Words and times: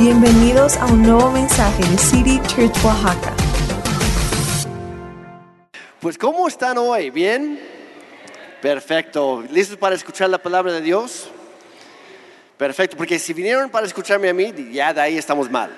Bienvenidos 0.00 0.78
a 0.78 0.86
un 0.86 1.02
nuevo 1.02 1.30
mensaje 1.30 1.86
de 1.86 1.98
City 1.98 2.40
Church 2.46 2.74
Oaxaca. 2.82 3.34
Pues 6.00 6.16
¿cómo 6.16 6.48
están 6.48 6.78
hoy? 6.78 7.10
¿Bien? 7.10 7.60
Perfecto. 8.62 9.44
¿Listos 9.50 9.76
para 9.76 9.94
escuchar 9.94 10.30
la 10.30 10.38
palabra 10.38 10.72
de 10.72 10.80
Dios? 10.80 11.30
Perfecto, 12.56 12.96
porque 12.96 13.18
si 13.18 13.34
vinieron 13.34 13.68
para 13.68 13.86
escucharme 13.86 14.30
a 14.30 14.32
mí, 14.32 14.54
ya 14.72 14.94
de 14.94 15.02
ahí 15.02 15.18
estamos 15.18 15.50
mal. 15.50 15.70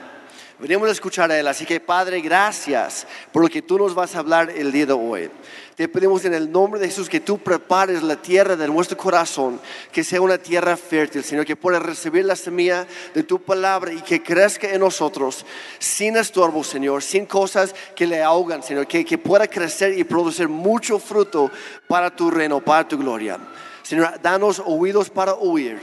Venimos 0.62 0.88
a 0.88 0.92
escuchar 0.92 1.28
a 1.32 1.40
Él, 1.40 1.48
así 1.48 1.66
que 1.66 1.80
Padre, 1.80 2.20
gracias 2.20 3.04
por 3.32 3.42
lo 3.42 3.48
que 3.48 3.62
tú 3.62 3.78
nos 3.78 3.96
vas 3.96 4.14
a 4.14 4.20
hablar 4.20 4.48
el 4.48 4.70
día 4.70 4.86
de 4.86 4.92
hoy. 4.92 5.28
Te 5.74 5.88
pedimos 5.88 6.24
en 6.24 6.34
el 6.34 6.52
nombre 6.52 6.78
de 6.78 6.86
Jesús 6.86 7.08
que 7.08 7.18
tú 7.18 7.38
prepares 7.38 8.00
la 8.04 8.14
tierra 8.14 8.54
de 8.54 8.68
nuestro 8.68 8.96
corazón, 8.96 9.60
que 9.90 10.04
sea 10.04 10.20
una 10.20 10.38
tierra 10.38 10.76
fértil, 10.76 11.24
Señor, 11.24 11.46
que 11.46 11.56
pueda 11.56 11.80
recibir 11.80 12.24
la 12.24 12.36
semilla 12.36 12.86
de 13.12 13.24
tu 13.24 13.42
palabra 13.42 13.92
y 13.92 14.02
que 14.02 14.22
crezca 14.22 14.70
en 14.72 14.78
nosotros 14.78 15.44
sin 15.80 16.16
estorbo, 16.16 16.62
Señor, 16.62 17.02
sin 17.02 17.26
cosas 17.26 17.74
que 17.96 18.06
le 18.06 18.22
ahogan, 18.22 18.62
Señor, 18.62 18.86
que, 18.86 19.04
que 19.04 19.18
pueda 19.18 19.48
crecer 19.48 19.98
y 19.98 20.04
producir 20.04 20.48
mucho 20.48 21.00
fruto 21.00 21.50
para 21.88 22.14
tu 22.14 22.30
reino, 22.30 22.60
para 22.60 22.86
tu 22.86 22.96
gloria. 22.98 23.36
Señor, 23.82 24.12
danos 24.22 24.62
oídos 24.64 25.10
para 25.10 25.34
oír, 25.34 25.80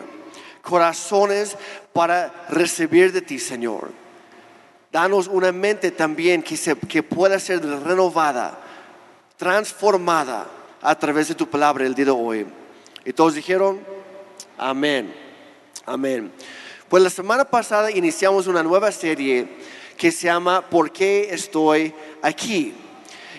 corazones 0.62 1.58
para 1.92 2.46
recibir 2.48 3.12
de 3.12 3.22
ti, 3.22 3.40
Señor. 3.40 4.09
Danos 4.92 5.28
una 5.28 5.52
mente 5.52 5.92
también 5.92 6.42
que, 6.42 6.58
se, 6.58 6.76
que 6.76 7.04
pueda 7.04 7.40
ser 7.40 7.64
renovada, 7.64 8.58
transformada 9.38 10.48
a 10.82 10.98
través 10.98 11.28
de 11.28 11.36
tu 11.36 11.48
palabra 11.48 11.86
el 11.86 11.94
día 11.94 12.06
de 12.06 12.12
hoy. 12.12 12.48
Y 13.06 13.14
todos 13.14 13.36
dijeron, 13.36 13.80
amén, 14.58 15.14
amén. 15.86 16.32
Pues 16.88 17.04
la 17.04 17.12
semana 17.12 17.46
pasada 17.46 17.92
iniciamos 17.92 18.48
una 18.48 18.64
nueva 18.64 18.92
serie 18.92 19.48
que 19.96 20.12
se 20.12 20.26
llama 20.26 20.68
¿Por 20.68 20.92
qué 20.92 21.28
estoy 21.32 21.94
aquí? 22.24 22.74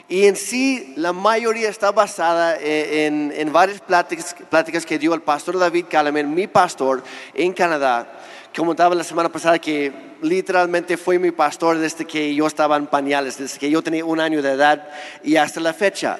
Y 0.08 0.26
en 0.26 0.36
sí 0.36 0.92
la 0.96 1.12
mayoría 1.12 1.68
está 1.68 1.90
basada 1.90 2.58
en, 2.60 3.32
en 3.34 3.52
varias 3.52 3.80
pláticas, 3.80 4.36
pláticas 4.48 4.86
que 4.86 5.00
dio 5.00 5.14
el 5.14 5.22
pastor 5.22 5.58
David 5.58 5.86
Calamen, 5.90 6.32
mi 6.32 6.46
pastor 6.46 7.02
en 7.34 7.52
Canadá 7.52 8.20
comentaba 8.54 8.94
la 8.94 9.04
semana 9.04 9.30
pasada 9.30 9.58
que 9.58 9.92
literalmente 10.22 10.96
fue 10.96 11.18
mi 11.18 11.30
pastor 11.30 11.78
desde 11.78 12.04
que 12.04 12.34
yo 12.34 12.46
estaba 12.46 12.76
en 12.76 12.86
pañales, 12.86 13.38
desde 13.38 13.58
que 13.58 13.70
yo 13.70 13.82
tenía 13.82 14.04
un 14.04 14.20
año 14.20 14.42
de 14.42 14.52
edad 14.52 14.88
y 15.22 15.36
hasta 15.36 15.60
la 15.60 15.72
fecha. 15.72 16.18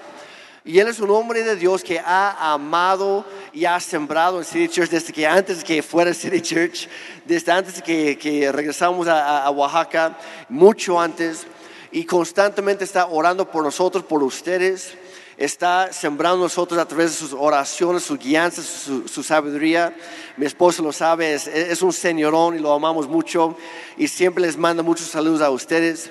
Y 0.64 0.78
él 0.78 0.88
es 0.88 1.00
un 1.00 1.10
hombre 1.10 1.42
de 1.42 1.56
Dios 1.56 1.82
que 1.82 1.98
ha 1.98 2.52
amado 2.52 3.24
y 3.52 3.64
ha 3.64 3.80
sembrado 3.80 4.38
en 4.38 4.44
City 4.44 4.68
Church 4.68 4.90
desde 4.90 5.12
que 5.12 5.26
antes 5.26 5.64
que 5.64 5.82
fuera 5.82 6.12
City 6.12 6.40
Church, 6.40 6.88
desde 7.24 7.50
antes 7.50 7.82
que, 7.82 8.18
que 8.18 8.52
regresamos 8.52 9.08
a, 9.08 9.44
a 9.44 9.50
Oaxaca, 9.50 10.18
mucho 10.48 11.00
antes, 11.00 11.46
y 11.90 12.04
constantemente 12.04 12.84
está 12.84 13.06
orando 13.06 13.50
por 13.50 13.64
nosotros, 13.64 14.04
por 14.04 14.22
ustedes 14.22 14.94
está 15.40 15.90
sembrando 15.90 16.36
nosotros 16.44 16.78
a 16.78 16.86
través 16.86 17.12
de 17.12 17.16
sus 17.16 17.32
oraciones, 17.32 18.02
sus 18.02 18.18
guianzas, 18.18 18.66
su, 18.66 19.22
sabiduría. 19.22 19.96
Mi 20.36 20.44
esposo 20.44 20.82
lo 20.82 20.92
sabe, 20.92 21.32
es, 21.32 21.80
un 21.80 21.94
señorón 21.94 22.56
y 22.56 22.58
lo 22.58 22.72
amamos 22.74 23.08
mucho 23.08 23.56
y 23.96 24.06
siempre 24.06 24.42
les 24.42 24.58
manda 24.58 24.82
muchos 24.82 25.06
saludos 25.06 25.40
a 25.40 25.48
ustedes. 25.50 26.10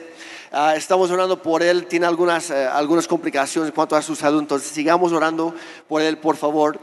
Ah, 0.51 0.73
estamos 0.75 1.11
orando 1.11 1.43
por 1.43 1.61
él, 1.61 1.85
tiene 1.85 2.07
algunas, 2.07 2.49
eh, 2.49 2.65
algunas 2.65 3.07
complicaciones 3.07 3.69
en 3.69 3.75
cuanto 3.75 3.95
a 3.95 4.01
su 4.01 4.15
salud, 4.15 4.39
entonces 4.39 4.71
sigamos 4.71 5.11
orando 5.11 5.53
por 5.87 6.01
él, 6.01 6.17
por 6.17 6.35
favor. 6.35 6.79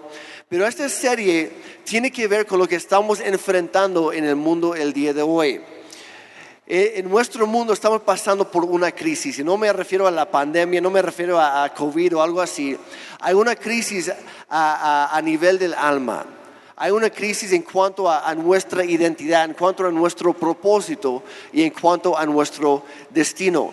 Pero 0.48 0.68
esta 0.68 0.88
serie 0.88 1.50
tiene 1.82 2.12
que 2.12 2.28
ver 2.28 2.46
con 2.46 2.60
lo 2.60 2.68
que 2.68 2.76
estamos 2.76 3.18
enfrentando 3.18 4.12
en 4.12 4.24
el 4.24 4.36
mundo 4.36 4.76
el 4.76 4.92
día 4.92 5.12
de 5.12 5.22
hoy. 5.22 5.60
Eh, 6.68 6.94
en 6.96 7.08
nuestro 7.08 7.46
mundo 7.46 7.72
estamos 7.72 8.02
pasando 8.02 8.50
por 8.50 8.64
una 8.64 8.90
crisis, 8.90 9.38
y 9.38 9.44
no 9.44 9.56
me 9.56 9.72
refiero 9.72 10.04
a 10.08 10.10
la 10.10 10.28
pandemia, 10.28 10.80
no 10.80 10.90
me 10.90 11.00
refiero 11.00 11.40
a, 11.40 11.72
COVID 11.72 12.16
o 12.16 12.22
algo 12.22 12.40
así. 12.40 12.76
Hay 13.20 13.34
una 13.34 13.54
crisis 13.54 14.10
a, 14.50 15.20
nivel 15.22 15.60
del 15.60 15.74
alma. 15.74 16.26
Hay 16.74 16.90
una 16.90 17.08
crisis 17.08 17.52
en 17.52 17.62
cuanto 17.62 18.10
a, 18.10 18.34
nuestra 18.34 18.84
identidad, 18.84 19.44
en 19.44 19.54
cuanto 19.54 19.86
a 19.86 19.92
nuestro 19.92 20.34
propósito 20.34 21.22
y 21.52 21.62
en 21.62 21.70
cuanto 21.70 22.18
a 22.18 22.26
nuestro 22.26 22.82
destino. 23.10 23.72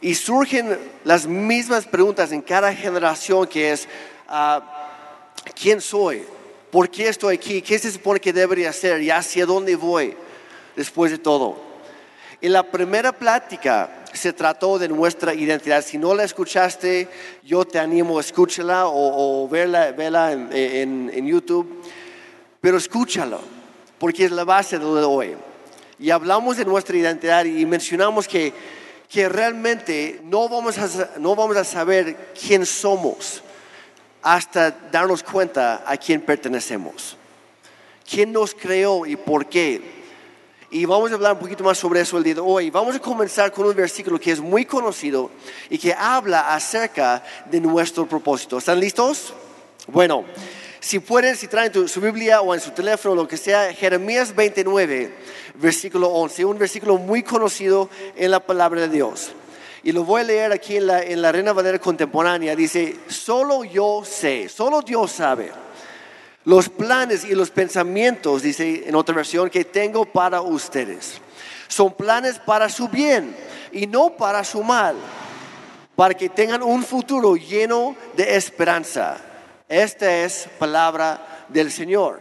Y 0.00 0.14
surgen 0.14 0.78
las 1.04 1.26
mismas 1.26 1.84
preguntas 1.84 2.32
en 2.32 2.40
cada 2.40 2.74
generación 2.74 3.46
que 3.46 3.72
es, 3.72 3.86
ah, 4.28 4.62
¿quién 5.54 5.78
soy? 5.82 6.24
¿Por 6.70 6.88
qué 6.88 7.08
estoy 7.08 7.36
aquí? 7.36 7.60
¿Qué 7.60 7.78
se 7.78 7.92
supone 7.92 8.18
que 8.18 8.32
debería 8.32 8.70
hacer? 8.70 9.02
¿Y 9.02 9.10
hacia 9.10 9.44
dónde 9.44 9.76
voy 9.76 10.16
después 10.74 11.12
de 11.12 11.18
todo? 11.18 11.73
En 12.44 12.52
la 12.52 12.62
primera 12.62 13.10
plática 13.10 14.04
se 14.12 14.34
trató 14.34 14.78
de 14.78 14.86
nuestra 14.86 15.32
identidad. 15.32 15.82
Si 15.82 15.96
no 15.96 16.14
la 16.14 16.24
escuchaste, 16.24 17.08
yo 17.42 17.64
te 17.64 17.78
animo 17.78 18.18
a 18.18 18.20
escúchala 18.20 18.82
o, 18.86 19.48
verla, 19.48 19.92
verla 19.92 20.32
en, 20.32 21.26
YouTube. 21.26 21.82
Pero 22.60 22.76
escúchalo, 22.76 23.40
porque 23.98 24.26
es 24.26 24.30
la 24.30 24.44
base 24.44 24.78
de 24.78 24.84
hoy. 24.84 25.34
Y 25.98 26.10
hablamos 26.10 26.58
de 26.58 26.66
nuestra 26.66 26.94
identidad 26.94 27.46
y 27.46 27.64
mencionamos 27.64 28.28
que, 28.28 28.52
que 29.08 29.26
realmente 29.26 30.20
no 30.24 30.46
vamos, 30.46 30.76
a, 30.76 31.12
no 31.18 31.34
vamos 31.34 31.56
a 31.56 31.64
saber 31.64 32.34
quién 32.38 32.66
somos 32.66 33.42
hasta 34.20 34.70
darnos 34.92 35.22
cuenta 35.22 35.82
a 35.86 35.96
quién 35.96 36.20
pertenecemos. 36.20 37.16
¿Quién 38.06 38.34
nos 38.34 38.54
creó 38.54 39.06
y 39.06 39.16
por 39.16 39.46
qué? 39.46 40.03
Y 40.74 40.86
vamos 40.86 41.12
a 41.12 41.14
hablar 41.14 41.34
un 41.34 41.38
poquito 41.38 41.62
más 41.62 41.78
sobre 41.78 42.00
eso 42.00 42.18
el 42.18 42.24
día 42.24 42.34
de 42.34 42.40
hoy. 42.40 42.68
Vamos 42.68 42.96
a 42.96 42.98
comenzar 42.98 43.52
con 43.52 43.64
un 43.64 43.76
versículo 43.76 44.18
que 44.18 44.32
es 44.32 44.40
muy 44.40 44.64
conocido 44.64 45.30
y 45.70 45.78
que 45.78 45.94
habla 45.94 46.52
acerca 46.52 47.22
de 47.48 47.60
nuestro 47.60 48.08
propósito. 48.08 48.58
¿Están 48.58 48.80
listos? 48.80 49.32
Bueno, 49.86 50.24
si 50.80 50.98
pueden, 50.98 51.36
si 51.36 51.46
traen 51.46 51.86
su 51.86 52.00
Biblia 52.00 52.40
o 52.40 52.52
en 52.56 52.60
su 52.60 52.72
teléfono, 52.72 53.14
lo 53.14 53.28
que 53.28 53.36
sea, 53.36 53.72
Jeremías 53.72 54.34
29, 54.34 55.14
versículo 55.60 56.08
11, 56.08 56.44
un 56.44 56.58
versículo 56.58 56.96
muy 56.96 57.22
conocido 57.22 57.88
en 58.16 58.32
la 58.32 58.40
palabra 58.40 58.80
de 58.80 58.88
Dios. 58.88 59.30
Y 59.84 59.92
lo 59.92 60.02
voy 60.02 60.22
a 60.22 60.24
leer 60.24 60.50
aquí 60.50 60.78
en 60.78 60.88
la, 60.88 61.04
en 61.04 61.22
la 61.22 61.30
Reina 61.30 61.52
Valera 61.52 61.78
Contemporánea. 61.78 62.56
Dice, 62.56 62.96
solo 63.06 63.62
yo 63.62 64.02
sé, 64.04 64.48
solo 64.48 64.82
Dios 64.82 65.12
sabe 65.12 65.52
los 66.44 66.68
planes 66.68 67.24
y 67.24 67.34
los 67.34 67.50
pensamientos, 67.50 68.42
dice 68.42 68.84
en 68.86 68.94
otra 68.94 69.14
versión, 69.14 69.48
que 69.48 69.64
tengo 69.64 70.04
para 70.04 70.42
ustedes. 70.42 71.20
Son 71.68 71.92
planes 71.92 72.38
para 72.38 72.68
su 72.68 72.88
bien 72.88 73.34
y 73.72 73.86
no 73.86 74.10
para 74.10 74.44
su 74.44 74.62
mal, 74.62 74.96
para 75.96 76.14
que 76.14 76.28
tengan 76.28 76.62
un 76.62 76.84
futuro 76.84 77.34
lleno 77.36 77.96
de 78.16 78.36
esperanza. 78.36 79.16
Esta 79.68 80.24
es 80.24 80.48
palabra 80.58 81.46
del 81.48 81.72
Señor. 81.72 82.20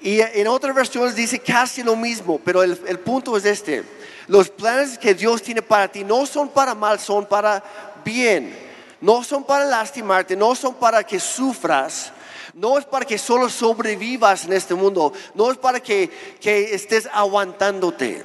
Y 0.00 0.20
en 0.20 0.48
otras 0.48 0.74
versiones 0.74 1.14
dice 1.14 1.38
casi 1.38 1.82
lo 1.82 1.96
mismo, 1.96 2.40
pero 2.44 2.62
el, 2.62 2.80
el 2.86 2.98
punto 2.98 3.36
es 3.36 3.44
este. 3.44 3.84
Los 4.28 4.48
planes 4.48 4.98
que 4.98 5.14
Dios 5.14 5.42
tiene 5.42 5.62
para 5.62 5.88
ti 5.88 6.04
no 6.04 6.26
son 6.26 6.48
para 6.48 6.74
mal, 6.74 6.98
son 6.98 7.26
para 7.26 7.62
bien. 8.04 8.72
No 9.00 9.24
son 9.24 9.42
para 9.42 9.64
lastimarte, 9.64 10.36
no 10.36 10.54
son 10.54 10.74
para 10.74 11.02
que 11.02 11.18
sufras, 11.18 12.12
no 12.54 12.78
es 12.78 12.84
para 12.84 13.06
que 13.06 13.18
solo 13.18 13.48
sobrevivas 13.48 14.44
en 14.44 14.52
este 14.52 14.74
mundo, 14.74 15.12
no 15.34 15.50
es 15.50 15.58
para 15.58 15.80
que, 15.80 16.10
estés 16.42 17.08
aguantándote. 17.12 18.24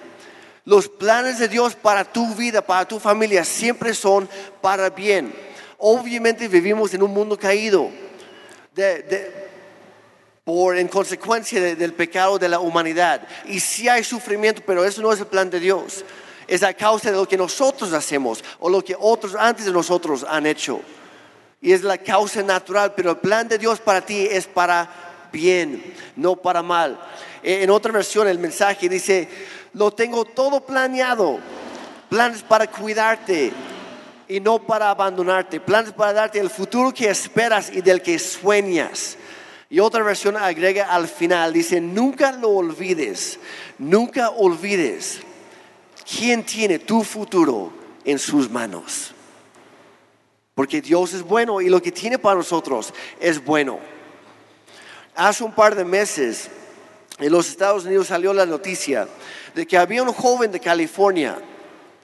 Los 0.65 0.89
planes 0.89 1.39
de 1.39 1.47
Dios 1.47 1.75
para 1.75 2.03
tu 2.03 2.35
vida, 2.35 2.61
para 2.61 2.85
tu 2.85 2.99
familia, 2.99 3.45
siempre 3.45 3.93
son 3.93 4.27
para 4.61 4.89
bien. 4.89 5.33
Obviamente 5.77 6.47
vivimos 6.47 6.93
en 6.93 7.03
un 7.03 7.13
mundo 7.13 7.37
caído, 7.37 7.89
por 10.43 10.77
en 10.77 10.87
consecuencia 10.87 11.75
del 11.75 11.93
pecado 11.93 12.37
de 12.37 12.49
la 12.49 12.59
humanidad. 12.59 13.25
Y 13.45 13.59
sí 13.59 13.87
hay 13.87 14.03
sufrimiento, 14.03 14.61
pero 14.65 14.83
eso 14.83 15.01
no 15.01 15.13
es 15.13 15.19
el 15.19 15.27
plan 15.27 15.49
de 15.49 15.59
Dios. 15.59 16.03
Es 16.47 16.63
a 16.63 16.73
causa 16.73 17.11
de 17.11 17.17
lo 17.17 17.27
que 17.27 17.37
nosotros 17.37 17.93
hacemos 17.93 18.43
o 18.59 18.69
lo 18.69 18.83
que 18.83 18.95
otros 18.97 19.35
antes 19.35 19.65
de 19.65 19.71
nosotros 19.71 20.25
han 20.27 20.45
hecho 20.45 20.81
y 21.61 21.73
es 21.73 21.83
la 21.83 21.97
causa 21.97 22.43
natural, 22.43 22.93
pero 22.95 23.11
el 23.11 23.17
plan 23.17 23.47
de 23.47 23.57
Dios 23.57 23.79
para 23.79 24.01
ti 24.01 24.27
es 24.29 24.45
para 24.47 24.89
bien, 25.31 25.93
no 26.15 26.35
para 26.35 26.61
mal. 26.61 26.99
En 27.43 27.69
otra 27.69 27.91
versión 27.91 28.27
el 28.27 28.39
mensaje 28.39 28.89
dice, 28.89 29.27
lo 29.73 29.91
tengo 29.91 30.25
todo 30.25 30.61
planeado, 30.61 31.39
planes 32.09 32.43
para 32.43 32.67
cuidarte 32.67 33.51
y 34.27 34.39
no 34.39 34.59
para 34.59 34.89
abandonarte, 34.89 35.59
planes 35.59 35.93
para 35.93 36.13
darte 36.13 36.39
el 36.39 36.49
futuro 36.49 36.93
que 36.93 37.09
esperas 37.09 37.71
y 37.73 37.81
del 37.81 38.01
que 38.01 38.19
sueñas. 38.19 39.17
Y 39.69 39.79
otra 39.79 40.03
versión 40.03 40.37
agrega 40.37 40.93
al 40.93 41.07
final, 41.07 41.53
dice, 41.53 41.81
nunca 41.81 42.31
lo 42.31 42.49
olvides, 42.49 43.39
nunca 43.77 44.29
olvides 44.29 45.19
quién 46.09 46.43
tiene 46.43 46.79
tu 46.79 47.03
futuro 47.03 47.73
en 48.05 48.17
sus 48.17 48.49
manos. 48.49 49.13
Porque 50.57 50.81
Dios 50.81 51.13
es 51.13 51.21
bueno 51.21 51.61
y 51.61 51.69
lo 51.69 51.79
que 51.79 51.91
tiene 51.91 52.17
para 52.17 52.37
nosotros 52.37 52.91
es 53.19 53.45
bueno. 53.45 53.77
Hace 55.13 55.43
un 55.43 55.51
par 55.53 55.75
de 55.75 55.85
meses 55.85 56.49
en 57.19 57.31
los 57.31 57.47
Estados 57.47 57.85
Unidos 57.85 58.07
salió 58.07 58.33
la 58.33 58.43
noticia 58.43 59.07
de 59.53 59.67
que 59.67 59.77
había 59.77 60.01
un 60.01 60.11
joven 60.11 60.51
de 60.51 60.59
California, 60.59 61.37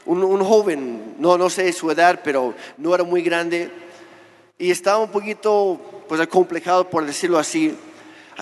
un, 0.05 0.44
joven, 0.44 1.15
no, 1.17 1.35
no 1.35 1.50
sé 1.50 1.73
su 1.73 1.89
edad, 1.89 2.21
pero 2.23 2.53
no 2.77 2.94
era 2.94 3.03
muy 3.03 3.23
grande, 3.23 3.71
y 4.59 4.69
estaba 4.69 4.99
un 4.99 5.09
poquito 5.09 6.03
pues 6.07 6.21
acomplejado, 6.21 6.88
por 6.88 7.07
decirlo 7.07 7.39
así. 7.39 7.75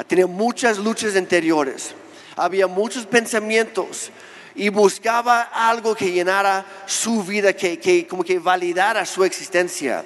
Tenía 0.08 0.28
muchas 0.28 0.78
luchas 0.78 1.16
interiores, 1.16 1.96
había 2.36 2.68
muchos 2.68 3.06
pensamientos 3.06 4.12
y 4.56 4.70
buscaba 4.70 5.42
algo 5.42 5.96
que 5.96 6.12
llenara 6.12 6.66
su 6.86 7.24
vida, 7.24 7.54
que, 7.54 7.80
que 7.80 8.08
como 8.08 8.24
que 8.24 8.40
validara 8.40 9.06
su 9.06 9.24
existencia. 9.24 10.04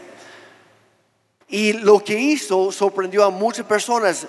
Y 1.47 1.73
lo 1.73 2.03
que 2.03 2.19
hizo 2.19 2.71
sorprendió 2.71 3.23
a 3.23 3.29
muchas 3.29 3.65
personas. 3.65 4.27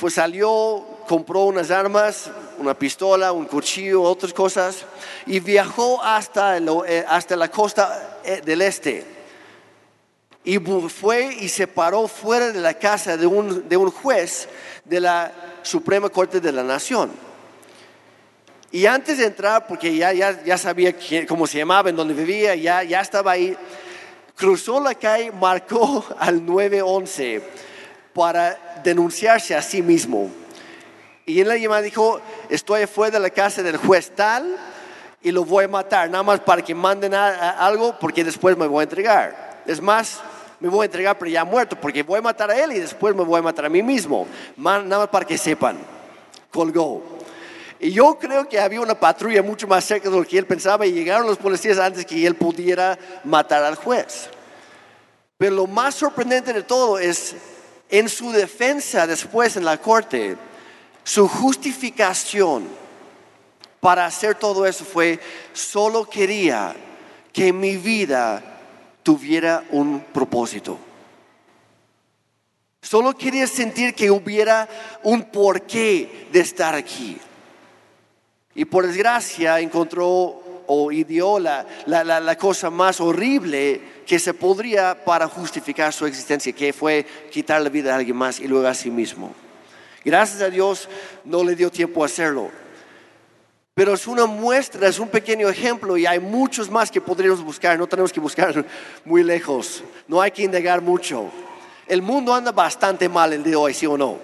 Pues 0.00 0.14
salió, 0.14 0.84
compró 1.08 1.44
unas 1.44 1.70
armas, 1.70 2.30
una 2.58 2.74
pistola, 2.74 3.32
un 3.32 3.46
cuchillo, 3.46 4.02
otras 4.02 4.34
cosas, 4.34 4.84
y 5.26 5.40
viajó 5.40 6.02
hasta, 6.02 6.58
eh, 6.58 7.04
hasta 7.08 7.36
la 7.36 7.50
costa 7.50 8.20
eh, 8.22 8.42
del 8.44 8.60
este. 8.60 9.06
Y 10.44 10.58
fue 10.58 11.34
y 11.40 11.48
se 11.48 11.66
paró 11.66 12.06
fuera 12.06 12.52
de 12.52 12.60
la 12.60 12.74
casa 12.74 13.16
de 13.16 13.26
un, 13.26 13.68
de 13.68 13.76
un 13.76 13.90
juez 13.90 14.48
de 14.84 15.00
la 15.00 15.32
Suprema 15.62 16.08
Corte 16.08 16.40
de 16.40 16.52
la 16.52 16.62
Nación. 16.62 17.27
Y 18.70 18.84
antes 18.84 19.18
de 19.18 19.26
entrar, 19.26 19.66
porque 19.66 19.96
ya, 19.96 20.12
ya, 20.12 20.42
ya 20.44 20.58
sabía 20.58 20.94
cómo 21.26 21.46
se 21.46 21.58
llamaba, 21.58 21.88
en 21.88 21.96
dónde 21.96 22.12
vivía, 22.12 22.54
ya, 22.54 22.82
ya 22.82 23.00
estaba 23.00 23.32
ahí, 23.32 23.56
cruzó 24.36 24.80
la 24.80 24.94
calle, 24.94 25.32
marcó 25.32 26.04
al 26.18 26.44
911 26.44 27.42
para 28.12 28.80
denunciarse 28.84 29.54
a 29.54 29.62
sí 29.62 29.82
mismo. 29.82 30.30
Y 31.24 31.40
en 31.40 31.48
la 31.48 31.56
llamada 31.56 31.82
dijo, 31.82 32.20
estoy 32.48 32.86
fuera 32.86 33.18
de 33.18 33.20
la 33.20 33.30
casa 33.30 33.62
del 33.62 33.76
juez 33.76 34.12
tal 34.14 34.56
y 35.22 35.30
lo 35.30 35.44
voy 35.44 35.64
a 35.64 35.68
matar, 35.68 36.08
nada 36.08 36.22
más 36.22 36.40
para 36.40 36.62
que 36.62 36.74
manden 36.74 37.12
algo 37.14 37.98
porque 37.98 38.24
después 38.24 38.56
me 38.56 38.66
voy 38.66 38.80
a 38.80 38.82
entregar. 38.84 39.62
Es 39.66 39.80
más, 39.80 40.20
me 40.60 40.68
voy 40.68 40.82
a 40.82 40.84
entregar 40.86 41.18
pero 41.18 41.30
ya 41.30 41.44
muerto 41.44 41.76
porque 41.78 42.02
voy 42.02 42.18
a 42.18 42.22
matar 42.22 42.50
a 42.50 42.58
él 42.58 42.72
y 42.72 42.78
después 42.78 43.14
me 43.14 43.24
voy 43.24 43.38
a 43.38 43.42
matar 43.42 43.66
a 43.66 43.68
mí 43.68 43.82
mismo. 43.82 44.26
Nada 44.56 44.98
más 44.98 45.08
para 45.08 45.26
que 45.26 45.36
sepan. 45.36 45.78
Colgó. 46.50 47.17
Y 47.80 47.92
yo 47.92 48.18
creo 48.18 48.48
que 48.48 48.58
había 48.58 48.80
una 48.80 48.98
patrulla 48.98 49.42
mucho 49.42 49.68
más 49.68 49.84
cerca 49.84 50.10
de 50.10 50.16
lo 50.16 50.24
que 50.24 50.38
él 50.38 50.46
pensaba 50.46 50.84
y 50.86 50.92
llegaron 50.92 51.26
los 51.26 51.38
policías 51.38 51.78
antes 51.78 52.04
que 52.04 52.26
él 52.26 52.34
pudiera 52.34 52.98
matar 53.24 53.62
al 53.62 53.76
juez. 53.76 54.28
Pero 55.36 55.54
lo 55.54 55.66
más 55.66 55.94
sorprendente 55.94 56.52
de 56.52 56.62
todo 56.62 56.98
es 56.98 57.36
en 57.88 58.08
su 58.08 58.32
defensa 58.32 59.06
después 59.06 59.56
en 59.56 59.64
la 59.64 59.78
corte, 59.78 60.36
su 61.04 61.28
justificación 61.28 62.68
para 63.80 64.06
hacer 64.06 64.34
todo 64.34 64.66
eso 64.66 64.84
fue, 64.84 65.20
solo 65.52 66.04
quería 66.04 66.74
que 67.32 67.52
mi 67.52 67.76
vida 67.76 68.42
tuviera 69.04 69.64
un 69.70 70.00
propósito. 70.12 70.78
Solo 72.82 73.16
quería 73.16 73.46
sentir 73.46 73.94
que 73.94 74.10
hubiera 74.10 74.68
un 75.02 75.22
porqué 75.22 76.28
de 76.32 76.40
estar 76.40 76.74
aquí. 76.74 77.18
Y 78.54 78.64
por 78.64 78.86
desgracia 78.86 79.60
encontró 79.60 80.42
o 80.66 80.92
ideó 80.92 81.38
la, 81.38 81.66
la, 81.86 82.36
cosa 82.36 82.68
más 82.68 83.00
horrible 83.00 83.80
que 84.06 84.18
se 84.18 84.34
podría 84.34 85.02
para 85.04 85.26
justificar 85.26 85.92
su 85.92 86.04
existencia, 86.04 86.52
que 86.52 86.74
fue 86.74 87.06
quitar 87.30 87.62
la 87.62 87.70
vida 87.70 87.94
a 87.94 87.96
alguien 87.96 88.16
más 88.16 88.38
y 88.38 88.46
luego 88.46 88.66
a 88.68 88.74
sí 88.74 88.90
mismo. 88.90 89.32
Gracias 90.04 90.42
a 90.42 90.50
Dios 90.50 90.88
no 91.24 91.42
le 91.42 91.56
dio 91.56 91.70
tiempo 91.70 92.02
a 92.02 92.06
hacerlo. 92.06 92.50
Pero 93.74 93.94
es 93.94 94.06
una 94.06 94.26
muestra, 94.26 94.88
es 94.88 94.98
un 94.98 95.08
pequeño 95.08 95.48
ejemplo 95.48 95.96
y 95.96 96.04
hay 96.04 96.18
muchos 96.18 96.68
más 96.68 96.90
que 96.90 97.00
podríamos 97.00 97.42
buscar. 97.42 97.78
No 97.78 97.86
tenemos 97.86 98.12
que 98.12 98.20
buscar 98.20 98.66
muy 99.04 99.22
lejos. 99.22 99.82
No 100.06 100.20
hay 100.20 100.32
que 100.32 100.42
indagar 100.42 100.82
mucho. 100.82 101.30
El 101.86 102.02
mundo 102.02 102.34
anda 102.34 102.52
bastante 102.52 103.08
mal 103.08 103.32
el 103.32 103.42
día 103.42 103.52
de 103.52 103.56
hoy, 103.56 103.74
¿sí 103.74 103.86
o 103.86 103.96
no? 103.96 104.18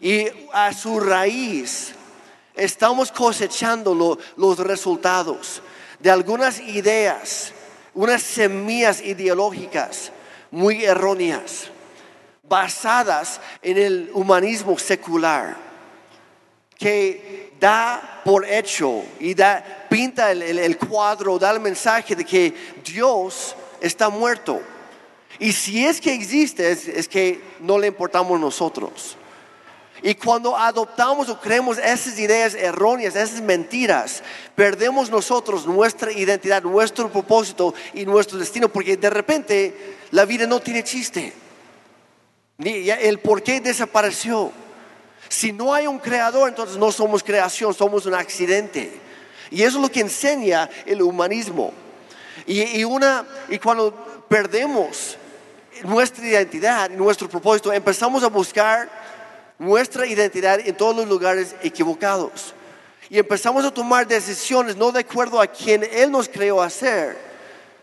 Y 0.00 0.26
a 0.52 0.72
su 0.72 0.98
raíz 0.98 1.94
estamos 2.58 3.12
cosechando 3.12 4.18
los 4.36 4.58
resultados 4.58 5.62
de 6.00 6.10
algunas 6.10 6.60
ideas, 6.60 7.52
unas 7.94 8.22
semillas 8.22 9.00
ideológicas 9.00 10.12
muy 10.50 10.84
erróneas, 10.84 11.70
basadas 12.42 13.40
en 13.62 13.78
el 13.78 14.10
humanismo 14.12 14.78
secular, 14.78 15.56
que 16.76 17.52
da 17.60 18.22
por 18.24 18.44
hecho 18.48 19.02
y 19.18 19.34
da, 19.34 19.86
pinta 19.88 20.30
el, 20.30 20.42
el 20.42 20.78
cuadro, 20.78 21.38
da 21.38 21.50
el 21.50 21.60
mensaje 21.60 22.14
de 22.14 22.24
que 22.24 22.54
Dios 22.84 23.56
está 23.80 24.08
muerto. 24.08 24.60
Y 25.40 25.52
si 25.52 25.84
es 25.84 26.00
que 26.00 26.14
existe, 26.14 26.70
es 26.70 27.08
que 27.08 27.40
no 27.60 27.78
le 27.78 27.88
importamos 27.88 28.38
nosotros. 28.40 29.17
Y 30.02 30.14
cuando 30.14 30.56
adoptamos 30.56 31.28
o 31.28 31.40
creemos 31.40 31.78
esas 31.78 32.18
ideas 32.18 32.54
erróneas, 32.54 33.16
esas 33.16 33.40
mentiras, 33.40 34.22
perdemos 34.54 35.10
nosotros 35.10 35.66
nuestra 35.66 36.12
identidad, 36.12 36.62
nuestro 36.62 37.10
propósito 37.10 37.74
y 37.94 38.06
nuestro 38.06 38.38
destino, 38.38 38.68
porque 38.68 38.96
de 38.96 39.10
repente 39.10 39.96
la 40.12 40.24
vida 40.24 40.46
no 40.46 40.60
tiene 40.60 40.84
chiste. 40.84 41.32
El 42.58 43.18
por 43.20 43.42
qué 43.42 43.60
desapareció. 43.60 44.52
Si 45.28 45.52
no 45.52 45.74
hay 45.74 45.86
un 45.86 45.98
creador, 45.98 46.48
entonces 46.48 46.76
no 46.76 46.90
somos 46.90 47.22
creación, 47.22 47.74
somos 47.74 48.06
un 48.06 48.14
accidente. 48.14 49.00
Y 49.50 49.62
eso 49.62 49.78
es 49.78 49.82
lo 49.82 49.90
que 49.90 50.00
enseña 50.00 50.68
el 50.86 51.02
humanismo. 51.02 51.72
Y, 52.46 52.82
una, 52.84 53.26
y 53.48 53.58
cuando 53.58 54.24
perdemos 54.28 55.16
nuestra 55.84 56.26
identidad 56.26 56.90
y 56.90 56.94
nuestro 56.94 57.28
propósito, 57.28 57.72
empezamos 57.72 58.22
a 58.22 58.28
buscar 58.28 58.88
nuestra 59.58 60.06
identidad 60.06 60.60
en 60.60 60.76
todos 60.76 60.96
los 60.96 61.08
lugares 61.08 61.54
equivocados. 61.62 62.54
Y 63.10 63.18
empezamos 63.18 63.64
a 63.64 63.72
tomar 63.72 64.06
decisiones 64.06 64.76
no 64.76 64.92
de 64.92 65.00
acuerdo 65.00 65.40
a 65.40 65.46
quien 65.46 65.82
Él 65.92 66.10
nos 66.10 66.28
creó 66.28 66.62
hacer, 66.62 67.16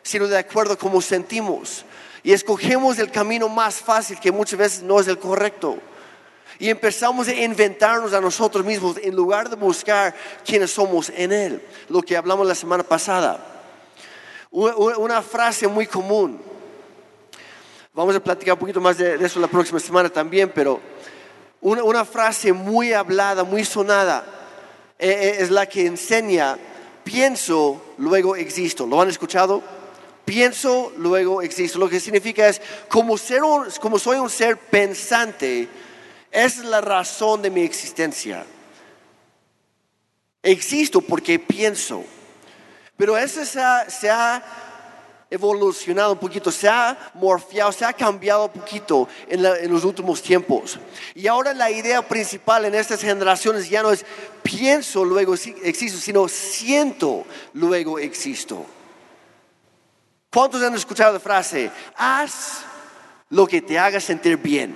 sino 0.03 0.27
de 0.27 0.37
acuerdo 0.37 0.73
a 0.73 0.77
cómo 0.77 1.01
sentimos. 1.01 1.83
Y 2.23 2.31
escogemos 2.31 2.97
el 2.99 3.11
camino 3.11 3.49
más 3.49 3.75
fácil 3.75 4.19
que 4.19 4.31
muchas 4.31 4.59
veces 4.59 4.83
no 4.83 4.99
es 4.99 5.07
el 5.07 5.17
correcto. 5.19 5.77
Y 6.57 6.69
empezamos 6.69 7.27
a 7.27 7.33
inventarnos 7.33 8.13
a 8.13 8.21
nosotros 8.21 8.63
mismos 8.63 8.97
en 9.01 9.15
lugar 9.15 9.49
de 9.49 9.55
buscar 9.55 10.15
quiénes 10.45 10.71
somos 10.71 11.11
en 11.15 11.31
Él. 11.31 11.61
Lo 11.89 12.01
que 12.01 12.15
hablamos 12.15 12.47
la 12.47 12.55
semana 12.55 12.83
pasada. 12.83 13.43
Una 14.51 15.21
frase 15.21 15.67
muy 15.67 15.85
común. 15.85 16.41
Vamos 17.93 18.15
a 18.15 18.19
platicar 18.19 18.53
un 18.53 18.59
poquito 18.59 18.79
más 18.79 18.97
de 18.97 19.15
eso 19.15 19.39
la 19.39 19.47
próxima 19.47 19.79
semana 19.79 20.09
también, 20.09 20.51
pero 20.53 20.79
una, 21.61 22.05
frase 22.05 22.53
muy 22.53 22.93
hablada, 22.93 23.43
muy 23.43 23.65
sonada, 23.65 24.23
eh, 24.99 25.09
eh, 25.09 25.35
es 25.39 25.49
la 25.49 25.67
que 25.67 25.85
enseña, 25.85 26.57
pienso, 27.03 27.81
luego 27.97 28.35
existo. 28.35 28.85
¿Lo 28.85 29.01
han 29.01 29.09
escuchado? 29.09 29.63
Pienso, 30.25 30.91
luego 30.97 31.41
existo. 31.41 31.79
Lo 31.79 31.89
que 31.89 31.99
significa 31.99 32.47
es, 32.47 32.61
como, 32.89 33.17
ser 33.17 33.41
como 33.79 33.99
soy 33.99 34.17
un 34.17 34.29
ser 34.29 34.57
pensante, 34.57 35.67
es 36.31 36.57
la 36.59 36.81
razón 36.81 37.41
de 37.41 37.49
mi 37.49 37.61
existencia. 37.61 38.45
Existo 40.43 41.01
porque 41.01 41.39
pienso. 41.39 42.03
Pero 42.97 43.17
eso 43.17 43.43
se 43.45 44.09
ha 44.09 44.43
evolucionado 45.35 46.13
un 46.13 46.17
poquito, 46.17 46.51
se 46.51 46.67
ha 46.67 47.11
morfiado, 47.13 47.71
se 47.71 47.85
ha 47.85 47.93
cambiado 47.93 48.45
un 48.45 48.51
poquito 48.51 49.07
en, 49.27 49.43
los 49.71 49.83
últimos 49.83 50.21
tiempos. 50.21 50.79
Y 51.13 51.27
ahora 51.27 51.53
la 51.53 51.69
idea 51.69 52.07
principal 52.07 52.65
en 52.65 52.75
estas 52.75 53.01
generaciones 53.01 53.69
ya 53.69 53.83
no 53.83 53.91
es 53.91 54.05
pienso, 54.41 55.05
luego 55.05 55.33
existo, 55.33 55.99
sino 55.99 56.27
siento, 56.27 57.25
luego 57.53 57.99
existo. 57.99 58.65
¿Cuántos 60.31 60.61
han 60.63 60.73
escuchado 60.73 61.13
la 61.13 61.19
frase, 61.19 61.71
haz 61.95 62.63
lo 63.29 63.45
que 63.45 63.61
te 63.61 63.77
haga 63.77 63.99
sentir 63.99 64.37
bien? 64.37 64.75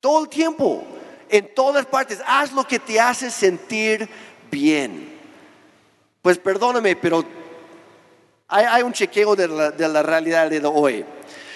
Todo 0.00 0.22
el 0.22 0.28
tiempo, 0.28 0.84
en 1.28 1.52
todas 1.54 1.84
partes, 1.86 2.20
haz 2.26 2.52
lo 2.52 2.66
que 2.66 2.78
te 2.78 3.00
hace 3.00 3.30
sentir 3.30 4.08
bien. 4.50 5.16
Pues 6.22 6.38
perdóname, 6.38 6.96
pero 6.96 7.24
hay, 8.48 8.82
un 8.82 8.92
chequeo 8.92 9.34
de 9.34 9.48
la, 9.48 10.02
realidad 10.02 10.48
de 10.48 10.64
hoy. 10.64 11.04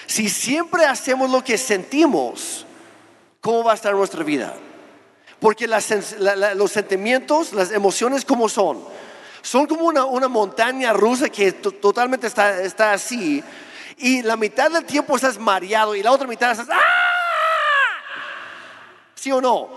Si 0.05 0.29
siempre 0.29 0.85
hacemos 0.85 1.29
lo 1.29 1.43
que 1.43 1.57
sentimos, 1.57 2.65
¿cómo 3.39 3.63
va 3.63 3.71
a 3.71 3.75
estar 3.75 3.93
nuestra 3.93 4.23
vida? 4.23 4.53
Porque 5.39 5.67
los 5.67 6.71
sentimientos, 6.71 7.53
las 7.53 7.71
emociones, 7.71 8.25
¿cómo 8.25 8.49
son? 8.49 8.83
Son 9.41 9.65
como 9.65 9.85
una, 9.85 10.27
montaña 10.27 10.93
rusa 10.93 11.29
que 11.29 11.53
totalmente 11.53 12.27
está, 12.27 12.61
está, 12.61 12.91
así. 12.91 13.43
Y 13.97 14.21
la 14.21 14.35
mitad 14.35 14.69
del 14.69 14.85
tiempo 14.85 15.15
estás 15.15 15.39
mareado 15.39 15.95
y 15.95 16.03
la 16.03 16.11
otra 16.11 16.27
mitad 16.27 16.51
estás... 16.51 16.67
¡Ah! 16.69 16.79
¿Sí 19.15 19.31
o 19.31 19.39
no? 19.39 19.69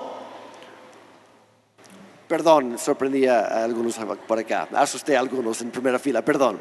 Perdón, 2.27 2.79
sorprendí 2.79 3.27
a 3.27 3.65
algunos 3.65 3.99
por 4.27 4.39
acá, 4.39 4.69
asusté 4.75 5.17
a 5.17 5.21
algunos 5.21 5.61
en 5.61 5.71
primera 5.71 5.99
fila, 5.99 6.23
perdón. 6.23 6.59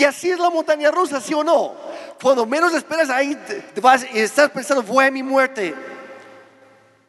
Y 0.00 0.04
así 0.04 0.30
es 0.30 0.38
la 0.38 0.48
montaña 0.48 0.90
rusa, 0.90 1.20
¿sí 1.20 1.34
o 1.34 1.44
no? 1.44 1.74
Cuando 2.22 2.46
menos 2.46 2.72
esperas, 2.72 3.10
ahí 3.10 3.36
vas 3.82 4.02
estás 4.14 4.48
pensando, 4.48 4.82
voy 4.82 5.04
a 5.04 5.10
mi 5.10 5.22
muerte. 5.22 5.74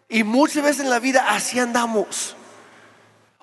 Y 0.09 0.25
muchas 0.25 0.61
veces 0.61 0.81
en 0.81 0.89
la 0.89 0.99
vida 0.99 1.25
así 1.29 1.57
andamos. 1.57 2.35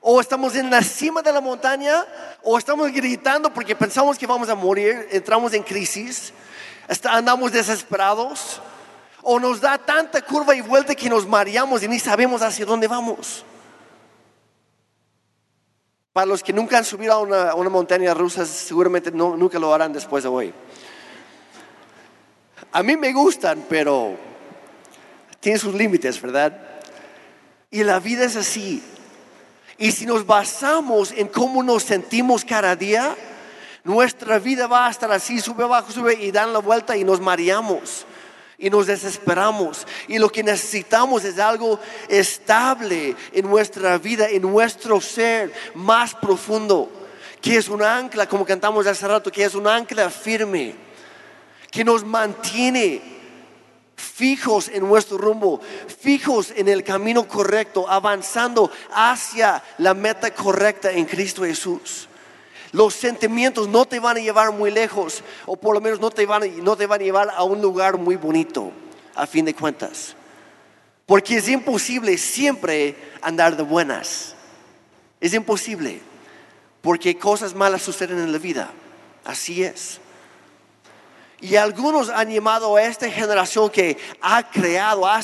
O 0.02 0.20
estamos 0.20 0.54
en 0.54 0.68
la 0.68 0.82
cima 0.82 1.22
de 1.22 1.32
la 1.32 1.40
montaña, 1.40 2.04
o 2.42 2.58
estamos 2.58 2.92
gritando 2.92 3.50
porque 3.50 3.74
pensamos 3.74 4.18
que 4.18 4.26
vamos 4.26 4.50
a 4.50 4.54
morir, 4.54 5.08
entramos 5.12 5.54
en 5.54 5.62
crisis, 5.62 6.34
andamos 7.04 7.50
desesperados, 7.50 8.60
o 9.22 9.40
nos 9.40 9.62
da 9.62 9.78
tanta 9.78 10.20
curva 10.20 10.54
y 10.54 10.60
vuelta 10.60 10.94
que 10.94 11.08
nos 11.08 11.26
mareamos 11.26 11.82
y 11.82 11.88
ni 11.88 11.98
sabemos 11.98 12.42
hacia 12.42 12.66
dónde 12.66 12.86
vamos. 12.86 13.46
Para 16.18 16.26
los 16.26 16.42
que 16.42 16.52
nunca 16.52 16.76
han 16.76 16.84
subido 16.84 17.12
a 17.12 17.54
una, 17.54 17.70
montaña 17.70 18.12
rusa, 18.12 18.44
seguramente 18.44 19.12
nunca 19.12 19.56
lo 19.60 19.72
harán 19.72 19.92
después 19.92 20.24
de 20.24 20.28
hoy. 20.28 20.52
A 22.72 22.82
mí 22.82 22.96
me 22.96 23.12
gustan, 23.12 23.64
pero 23.68 24.16
tienen 25.38 25.60
sus 25.60 25.72
límites, 25.74 26.20
¿verdad? 26.20 26.60
Y 27.70 27.84
la 27.84 28.00
vida 28.00 28.24
es 28.24 28.34
así. 28.34 28.82
Y 29.76 29.92
si 29.92 30.06
nos 30.06 30.26
basamos 30.26 31.12
en 31.12 31.28
cómo 31.28 31.62
nos 31.62 31.84
sentimos 31.84 32.44
cada 32.44 32.74
día, 32.74 33.14
nuestra 33.84 34.40
vida 34.40 34.66
va 34.66 34.88
a 34.88 34.90
estar 34.90 35.12
así, 35.12 35.40
sube 35.40 35.62
abajo, 35.62 35.92
sube 35.92 36.14
y 36.14 36.32
dan 36.32 36.52
la 36.52 36.58
vuelta 36.58 36.96
y 36.96 37.04
nos 37.04 37.20
mareamos 37.20 38.06
y 38.58 38.68
nos 38.68 38.88
desesperamos. 38.88 39.86
Y 40.08 40.18
lo 40.18 40.30
que 40.30 40.42
necesitamos 40.42 41.24
es 41.24 41.38
algo 41.38 41.78
estable 42.08 43.14
en 43.32 43.48
nuestra 43.48 43.96
vida, 43.98 44.28
en 44.28 44.42
nuestro 44.42 45.00
ser 45.00 45.52
más 45.74 46.14
profundo, 46.14 46.90
que 47.40 47.56
es 47.56 47.68
un 47.68 47.82
ancla, 47.82 48.28
como 48.28 48.44
cantamos 48.44 48.86
hace 48.86 49.06
rato, 49.06 49.30
que 49.30 49.44
es 49.44 49.54
un 49.54 49.68
ancla 49.68 50.10
firme, 50.10 50.74
que 51.70 51.84
nos 51.84 52.04
mantiene 52.04 53.00
fijos 53.94 54.68
en 54.68 54.86
nuestro 54.86 55.18
rumbo, 55.18 55.60
fijos 56.00 56.52
en 56.56 56.68
el 56.68 56.82
camino 56.82 57.28
correcto, 57.28 57.88
avanzando 57.88 58.70
hacia 58.92 59.62
la 59.78 59.94
meta 59.94 60.34
correcta 60.34 60.90
en 60.90 61.04
Cristo 61.04 61.44
Jesús. 61.44 62.07
Los 62.72 62.94
sentimientos 62.94 63.68
no 63.68 63.84
te 63.84 63.98
van 63.98 64.16
a 64.16 64.20
llevar 64.20 64.52
muy 64.52 64.70
lejos, 64.70 65.22
o 65.46 65.56
por 65.56 65.74
lo 65.74 65.80
menos 65.80 66.00
no 66.00 66.10
te 66.10 66.26
van 66.26 66.42
a, 66.42 66.46
no 66.46 66.76
te 66.76 66.86
van 66.86 67.00
a 67.00 67.04
llevar 67.04 67.30
a 67.34 67.42
un 67.42 67.62
lugar 67.62 67.96
muy 67.96 68.16
bonito, 68.16 68.70
a 69.14 69.26
fin 69.26 69.44
de 69.44 69.54
cuentas. 69.54 70.14
Porque 71.06 71.38
es 71.38 71.48
imposible 71.48 72.18
siempre 72.18 72.94
andar 73.22 73.56
de 73.56 73.62
buenas. 73.62 74.34
Es 75.20 75.32
imposible. 75.32 76.02
Porque 76.82 77.16
cosas 77.16 77.54
malas 77.54 77.82
suceden 77.82 78.18
en 78.18 78.30
la 78.30 78.38
vida. 78.38 78.70
Así 79.24 79.64
es. 79.64 80.00
Y 81.40 81.56
algunos 81.56 82.10
han 82.10 82.30
llamado 82.30 82.76
a 82.76 82.82
esta 82.82 83.10
generación 83.10 83.70
que 83.70 83.96
ha 84.20 84.50
creado, 84.50 85.06
ha, 85.06 85.22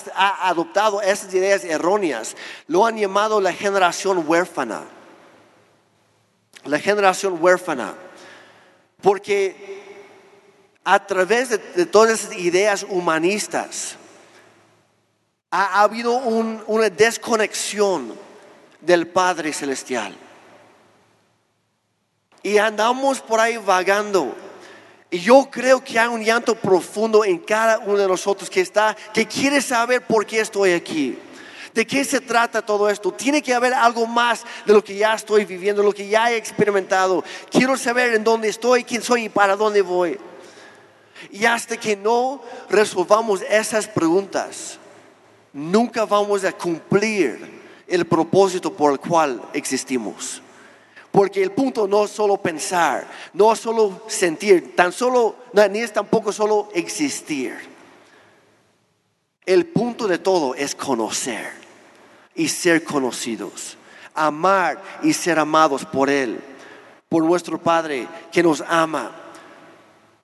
adoptado 0.48 1.02
esas 1.02 1.34
ideas 1.34 1.64
erróneas, 1.64 2.36
lo 2.66 2.86
han 2.86 2.96
llamado 2.96 3.40
la 3.40 3.52
generación 3.52 4.24
huérfana 4.26 4.84
la 6.64 6.78
generación 6.78 7.36
huérfana, 7.40 7.94
porque 9.00 9.82
a 10.84 11.06
través 11.06 11.48
de, 11.50 11.86
todas 11.86 12.20
esas 12.20 12.36
ideas 12.36 12.84
humanistas 12.88 13.96
ha, 15.50 15.82
habido 15.82 16.12
una 16.16 16.90
desconexión 16.90 18.14
del 18.80 19.06
Padre 19.06 19.52
Celestial. 19.52 20.14
Y 22.42 22.58
andamos 22.58 23.20
por 23.20 23.40
ahí 23.40 23.56
vagando. 23.56 24.34
Y 25.10 25.20
yo 25.20 25.48
creo 25.50 25.82
que 25.82 25.98
hay 25.98 26.08
un 26.08 26.22
llanto 26.22 26.54
profundo 26.54 27.24
en 27.24 27.38
cada 27.38 27.78
uno 27.78 27.96
de 27.96 28.08
nosotros 28.08 28.50
que 28.50 28.60
está, 28.60 28.94
que 29.14 29.26
quiere 29.26 29.62
saber 29.62 30.02
por 30.06 30.26
qué 30.26 30.40
estoy 30.40 30.72
aquí. 30.72 31.18
¿De 31.74 31.84
qué 31.84 32.04
se 32.04 32.20
trata 32.20 32.62
todo 32.62 32.88
esto? 32.88 33.10
Tiene 33.10 33.42
que 33.42 33.52
haber 33.52 33.74
algo 33.74 34.06
más 34.06 34.44
de 34.64 34.72
lo 34.72 34.84
que 34.84 34.94
ya 34.94 35.14
estoy 35.14 35.44
viviendo, 35.44 35.82
lo 35.82 35.92
que 35.92 36.06
ya 36.06 36.30
he 36.30 36.36
experimentado. 36.36 37.24
Quiero 37.50 37.76
saber 37.76 38.14
en 38.14 38.22
dónde 38.22 38.48
estoy, 38.48 38.84
quién 38.84 39.02
soy 39.02 39.24
y 39.24 39.28
para 39.28 39.56
dónde 39.56 39.82
voy. 39.82 40.16
Y 41.32 41.44
hasta 41.46 41.76
que 41.76 41.96
no 41.96 42.40
resolvamos 42.70 43.42
esas 43.42 43.88
preguntas, 43.88 44.78
nunca 45.52 46.06
vamos 46.06 46.44
a 46.44 46.52
cumplir 46.52 47.60
el 47.88 48.06
propósito 48.06 48.72
por 48.72 48.92
el 48.92 49.00
cual 49.00 49.42
existimos. 49.52 50.40
Porque 51.10 51.42
el 51.42 51.50
punto 51.50 51.88
no 51.88 52.04
es 52.04 52.12
solo 52.12 52.36
pensar, 52.36 53.04
no 53.32 53.52
es 53.52 53.58
solo 53.58 54.02
sentir, 54.06 54.76
tan 54.76 54.92
solo, 54.92 55.34
ni 55.72 55.80
es 55.80 55.92
tampoco 55.92 56.30
solo 56.30 56.68
existir. 56.72 57.56
El 59.44 59.66
punto 59.66 60.06
de 60.06 60.18
todo 60.18 60.54
es 60.54 60.76
conocer 60.76 61.63
y 62.34 62.48
ser 62.48 62.84
conocidos, 62.84 63.76
amar 64.14 64.82
y 65.02 65.12
ser 65.12 65.38
amados 65.38 65.84
por 65.84 66.10
Él, 66.10 66.40
por 67.08 67.24
nuestro 67.24 67.58
Padre 67.58 68.08
que 68.32 68.42
nos 68.42 68.62
ama. 68.66 69.12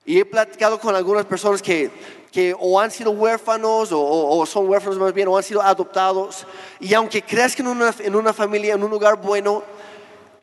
Y 0.05 0.19
he 0.19 0.25
platicado 0.25 0.79
con 0.79 0.95
algunas 0.95 1.25
personas 1.25 1.61
que, 1.61 1.91
que 2.31 2.55
o 2.59 2.79
han 2.79 2.91
sido 2.91 3.11
huérfanos 3.11 3.89
o, 3.91 4.45
son 4.45 4.67
huérfanos 4.67 4.97
más 4.97 5.13
bien 5.13 5.27
o 5.27 5.37
han 5.37 5.43
sido 5.43 5.61
adoptados. 5.61 6.45
Y 6.79 6.93
aunque 6.93 7.21
crezcan 7.21 7.67
en 7.67 7.77
una, 7.77 7.95
en 7.99 8.15
una 8.15 8.33
familia, 8.33 8.73
en 8.73 8.83
un 8.83 8.89
lugar 8.89 9.21
bueno, 9.21 9.63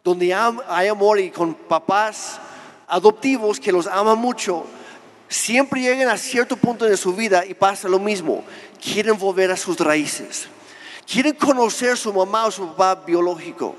donde 0.03 0.33
hay 0.33 0.89
amor 0.89 1.19
y 1.19 1.31
con 1.31 1.55
papás 1.55 2.39
adoptivos 2.87 3.61
que 3.61 3.73
los 3.73 3.87
aman 3.87 4.17
mucho, 4.17 4.65
siempre 5.29 5.83
llegan 5.83 6.09
a 6.09 6.17
cierto 6.17 6.57
punto 6.57 6.87
de 6.87 6.97
su 6.97 7.13
vida 7.13 7.45
y 7.45 7.53
pasa 7.53 7.89
lo 7.89 7.99
mismo. 7.99 8.45
Quieren 8.81 9.19
volver 9.19 9.51
a 9.51 9.57
sus 9.57 9.79
raíces 9.79 10.49
quieren 11.11 11.35
conocer 11.35 11.97
su 11.97 12.13
mamá 12.13 12.47
o 12.47 12.51
su 12.51 12.69
papá 12.75 13.03
biológico. 13.07 13.75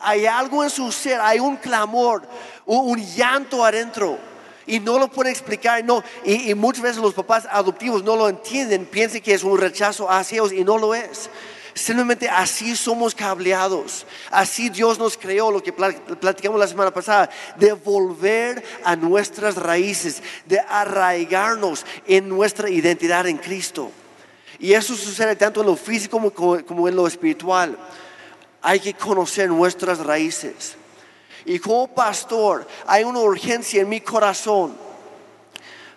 Hay 0.00 0.26
algo 0.26 0.64
en 0.64 0.70
su 0.70 0.90
ser, 0.90 1.20
hay 1.20 1.38
un 1.38 1.56
clamor, 1.56 2.22
un, 2.66 2.98
llanto 3.14 3.64
adentro 3.64 4.18
y 4.66 4.80
no 4.80 4.98
lo 4.98 5.08
pueden 5.08 5.32
explicar. 5.32 5.84
No, 5.84 6.02
y, 6.24 6.54
muchas 6.54 6.82
veces 6.82 7.02
los 7.02 7.14
papás 7.14 7.46
adoptivos 7.50 8.02
no 8.02 8.16
lo 8.16 8.28
entienden, 8.28 8.86
piensan 8.86 9.20
que 9.20 9.34
es 9.34 9.44
un 9.44 9.58
rechazo 9.58 10.10
hacia 10.10 10.36
ellos 10.36 10.52
y 10.52 10.64
no 10.64 10.78
lo 10.78 10.94
es. 10.94 11.30
Simplemente 11.74 12.28
así 12.28 12.74
somos 12.74 13.14
cableados. 13.14 14.04
Así 14.30 14.68
Dios 14.68 14.98
nos 14.98 15.16
creó, 15.16 15.50
lo 15.50 15.62
que 15.62 15.72
platicamos 15.72 16.58
la 16.58 16.66
semana 16.66 16.90
pasada, 16.90 17.30
de 17.56 17.72
volver 17.72 18.62
a 18.84 18.96
nuestras 18.96 19.54
raíces, 19.54 20.22
de 20.46 20.58
arraigarnos 20.60 21.86
en 22.06 22.28
nuestra 22.28 22.68
identidad 22.68 23.26
en 23.26 23.38
Cristo. 23.38 23.90
Y 24.62 24.74
eso 24.74 24.94
sucede 24.94 25.34
tanto 25.34 25.60
en 25.60 25.66
lo 25.66 25.74
físico 25.74 26.20
como, 26.30 26.88
en 26.88 26.94
lo 26.94 27.08
espiritual. 27.08 27.76
Hay 28.62 28.78
que 28.78 28.94
conocer 28.94 29.48
nuestras 29.48 29.98
raíces. 29.98 30.76
Y 31.44 31.58
como 31.58 31.92
pastor, 31.92 32.64
hay 32.86 33.02
una 33.02 33.18
urgencia 33.18 33.82
en 33.82 33.88
mi 33.88 34.00
corazón 34.00 34.76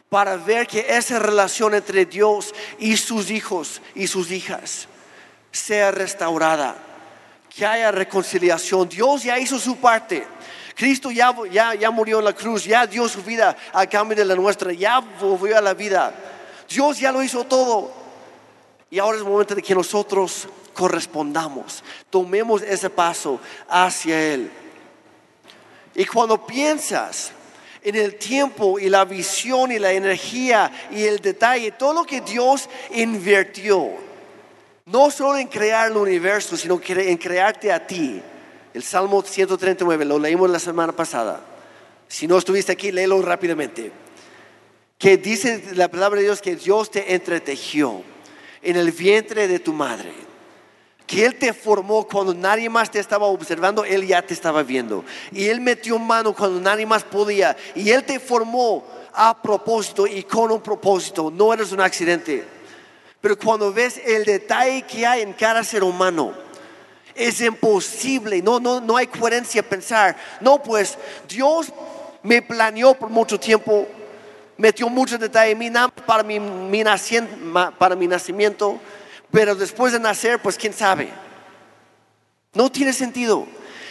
para 0.10 0.36
ver 0.38 0.65
que 0.65 0.84
esa 0.89 1.19
relación 1.19 1.75
entre 1.75 2.07
Dios 2.07 2.55
y 2.79 2.98
sus 2.98 3.29
hijos 3.29 3.84
y 3.93 4.07
sus 4.07 4.31
hijas 4.31 4.88
sea 5.51 5.91
restaurada, 5.91 6.75
que 7.55 7.67
haya 7.67 7.91
reconciliación. 7.91 8.89
Dios 8.89 9.22
ya 9.22 9.38
hizo 9.38 9.60
su 9.60 9.77
parte. 9.77 10.25
Cristo 10.74 11.12
ya, 11.12 11.36
ya, 11.51 11.75
ya 11.75 11.91
murió 11.91 12.17
en 12.17 12.25
la 12.25 12.34
cruz, 12.34 12.65
ya 12.65 12.88
dio 12.88 13.07
su 13.07 13.22
vida 13.22 13.55
a 13.72 13.86
cambio 13.86 14.17
de 14.17 14.25
la 14.25 14.34
nuestra, 14.34 14.74
ya 14.74 15.01
volvió 15.22 15.55
a 15.55 15.62
la 15.62 15.75
vida. 15.75 16.12
Dios 16.67 17.00
ya 17.00 17.12
lo 17.12 17.22
hizo 17.22 17.43
todo. 17.43 18.05
Y 18.89 19.00
ahora 19.00 19.18
es 19.18 19.24
el 19.24 19.30
momento 19.30 19.56
de 19.56 19.62
que 19.62 19.75
nosotros 19.75 20.48
correspondamos, 20.74 21.84
tomemos 22.10 22.62
ese 22.62 22.89
paso 22.89 23.39
hacia 23.68 24.34
Él. 24.34 24.51
Y 25.96 26.06
cuando 26.06 26.46
piensas 26.46 27.32
en 27.82 27.96
el 27.96 28.15
tiempo 28.15 28.77
y 28.77 28.89
la 28.89 29.06
visión 29.06 29.72
y 29.72 29.80
la 29.80 29.94
energía 29.94 30.72
y 30.92 31.04
el 31.04 31.20
detalle, 31.20 31.72
todo 31.72 31.94
lo 31.94 32.04
que 32.04 32.22
Dios 32.22 32.70
invirtió, 32.92 33.89
no 34.86 35.10
solo 35.10 35.38
en 35.38 35.48
crear 35.48 35.89
el 35.89 35.98
universo, 35.98 36.58
sino 36.58 36.80
en 36.86 37.18
crearte 37.18 37.72
a 37.72 37.88
ti. 37.88 38.22
El 38.74 38.84
Salmo 38.84 39.22
139 39.22 40.04
lo 40.06 40.20
leímos 40.20 40.50
la 40.50 40.60
semana 40.60 40.94
pasada. 40.94 41.42
Si 42.08 42.27
no 42.27 42.38
estuviste 42.38 42.74
aquí, 42.74 42.92
léelo 42.92 43.22
rápidamente. 43.22 43.92
Que 44.98 45.18
dice 45.18 45.63
la 45.74 45.89
palabra 45.89 46.20
de 46.20 46.25
Dios 46.25 46.42
que 46.42 46.56
Dios 46.56 46.92
te 46.92 47.13
entretejió 47.13 48.04
en 48.65 48.75
el 48.75 48.91
vientre 48.91 49.48
de 49.48 49.60
tu 49.60 49.72
madre. 49.72 50.12
Que 51.07 51.24
Él 51.25 51.36
te 51.36 51.53
formó 51.53 52.07
cuando 52.07 52.34
nadie 52.34 52.67
más 52.67 52.89
te 52.89 53.00
estaba 53.00 53.27
observando, 53.27 53.86
Él 53.86 54.05
ya 54.07 54.22
te 54.24 54.34
estaba 54.34 54.63
viendo. 54.63 55.05
Y 55.31 55.48
Él 55.48 55.62
metió 55.62 56.00
mano 56.00 56.34
cuando 56.34 56.60
nadie 56.60 56.86
más 56.86 57.03
podía. 57.03 57.55
Y 57.75 57.91
Él 57.91 58.03
te 58.03 58.19
formó 58.19 58.84
a 59.13 59.39
propósito 59.41 60.07
y 60.07 60.24
con 60.24 60.51
un 60.51 60.62
propósito. 60.62 61.31
No 61.31 61.53
eres 61.53 61.72
un 61.72 61.79
accidente. 61.79 62.43
Pero 63.22 63.38
cuando 63.38 63.72
ves 63.72 64.01
el 64.03 64.25
detalle 64.25 64.81
que 64.81 65.05
hay 65.05 65.22
en 65.22 65.34
cada 65.34 65.63
ser 65.63 65.84
humano, 65.84 66.34
Es 67.15 67.39
imposible, 67.39 68.41
no, 68.41 68.60
no, 68.60 68.81
no 68.81 68.98
hay 68.98 69.07
coherencia 69.07 69.63
pensar. 69.63 70.17
No, 70.41 70.62
pues 70.62 70.98
Dios 71.29 71.72
me 72.24 72.41
planeó 72.41 72.93
por 72.93 73.10
mucho 73.10 73.39
tiempo, 73.39 73.88
metió 74.58 74.90
mucho 74.90 75.18
detalle 75.18 75.52
en 75.52 75.92
para 76.06 76.24
mi, 76.24 76.40
para 77.78 77.96
mi 77.96 78.08
nacimiento, 78.08 78.80
pero 79.32 79.56
después 79.56 79.94
de 79.94 80.00
nacer, 80.00 80.42
pues 80.42 80.58
quién 80.58 80.74
sabe. 80.74 81.10
No 82.54 82.72
tiene 82.72 82.94
sentido. 82.94 83.46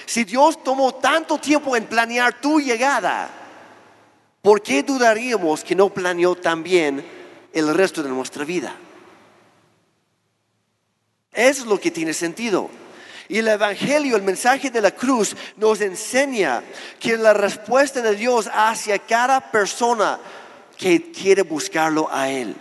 Si 0.06 0.24
Dios 0.24 0.62
tomó 0.62 0.94
tanto 0.94 1.38
tiempo 1.38 1.76
en 1.76 1.84
planear 1.84 2.40
tu 2.40 2.60
llegada, 2.60 3.28
¿por 4.42 4.62
qué 4.62 4.82
dudaríamos 4.82 5.64
que 5.64 5.74
no 5.74 5.90
planeó 5.90 6.34
también 6.34 7.04
el 7.52 7.74
resto 7.74 8.02
de 8.02 8.08
nuestra 8.08 8.44
vida? 8.44 8.74
Es 11.32 11.64
lo 11.66 11.80
que 11.80 11.90
tiene 11.90 12.14
sentido. 12.14 12.70
Y 13.28 13.38
el 13.38 13.48
Evangelio, 13.48 14.16
el 14.16 14.22
mensaje 14.22 14.70
de 14.70 14.82
la 14.82 14.90
cruz, 14.90 15.34
nos 15.56 15.80
enseña 15.80 16.62
que 17.00 17.16
la 17.16 17.32
respuesta 17.32 18.02
de 18.02 18.14
Dios 18.14 18.50
hacia 18.52 18.98
cada 18.98 19.40
persona 19.50 20.20
que 20.76 21.12
quiere 21.12 21.42
buscarlo 21.42 22.08
a 22.10 22.30
Él. 22.30 22.54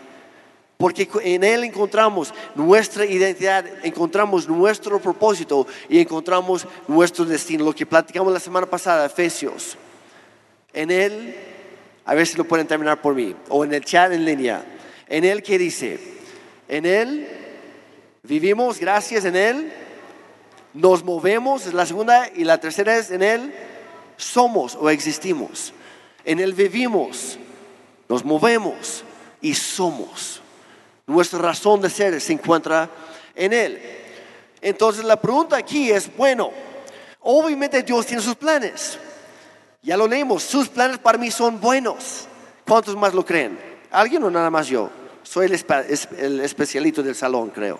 Porque 0.78 1.08
en 1.24 1.44
Él 1.44 1.64
encontramos 1.64 2.34
nuestra 2.56 3.06
identidad, 3.06 3.66
encontramos 3.84 4.48
nuestro 4.48 5.00
propósito 5.00 5.66
y 5.88 6.00
encontramos 6.00 6.68
nuestro 6.88 7.26
destino. 7.26 7.64
Lo 7.64 7.74
que 7.74 7.86
platicamos 7.86 8.34
la 8.34 8.40
semana 8.40 8.66
pasada, 8.66 9.06
Efesios. 9.06 9.78
En 10.74 10.92
Él, 10.92 11.36
a 12.06 12.14
ver 12.14 12.28
si 12.28 12.36
lo 12.36 12.44
pueden 12.44 12.68
terminar 12.68 13.02
por 13.02 13.14
mí, 13.14 13.36
o 13.50 13.64
en 13.64 13.74
el 13.74 13.86
chat 13.86 14.12
en 14.12 14.26
línea. 14.26 14.66
En 15.08 15.24
Él, 15.24 15.42
¿qué 15.44 15.58
dice? 15.58 16.00
En 16.68 16.86
Él 16.86 17.28
vivimos, 18.24 18.80
gracias 18.80 19.26
en 19.26 19.36
Él. 19.36 19.74
Nos 20.74 21.04
movemos, 21.04 21.68
es 21.68 21.74
la 21.74 21.86
segunda, 21.86 22.30
y 22.36 22.44
la 22.44 22.60
tercera 22.60 22.98
es 22.98 23.12
en 23.12 23.22
Él 23.22 23.54
somos 24.18 24.76
o 24.76 24.90
existimos. 24.90 25.74
En 26.26 26.40
Él 26.40 26.54
vivimos, 26.54 27.38
nos 28.10 28.24
movemos 28.24 29.04
y 29.42 29.54
somos. 29.54 30.42
Nuestra 31.06 31.40
razón 31.40 31.82
de 31.82 31.90
ser 31.90 32.20
se 32.22 32.34
encuentra 32.34 32.90
en 33.36 33.54
Él. 33.54 33.82
Entonces 34.62 35.04
la 35.04 35.20
pregunta 35.20 35.58
aquí 35.58 35.92
es, 35.92 36.16
bueno, 36.16 36.52
obviamente 37.20 37.84
Dios 37.84 38.06
tiene 38.06 38.22
sus 38.22 38.36
planes. 38.36 38.98
Ya 39.82 39.98
lo 39.98 40.08
leímos, 40.08 40.44
sus 40.44 40.70
planes 40.70 40.98
para 40.98 41.18
mí 41.18 41.30
son 41.30 41.60
buenos. 41.60 42.28
¿Cuántos 42.66 42.96
más 42.96 43.14
lo 43.14 43.26
creen? 43.26 43.60
¿Alguien 43.92 44.24
o 44.24 44.30
nada 44.32 44.50
más 44.50 44.68
yo? 44.68 44.90
Soy 45.24 45.48
el, 45.48 46.40
especialito 46.40 47.04
del 47.04 47.16
salón, 47.16 47.50
creo. 47.50 47.80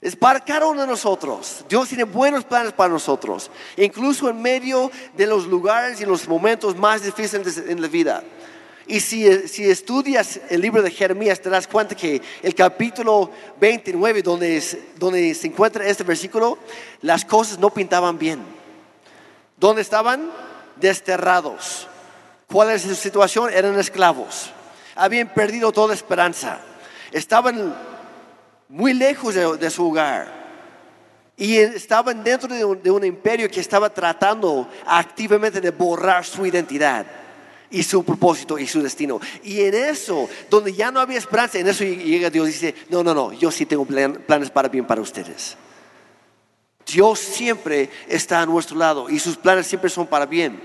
Es 0.00 0.14
para 0.14 0.40
cada 0.40 0.66
uno 0.66 0.82
de 0.82 0.86
nosotros. 0.86 1.64
Dios 1.68 1.88
tiene 1.88 2.04
buenos 2.04 2.44
planes 2.44 2.72
para 2.72 2.92
nosotros, 2.92 3.50
incluso 3.76 4.30
en 4.30 4.40
medio 4.40 4.90
de 5.16 5.26
los 5.26 5.46
lugares 5.46 6.00
y 6.00 6.06
los 6.06 6.28
momentos 6.28 6.76
más 6.76 7.02
difíciles 7.02 7.58
en 7.58 7.82
la 7.82 7.88
vida. 7.88 8.22
Y 8.88 9.00
si, 9.00 9.26
estudias 9.26 10.40
el 10.48 10.62
libro 10.62 10.80
de 10.80 10.90
Jeremías, 10.90 11.40
te 11.40 11.50
das 11.50 11.68
cuenta 11.68 11.94
que 11.94 12.22
el 12.42 12.54
capítulo 12.54 13.30
29, 13.60 14.22
donde, 14.22 15.34
se 15.34 15.46
encuentra 15.46 15.86
este 15.86 16.04
versículo, 16.04 16.56
las 17.02 17.22
cosas 17.24 17.58
no 17.58 17.68
pintaban 17.68 18.18
bien. 18.18 18.40
¿Dónde 19.58 19.82
estaban? 19.82 20.30
Desterrados. 20.76 21.86
¿Cuál 22.46 22.70
es 22.70 22.82
su 22.82 22.94
situación? 22.94 23.52
Eran 23.52 23.78
esclavos. 23.78 24.52
Habían 24.94 25.34
perdido 25.34 25.70
toda 25.70 25.92
esperanza. 25.92 26.58
Estaban 27.12 27.74
muy 28.68 28.94
lejos 28.94 29.34
de, 29.34 29.70
su 29.70 29.88
hogar. 29.88 30.36
Y 31.36 31.56
estaban 31.56 32.24
dentro 32.24 32.48
de 32.48 32.90
un 32.90 33.04
imperio 33.04 33.50
que 33.50 33.60
estaba 33.60 33.88
tratando 33.90 34.68
activamente 34.86 35.60
de 35.60 35.70
borrar 35.70 36.24
su 36.24 36.44
identidad 36.44 37.06
y 37.70 37.82
su 37.82 38.04
propósito 38.04 38.58
y 38.58 38.66
su 38.66 38.82
destino. 38.82 39.20
Y 39.42 39.60
en 39.62 39.74
eso, 39.74 40.28
donde 40.50 40.72
ya 40.72 40.90
no 40.90 41.00
había 41.00 41.18
esperanza, 41.18 41.58
en 41.58 41.68
eso 41.68 41.84
llega 41.84 42.30
Dios 42.30 42.48
y 42.48 42.52
dice, 42.52 42.74
no, 42.88 43.02
no, 43.02 43.14
no, 43.14 43.32
yo 43.32 43.50
sí 43.50 43.66
tengo 43.66 43.84
planes 43.84 44.50
para 44.50 44.68
bien 44.68 44.86
para 44.86 45.00
ustedes. 45.00 45.56
Dios 46.86 47.18
siempre 47.18 47.90
está 48.08 48.40
a 48.40 48.46
nuestro 48.46 48.76
lado 48.76 49.10
y 49.10 49.18
sus 49.18 49.36
planes 49.36 49.66
siempre 49.66 49.90
son 49.90 50.06
para 50.06 50.26
bien. 50.26 50.60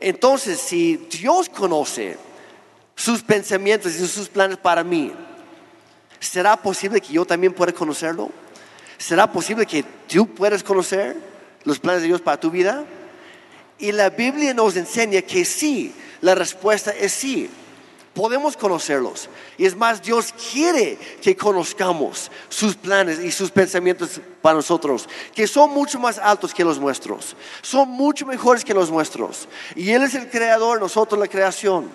Entonces, 0.00 0.58
si 0.58 0.96
Dios 0.96 1.48
conoce 1.48 2.16
sus 2.96 3.22
pensamientos 3.22 3.94
y 3.94 4.06
sus 4.06 4.28
planes 4.28 4.56
para 4.56 4.82
mí, 4.82 5.12
¿será 6.22 6.56
posible 6.56 7.00
que 7.00 7.12
yo 7.12 7.24
también 7.24 7.52
pueda 7.52 7.72
conocerlo? 7.72 8.30
¿Será 8.96 9.30
posible 9.30 9.66
que 9.66 9.84
tú 10.08 10.26
puedas 10.28 10.62
conocer 10.62 11.16
los 11.64 11.78
planes 11.80 12.02
de 12.02 12.08
Dios 12.08 12.20
para 12.20 12.38
tu 12.38 12.50
vida? 12.50 12.84
Y 13.78 13.90
la 13.90 14.10
Biblia 14.10 14.54
nos 14.54 14.76
enseña 14.76 15.22
que 15.22 15.44
sí, 15.44 15.92
la 16.20 16.34
respuesta 16.34 16.92
es 16.92 17.12
sí. 17.12 17.50
Podemos 18.14 18.56
conocerlos. 18.56 19.28
Y 19.56 19.64
es 19.64 19.74
más, 19.74 20.02
Dios 20.02 20.32
quiere 20.52 20.98
que 21.20 21.34
conozcamos 21.34 22.30
sus 22.48 22.76
planes 22.76 23.18
y 23.18 23.32
sus 23.32 23.50
pensamientos 23.50 24.20
para 24.42 24.54
nosotros, 24.54 25.08
que 25.34 25.46
son 25.46 25.70
mucho 25.70 25.98
más 25.98 26.18
altos 26.18 26.52
que 26.54 26.62
los 26.62 26.78
nuestros. 26.78 27.34
Son 27.62 27.88
mucho 27.88 28.26
mejores 28.26 28.64
que 28.64 28.74
los 28.74 28.90
nuestros. 28.90 29.48
Y 29.74 29.90
Él 29.90 30.02
es 30.02 30.14
el 30.14 30.28
creador, 30.28 30.78
nosotros 30.78 31.18
la 31.18 31.26
creación. 31.26 31.90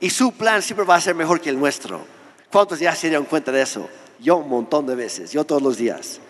Y 0.00 0.10
su 0.10 0.32
plan 0.32 0.62
siempre 0.62 0.86
va 0.86 0.96
a 0.96 1.00
ser 1.00 1.14
mejor 1.14 1.40
que 1.40 1.50
el 1.50 1.58
nuestro. 1.58 2.04
¿Cuántos 2.54 2.78
ya 2.78 2.94
se 2.94 3.08
dieron 3.08 3.24
cuenta 3.24 3.50
de 3.50 3.62
eso? 3.62 3.88
Yo 4.20 4.36
un 4.36 4.48
montón 4.48 4.86
de 4.86 4.94
veces, 4.94 5.32
yo 5.32 5.42
todos 5.42 5.60
los 5.60 5.76
días. 5.76 6.20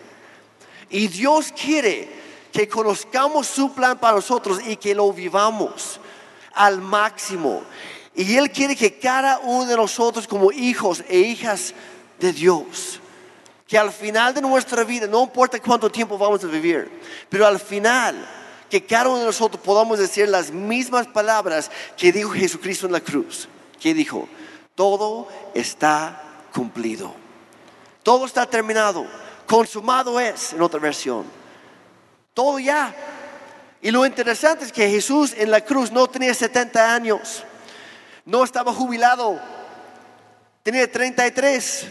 Y 0.89 1.07
Dios 1.07 1.51
quiere 1.51 2.09
que 2.51 2.67
conozcamos 2.67 3.45
su 3.45 3.71
plan 3.75 3.99
para 3.99 4.15
nosotros 4.15 4.57
y 4.65 4.75
que 4.77 4.95
lo 4.95 5.13
vivamos 5.13 5.99
al 6.55 6.81
máximo. 6.81 7.61
Y 8.15 8.37
Él 8.37 8.49
quiere 8.49 8.75
que 8.75 8.97
cada 8.97 9.37
uno 9.37 9.67
de 9.67 9.75
nosotros 9.75 10.27
como 10.27 10.51
hijos 10.51 11.03
e 11.07 11.19
hijas 11.19 11.75
de 12.19 12.33
Dios, 12.33 12.99
que 13.67 13.77
al 13.77 13.91
final 13.91 14.33
de 14.33 14.41
nuestra 14.41 14.83
vida, 14.83 15.05
no 15.05 15.21
importa 15.21 15.59
cuánto 15.59 15.91
tiempo 15.91 16.17
vamos 16.17 16.43
a 16.43 16.47
vivir, 16.47 16.89
pero 17.29 17.45
al 17.45 17.59
final, 17.59 18.15
que 18.67 18.83
cada 18.83 19.09
uno 19.09 19.19
de 19.19 19.25
nosotros 19.25 19.61
podamos 19.63 19.99
decir 19.99 20.27
las 20.27 20.49
mismas 20.49 21.05
palabras 21.05 21.69
que 21.95 22.11
dijo 22.11 22.31
Jesucristo 22.31 22.87
en 22.87 22.93
la 22.93 23.01
cruz, 23.01 23.47
que 23.79 23.93
dijo, 23.93 24.27
todo 24.75 25.27
está 25.53 26.21
cumplido, 26.53 27.13
todo 28.03 28.25
está 28.25 28.45
terminado, 28.45 29.05
consumado 29.47 30.19
es, 30.19 30.53
en 30.53 30.61
otra 30.61 30.79
versión, 30.79 31.25
todo 32.33 32.59
ya 32.59 32.93
y 33.85 33.91
lo 33.91 34.03
interesante 34.03 34.65
es 34.65 34.71
que 34.71 34.89
Jesús 34.89 35.35
en 35.37 35.51
la 35.51 35.61
cruz 35.61 35.91
no 35.91 36.07
tenía 36.07 36.33
70 36.33 36.95
años, 36.95 37.43
no 38.25 38.43
estaba 38.43 38.73
jubilado, 38.73 39.39
tenía 40.63 40.91
33. 40.91 41.85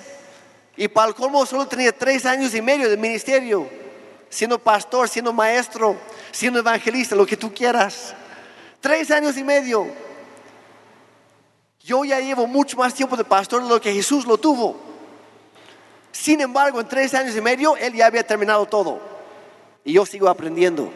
Y 0.77 0.89
para 0.89 1.07
el 1.07 1.15
colmo 1.15 1.47
solo 1.47 1.69
tenía 1.69 1.97
tres 1.97 2.27
años 2.27 2.53
y 2.53 2.61
medio 2.61 2.91
de 2.91 2.97
ministerio, 2.97 3.71
siendo 4.29 4.59
pastor, 4.59 5.09
siendo 5.09 5.33
maestro, 5.33 5.97
siendo 6.33 6.59
evangelista, 6.59 7.15
lo 7.15 7.25
que 7.25 7.37
tú 7.37 7.55
quieras. 7.55 8.13
Tres 8.81 9.13
años 9.13 9.37
y 9.37 9.45
medio. 9.45 9.87
Yo 11.85 12.03
ya 12.03 12.19
llevo 12.19 12.47
mucho 12.47 12.79
más 12.79 12.95
tiempo 12.95 13.15
de 13.15 13.25
pastor 13.25 13.63
de 13.63 13.69
lo 13.69 13.79
que 13.79 13.93
Jesús 13.93 14.25
lo 14.25 14.39
tuvo. 14.39 14.81
Sin 16.13 16.41
embargo, 16.41 16.81
en 16.81 16.89
tres 16.89 17.13
años 17.13 17.37
y 17.37 17.43
medio, 17.43 17.77
Él 17.77 17.93
ya 17.93 18.07
había 18.07 18.27
terminado 18.27 18.65
todo. 18.65 18.99
Y 19.85 19.93
yo 19.93 20.07
sigo 20.07 20.31
aprendiendo. 20.31 20.91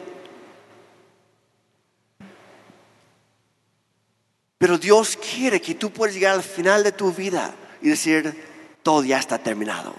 Pero 4.56 4.78
Dios 4.78 5.18
quiere 5.18 5.60
que 5.60 5.74
tú 5.74 5.90
puedas 5.90 6.14
llegar 6.14 6.32
al 6.32 6.42
final 6.42 6.82
de 6.82 6.92
tu 6.92 7.12
vida 7.12 7.54
y 7.82 7.90
decir, 7.90 8.80
todo 8.82 9.04
ya 9.04 9.18
está 9.18 9.36
terminado. 9.36 9.94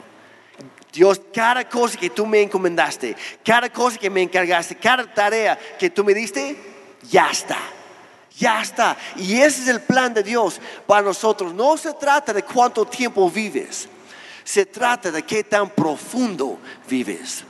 Dios, 0.92 1.22
cada 1.32 1.70
cosa 1.70 2.00
que 2.00 2.10
tú 2.10 2.26
me 2.26 2.42
encomendaste, 2.42 3.16
cada 3.46 3.72
cosa 3.72 4.00
que 4.00 4.10
me 4.10 4.24
encargaste, 4.24 4.76
cada 4.76 5.14
tarea 5.14 5.56
que 5.78 5.92
tú 5.92 6.04
me 6.04 6.16
diste, 6.16 6.58
ya 7.04 7.30
está. 7.30 7.60
Ya 8.40 8.62
está. 8.62 8.96
Y 9.18 9.42
ese 9.42 9.64
es 9.64 9.68
el 9.68 9.82
plan 9.82 10.14
de 10.14 10.24
Dios 10.24 10.62
para 10.88 11.02
nosotros. 11.02 11.54
No 11.54 11.76
se 11.76 11.94
trata 11.94 12.32
de 12.32 12.44
cuánto 12.44 12.86
tiempo 12.86 13.30
vives. 13.30 13.90
Se 14.46 14.66
trata 14.66 15.12
de 15.12 15.24
qué 15.24 15.44
tan 15.44 15.70
profundo 15.70 16.58
vives. 16.88 17.44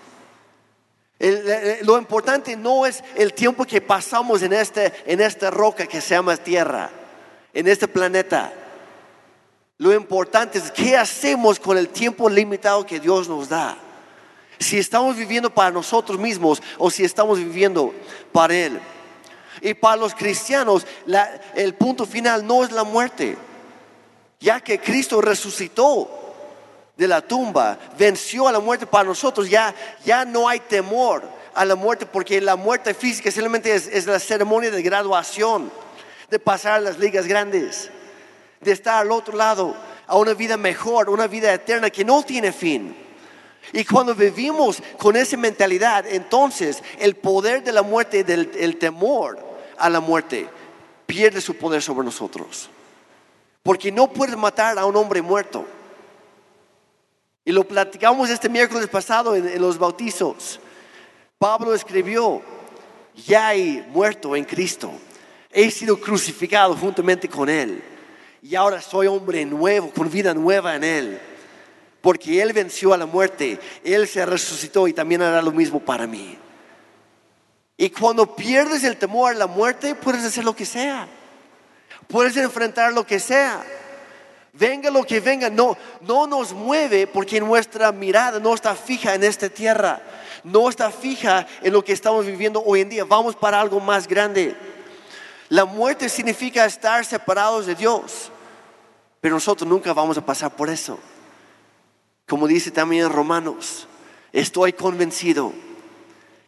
lo 1.84 1.98
importante 2.00 2.56
no 2.58 2.88
es 2.88 3.04
el 3.16 3.34
tiempo 3.34 3.66
que 3.66 3.82
pasamos 3.82 4.42
en, 4.42 4.52
este, 4.54 4.92
en 5.06 5.22
esta 5.22 5.52
roca 5.52 5.86
que 5.86 6.02
se 6.02 6.16
llama 6.16 6.36
tierra 6.38 6.90
en 7.54 7.68
este 7.68 7.88
planeta. 7.88 8.52
Lo 9.78 9.94
importante 9.94 10.58
es 10.58 10.72
qué 10.72 10.98
hacemos 10.98 11.60
con 11.60 11.78
el 11.78 11.90
tiempo 11.90 12.30
limitado 12.30 12.86
que 12.86 13.00
Dios 13.00 13.30
nos 13.30 13.48
da. 13.48 13.78
Si 14.58 14.80
estamos 14.80 15.16
viviendo 15.16 15.54
para 15.54 15.72
nosotros 15.72 16.18
mismos 16.18 16.62
o 16.80 16.90
si 16.90 17.04
estamos 17.04 17.38
viviendo 17.38 17.94
para 18.34 18.56
Él. 18.56 18.82
Y 19.62 19.74
para 19.74 19.98
los 19.98 20.14
cristianos 20.16 20.86
el 21.56 21.74
punto 21.76 22.06
final 22.06 22.46
no 22.46 22.64
es 22.64 22.72
la 22.72 22.84
muerte, 22.84 23.38
ya 24.40 24.60
que 24.60 24.80
Cristo 24.80 25.22
resucitó. 25.22 26.16
de 26.96 27.08
la 27.08 27.22
tumba, 27.22 27.80
venció 27.98 28.46
a 28.50 28.52
la 28.52 28.60
muerte 28.60 28.86
para 28.86 29.06
nosotros, 29.06 29.50
ya, 29.50 29.74
ya 30.04 30.26
no 30.26 30.50
hay 30.50 30.60
temor 30.60 31.24
a 31.54 31.64
la 31.64 31.76
muerte 31.76 32.06
porque 32.06 32.42
la 32.42 32.58
muerte 32.58 32.94
física 32.94 33.32
simplemente 33.32 33.74
es, 33.74 33.88
es 33.88 34.06
la 34.06 34.20
ceremonia 34.20 34.70
de 34.70 34.82
graduación, 34.82 35.72
de 36.30 36.40
pasar 36.40 36.74
a 36.74 36.80
las 36.82 37.00
ligas 37.00 37.26
grandes, 37.26 37.90
de 38.60 38.74
estar 38.74 38.96
al 38.96 39.12
otro 39.12 39.38
lado, 39.38 39.76
a 40.08 40.18
una 40.18 40.34
vida 40.34 40.58
mejor, 40.58 41.10
una 41.10 41.28
vida 41.28 41.54
eterna 41.54 41.90
que 41.90 42.04
no 42.04 42.24
tiene 42.24 42.52
fin. 42.52 43.09
Y 43.74 43.86
cuando 43.86 44.16
vivimos 44.16 44.82
con 44.98 45.16
esa 45.16 45.38
mentalidad, 45.38 46.06
entonces 46.08 46.82
el 47.00 47.16
poder 47.16 47.64
de 47.64 47.72
la 47.72 47.82
muerte, 47.82 48.24
del 48.24 48.52
el 48.58 48.78
temor 48.78 49.40
a 49.78 49.90
la 49.90 50.00
muerte, 50.00 50.48
pierde 51.06 51.42
su 51.42 51.56
poder 51.56 51.82
sobre 51.82 52.06
nosotros. 52.06 52.70
Porque 53.62 53.92
no 53.92 54.12
puedes 54.12 54.38
matar 54.38 54.80
a 54.80 54.86
un 54.86 54.96
hombre 54.96 55.22
muerto. 55.22 55.66
Y 57.46 57.52
lo 57.52 57.64
platicamos 57.68 58.30
este 58.30 58.50
miércoles 58.50 58.88
pasado 58.88 59.36
en, 59.36 59.48
en 59.48 59.62
los 59.62 59.78
bautizos. 59.78 60.60
Pablo 61.38 61.74
escribió, 61.74 62.42
ya 63.26 63.54
he 63.54 63.84
muerto 63.90 64.36
en 64.36 64.46
Cristo, 64.46 64.92
he 65.52 65.70
sido 65.72 66.00
crucificado 66.00 66.76
juntamente 66.76 67.28
con 67.28 67.50
Él. 67.50 67.82
Y 68.42 68.56
ahora 68.56 68.82
soy 68.82 69.08
hombre 69.08 69.46
nuevo, 69.46 69.92
con 69.92 70.10
vida 70.10 70.34
nueva 70.34 70.76
en 70.76 70.84
Él. 70.84 71.20
Porque 72.02 72.42
Él 72.42 72.54
venció 72.54 72.94
a 72.94 72.98
la 72.98 73.06
muerte, 73.06 73.60
Él 73.84 74.08
se 74.08 74.26
resucitó 74.26 74.88
y 74.88 74.94
también 74.94 75.22
hará 75.22 75.42
lo 75.42 75.52
mismo 75.52 75.80
para 75.80 76.08
mí. 76.08 76.38
Y 77.78 77.90
cuando 77.90 78.36
pierdes 78.36 78.84
el 78.84 78.98
temor 78.98 79.32
a 79.32 79.38
la 79.38 79.48
muerte, 79.48 79.96
puedes 79.96 80.24
hacer 80.24 80.44
lo 80.44 80.56
que 80.56 80.66
sea. 80.66 81.08
Puedes 82.08 82.36
enfrentar 82.38 82.92
lo 82.92 83.06
que 83.06 83.20
sea. 83.20 83.64
Venga 84.52 84.90
lo 84.90 85.06
que 85.06 85.20
venga, 85.20 85.50
no, 85.50 85.78
no 86.02 86.28
nos 86.28 86.54
mueve 86.54 87.08
porque 87.08 87.40
nuestra 87.40 87.92
mirada 87.92 88.40
no 88.40 88.54
está 88.54 88.76
fija 88.76 89.14
en 89.14 89.24
esta 89.24 89.48
tierra, 89.48 90.02
no 90.44 90.68
está 90.68 90.92
fija 90.92 91.48
en 91.62 91.72
lo 91.72 91.84
que 91.84 91.94
estamos 91.94 92.26
viviendo 92.26 92.62
hoy 92.66 92.82
en 92.82 92.90
día. 92.90 93.06
Vamos 93.06 93.36
para 93.36 93.62
algo 93.62 93.80
más 93.80 94.08
grande. 94.08 94.58
La 95.50 95.66
muerte 95.66 96.10
significa 96.10 96.66
estar 96.66 97.06
separados 97.06 97.68
de 97.68 97.76
Dios, 97.76 98.32
pero 99.22 99.36
nosotros 99.36 99.70
nunca 99.70 99.94
vamos 99.94 100.18
a 100.18 100.26
pasar 100.26 100.56
por 100.56 100.70
eso. 100.70 101.00
Como 102.30 102.48
dice 102.48 102.70
también 102.70 103.10
Romanos, 103.10 103.88
estoy 104.32 104.72
convencido 104.72 105.52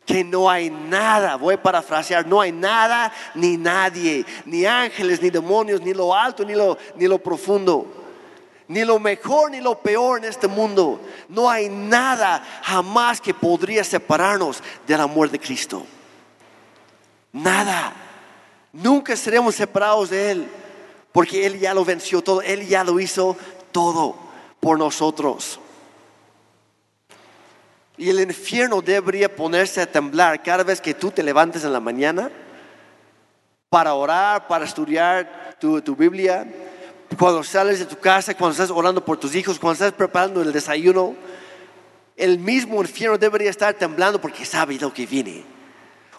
que 0.05 0.23
no 0.23 0.47
hay 0.47 0.69
nada, 0.69 1.37
voy 1.37 1.55
a 1.55 1.63
parafrasear, 1.63 2.27
no 2.27 2.39
hay 2.39 2.51
nada 2.51 3.11
ni 3.33 3.57
nadie, 3.57 4.23
ni 4.45 4.63
ángeles, 4.63 5.23
ni 5.23 5.31
demonios, 5.31 5.81
ni 5.81 5.95
lo 5.95 6.13
alto, 6.13 6.45
ni 6.45 6.53
lo, 6.53 6.77
ni 6.95 7.07
lo 7.07 7.17
profundo, 7.17 7.87
ni 8.67 8.85
lo 8.85 8.99
mejor, 8.99 9.49
ni 9.49 9.59
lo 9.59 9.79
peor 9.79 10.19
en 10.19 10.25
este 10.25 10.47
mundo. 10.47 11.01
No 11.27 11.49
hay 11.49 11.67
nada 11.67 12.43
jamás 12.61 13.19
que 13.19 13.33
podría 13.33 13.83
separarnos 13.83 14.61
del 14.85 15.01
amor 15.01 15.31
de 15.31 15.39
Cristo. 15.39 15.83
Nada. 17.31 17.93
Nunca 18.71 19.15
seremos 19.15 19.55
separados 19.55 20.11
de 20.11 20.29
Él, 20.31 20.47
porque 21.11 21.47
Él 21.47 21.59
ya 21.59 21.73
lo 21.73 21.83
venció 21.83 22.21
todo, 22.21 22.43
Él 22.43 22.67
ya 22.67 22.83
lo 22.83 22.99
hizo 22.99 23.35
todo 23.71 24.15
por 24.59 24.77
nosotros. 24.77 25.59
Y 28.01 28.09
el 28.09 28.19
infierno 28.19 28.81
debería 28.81 29.29
ponerse 29.35 29.79
a 29.79 29.85
temblar 29.85 30.41
cada 30.41 30.63
vez 30.63 30.81
que 30.81 30.95
tú 30.95 31.11
te 31.11 31.21
levantes 31.21 31.63
en 31.63 31.71
la 31.71 31.79
mañana 31.79 32.31
para 33.69 33.93
orar, 33.93 34.47
para 34.47 34.65
estudiar 34.65 35.55
tu, 35.59 35.79
tu 35.83 35.95
Biblia, 35.95 36.51
cuando 37.19 37.43
sales 37.43 37.77
de 37.77 37.85
tu 37.85 37.99
casa, 37.99 38.33
cuando 38.33 38.53
estás 38.53 38.71
orando 38.71 39.05
por 39.05 39.19
tus 39.19 39.35
hijos, 39.35 39.59
cuando 39.59 39.73
estás 39.73 39.93
preparando 39.93 40.41
el 40.41 40.51
desayuno. 40.51 41.15
El 42.17 42.39
mismo 42.39 42.81
infierno 42.81 43.19
debería 43.19 43.51
estar 43.51 43.75
temblando 43.75 44.19
porque 44.19 44.45
sabe 44.45 44.79
lo 44.79 44.91
que 44.91 45.05
viene. 45.05 45.43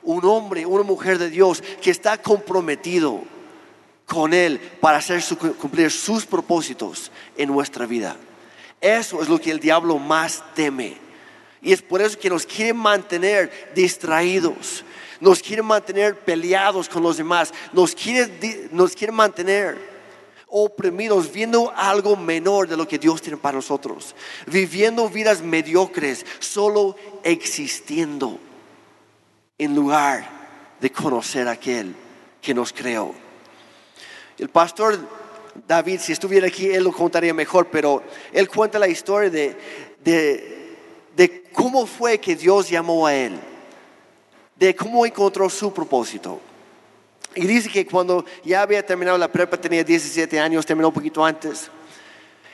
Un 0.04 0.24
hombre, 0.24 0.64
una 0.64 0.84
mujer 0.84 1.18
de 1.18 1.30
Dios 1.30 1.64
que 1.82 1.90
está 1.90 2.16
comprometido 2.16 3.22
con 4.06 4.32
Él 4.32 4.60
para 4.80 4.98
hacer 4.98 5.20
cumplir 5.58 5.90
sus 5.90 6.26
propósitos 6.26 7.10
en 7.36 7.48
nuestra 7.48 7.86
vida. 7.86 8.16
Eso 8.80 9.20
es 9.20 9.28
lo 9.28 9.40
que 9.40 9.50
el 9.50 9.58
diablo 9.58 9.98
más 9.98 10.44
teme. 10.54 11.10
Y 11.62 11.72
es 11.72 11.80
por 11.80 12.02
eso 12.02 12.18
que 12.18 12.28
nos 12.28 12.44
quiere 12.44 12.74
mantener 12.74 13.70
distraídos, 13.74 14.84
nos 15.20 15.40
quiere 15.40 15.62
mantener 15.62 16.18
peleados 16.18 16.88
con 16.88 17.02
los 17.02 17.16
demás, 17.16 17.54
nos 17.72 17.94
quiere, 17.94 18.68
nos 18.72 18.94
quiere 18.96 19.12
mantener 19.12 19.92
oprimidos, 20.48 21.32
viendo 21.32 21.72
algo 21.74 22.14
menor 22.14 22.68
de 22.68 22.76
lo 22.76 22.86
que 22.86 22.98
Dios 22.98 23.22
tiene 23.22 23.38
para 23.38 23.56
nosotros, 23.56 24.14
viviendo 24.46 25.08
vidas 25.08 25.40
mediocres, 25.40 26.26
solo 26.40 26.94
existiendo 27.22 28.38
en 29.56 29.74
lugar 29.74 30.76
de 30.78 30.90
conocer 30.90 31.48
a 31.48 31.52
aquel 31.52 31.94
que 32.42 32.52
nos 32.52 32.72
creó. 32.72 33.14
El 34.36 34.50
pastor 34.50 34.98
David, 35.66 36.00
si 36.00 36.12
estuviera 36.12 36.46
aquí, 36.48 36.66
él 36.66 36.84
lo 36.84 36.92
contaría 36.92 37.32
mejor, 37.32 37.68
pero 37.70 38.02
él 38.32 38.48
cuenta 38.48 38.78
la 38.78 38.88
historia 38.88 39.30
de, 39.30 39.56
de, 40.02 40.61
de 41.16 41.44
cómo 41.52 41.86
fue 41.86 42.18
que 42.18 42.36
Dios 42.36 42.68
llamó 42.68 43.06
a 43.06 43.14
él, 43.14 43.38
de 44.56 44.74
cómo 44.74 45.04
encontró 45.04 45.48
su 45.50 45.72
propósito. 45.72 46.40
Y 47.34 47.46
dice 47.46 47.70
que 47.70 47.86
cuando 47.86 48.24
ya 48.44 48.62
había 48.62 48.84
terminado 48.84 49.16
la 49.16 49.30
prepa, 49.30 49.56
tenía 49.56 49.82
17 49.82 50.38
años, 50.38 50.66
terminó 50.66 50.88
un 50.88 50.94
poquito 50.94 51.24
antes, 51.24 51.70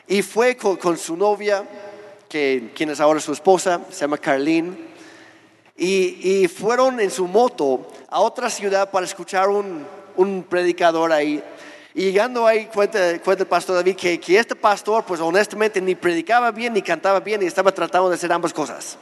y 0.07 0.23
fue 0.23 0.57
con, 0.57 0.97
su 0.97 1.17
novia, 1.17 1.69
que, 2.29 2.71
quien 2.75 2.91
es 2.91 3.01
ahora 3.01 3.21
su 3.21 3.33
esposa, 3.33 3.81
se 3.91 4.01
llama 4.01 4.19
Carlene, 4.19 4.89
y, 5.77 6.43
y 6.43 6.49
fueron 6.49 7.01
en 7.01 7.11
su 7.11 7.27
moto 7.27 7.89
a 8.09 8.21
otra 8.21 8.51
ciudad 8.51 8.91
para 8.91 9.07
escuchar 9.07 9.49
un, 9.49 9.87
un 10.19 10.43
predicador 10.43 11.13
ahí. 11.13 11.43
Y 11.95 12.03
llegando 12.05 12.47
ahí, 12.47 12.67
cuenta, 12.67 13.19
cuenta 13.21 13.43
el 13.43 13.49
pastor 13.49 13.77
David 13.77 13.97
que, 13.97 14.21
este 14.39 14.55
pastor, 14.55 15.05
pues 15.05 15.21
honestamente, 15.21 15.81
ni 15.81 15.95
predicaba 15.95 16.51
bien 16.51 16.75
ni 16.75 16.83
cantaba 16.83 17.21
bien 17.21 17.43
y 17.43 17.47
estaba 17.47 17.73
tratando 17.73 18.09
de 18.09 18.15
hacer 18.17 18.33
ambas 18.33 18.53
cosas. 18.53 18.99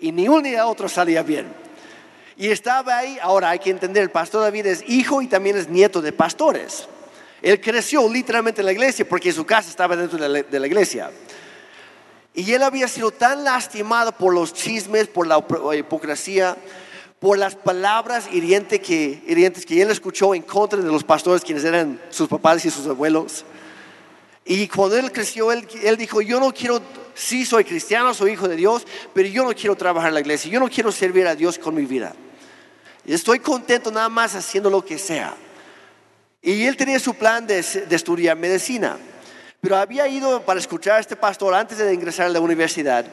Y 0.00 0.10
ni 0.10 0.28
uno 0.28 0.40
ni 0.40 0.56
otro 0.56 0.88
salía 0.88 1.22
bien. 1.22 1.46
Y 2.36 2.48
estaba 2.48 2.98
ahí, 2.98 3.18
ahora 3.22 3.50
hay 3.50 3.58
que 3.58 3.70
entender, 3.70 4.02
el 4.02 4.10
pastor 4.10 4.42
David 4.42 4.66
es 4.66 4.84
hijo 4.88 5.22
y 5.22 5.28
también 5.28 5.56
es 5.56 5.68
nieto 5.68 6.02
de 6.02 6.12
pastores. 6.12 6.88
Él 7.42 7.60
creció 7.60 8.08
literalmente 8.08 8.62
en 8.62 8.66
la 8.66 8.72
iglesia 8.72 9.06
porque 9.06 9.30
su 9.30 9.44
casa 9.44 9.68
estaba 9.68 9.94
dentro 9.94 10.18
de 10.18 10.58
la, 10.58 10.66
iglesia. 10.66 11.10
Y 12.32 12.50
él 12.52 12.62
había 12.62 12.88
sido 12.88 13.10
tan 13.10 13.44
lastimado 13.44 14.12
por 14.12 14.34
los 14.34 14.52
chismes, 14.52 15.06
por 15.06 15.26
la 15.26 15.36
hipocr- 15.36 15.78
hipocresía, 15.78 16.56
por 17.24 17.38
las 17.38 17.54
palabras 17.54 18.28
hirientes 18.30 18.80
que, 18.80 19.22
hirientes 19.26 19.64
que 19.64 19.80
él 19.80 19.90
escuchó 19.90 20.34
en 20.34 20.42
contra 20.42 20.78
de 20.78 20.92
los 20.92 21.02
pastores, 21.02 21.40
quienes 21.40 21.64
eran 21.64 21.98
sus 22.10 22.28
papás 22.28 22.62
y 22.66 22.70
sus 22.70 22.86
abuelos. 22.86 23.46
Y 24.44 24.68
cuando 24.68 24.98
él 24.98 25.10
creció, 25.10 25.50
él, 25.50 25.66
él 25.82 25.96
dijo, 25.96 26.20
yo 26.20 26.38
no 26.38 26.52
quiero, 26.52 26.82
sí 27.14 27.46
soy 27.46 27.64
cristiano, 27.64 28.12
soy 28.12 28.32
hijo 28.32 28.46
de 28.46 28.56
Dios, 28.56 28.86
pero 29.14 29.26
yo 29.26 29.42
no 29.42 29.54
quiero 29.54 29.74
trabajar 29.74 30.10
en 30.10 30.14
la 30.16 30.20
iglesia, 30.20 30.50
yo 30.50 30.60
no 30.60 30.68
quiero 30.68 30.92
servir 30.92 31.26
a 31.26 31.34
Dios 31.34 31.58
con 31.58 31.74
mi 31.74 31.86
vida. 31.86 32.14
Estoy 33.06 33.38
contento 33.38 33.90
nada 33.90 34.10
más 34.10 34.34
haciendo 34.34 34.68
lo 34.68 34.84
que 34.84 34.98
sea. 34.98 35.34
Y 36.42 36.66
él 36.66 36.76
tenía 36.76 37.00
su 37.00 37.14
plan 37.14 37.46
de, 37.46 37.62
de 37.62 37.96
estudiar 37.96 38.36
medicina, 38.36 38.98
pero 39.62 39.78
había 39.78 40.06
ido 40.08 40.42
para 40.42 40.60
escuchar 40.60 40.96
a 40.96 41.00
este 41.00 41.16
pastor 41.16 41.54
antes 41.54 41.78
de 41.78 41.94
ingresar 41.94 42.26
a 42.26 42.28
la 42.28 42.40
universidad. 42.40 43.06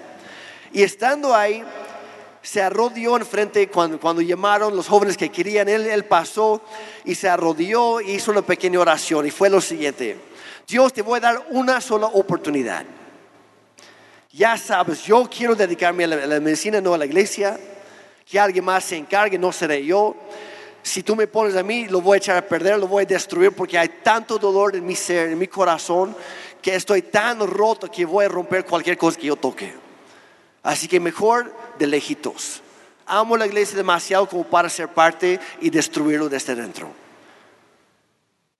Y 0.73 0.83
estando 0.83 1.33
ahí, 1.33 1.63
se 2.41 2.61
arrodilló 2.61 3.17
enfrente 3.17 3.67
cuando, 3.69 3.99
cuando 3.99 4.21
llamaron 4.21 4.75
los 4.75 4.87
jóvenes 4.87 5.17
que 5.17 5.29
querían. 5.29 5.69
Él, 5.69 5.85
él 5.85 6.05
pasó 6.05 6.61
y 7.05 7.15
se 7.15 7.29
arrodilló 7.29 8.01
y 8.01 8.11
hizo 8.11 8.31
una 8.31 8.41
pequeña 8.41 8.79
oración. 8.79 9.27
Y 9.27 9.31
fue 9.31 9.49
lo 9.49 9.61
siguiente: 9.61 10.17
Dios, 10.67 10.91
te 10.93 11.01
voy 11.01 11.17
a 11.17 11.21
dar 11.21 11.45
una 11.51 11.79
sola 11.81 12.07
oportunidad. 12.07 12.85
Ya 14.31 14.57
sabes, 14.57 15.03
yo 15.03 15.29
quiero 15.29 15.55
dedicarme 15.55 16.05
a 16.05 16.07
la, 16.07 16.15
a 16.23 16.27
la 16.27 16.39
medicina, 16.39 16.79
no 16.81 16.93
a 16.93 16.97
la 16.97 17.05
iglesia. 17.05 17.59
Que 18.25 18.39
alguien 18.39 18.63
más 18.63 18.85
se 18.85 18.95
encargue, 18.95 19.37
no 19.37 19.51
seré 19.51 19.85
yo. 19.85 20.15
Si 20.83 21.03
tú 21.03 21.15
me 21.15 21.27
pones 21.27 21.55
a 21.55 21.63
mí, 21.63 21.87
lo 21.87 22.01
voy 22.01 22.15
a 22.15 22.17
echar 22.17 22.37
a 22.37 22.47
perder, 22.47 22.79
lo 22.79 22.87
voy 22.87 23.03
a 23.03 23.05
destruir 23.05 23.51
porque 23.51 23.77
hay 23.77 23.89
tanto 24.01 24.39
dolor 24.39 24.75
en 24.75 24.85
mi 24.85 24.95
ser, 24.95 25.29
en 25.29 25.37
mi 25.37 25.47
corazón, 25.47 26.15
que 26.61 26.73
estoy 26.73 27.03
tan 27.03 27.45
roto 27.45 27.91
que 27.91 28.05
voy 28.05 28.25
a 28.25 28.29
romper 28.29 28.65
cualquier 28.65 28.97
cosa 28.97 29.19
que 29.19 29.27
yo 29.27 29.35
toque. 29.35 29.90
Así 30.63 30.87
que 30.87 30.99
mejor 30.99 31.53
de 31.79 31.87
lejitos. 31.87 32.61
Amo 33.05 33.35
la 33.35 33.47
iglesia 33.47 33.75
demasiado 33.75 34.27
como 34.27 34.43
para 34.43 34.69
ser 34.69 34.89
parte 34.89 35.39
y 35.59 35.69
destruirlo 35.69 36.29
desde 36.29 36.55
dentro. 36.55 36.89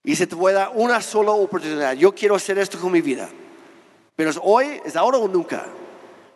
Y 0.04 0.16
se 0.16 0.26
te 0.26 0.34
a 0.34 0.52
dar 0.52 0.72
una 0.74 1.00
sola 1.00 1.30
oportunidad. 1.30 1.94
Yo 1.94 2.14
quiero 2.14 2.34
hacer 2.34 2.58
esto 2.58 2.78
con 2.78 2.90
mi 2.90 3.00
vida. 3.00 3.28
Pero 4.16 4.32
hoy, 4.42 4.80
es 4.84 4.96
ahora 4.96 5.18
o 5.18 5.28
nunca. 5.28 5.64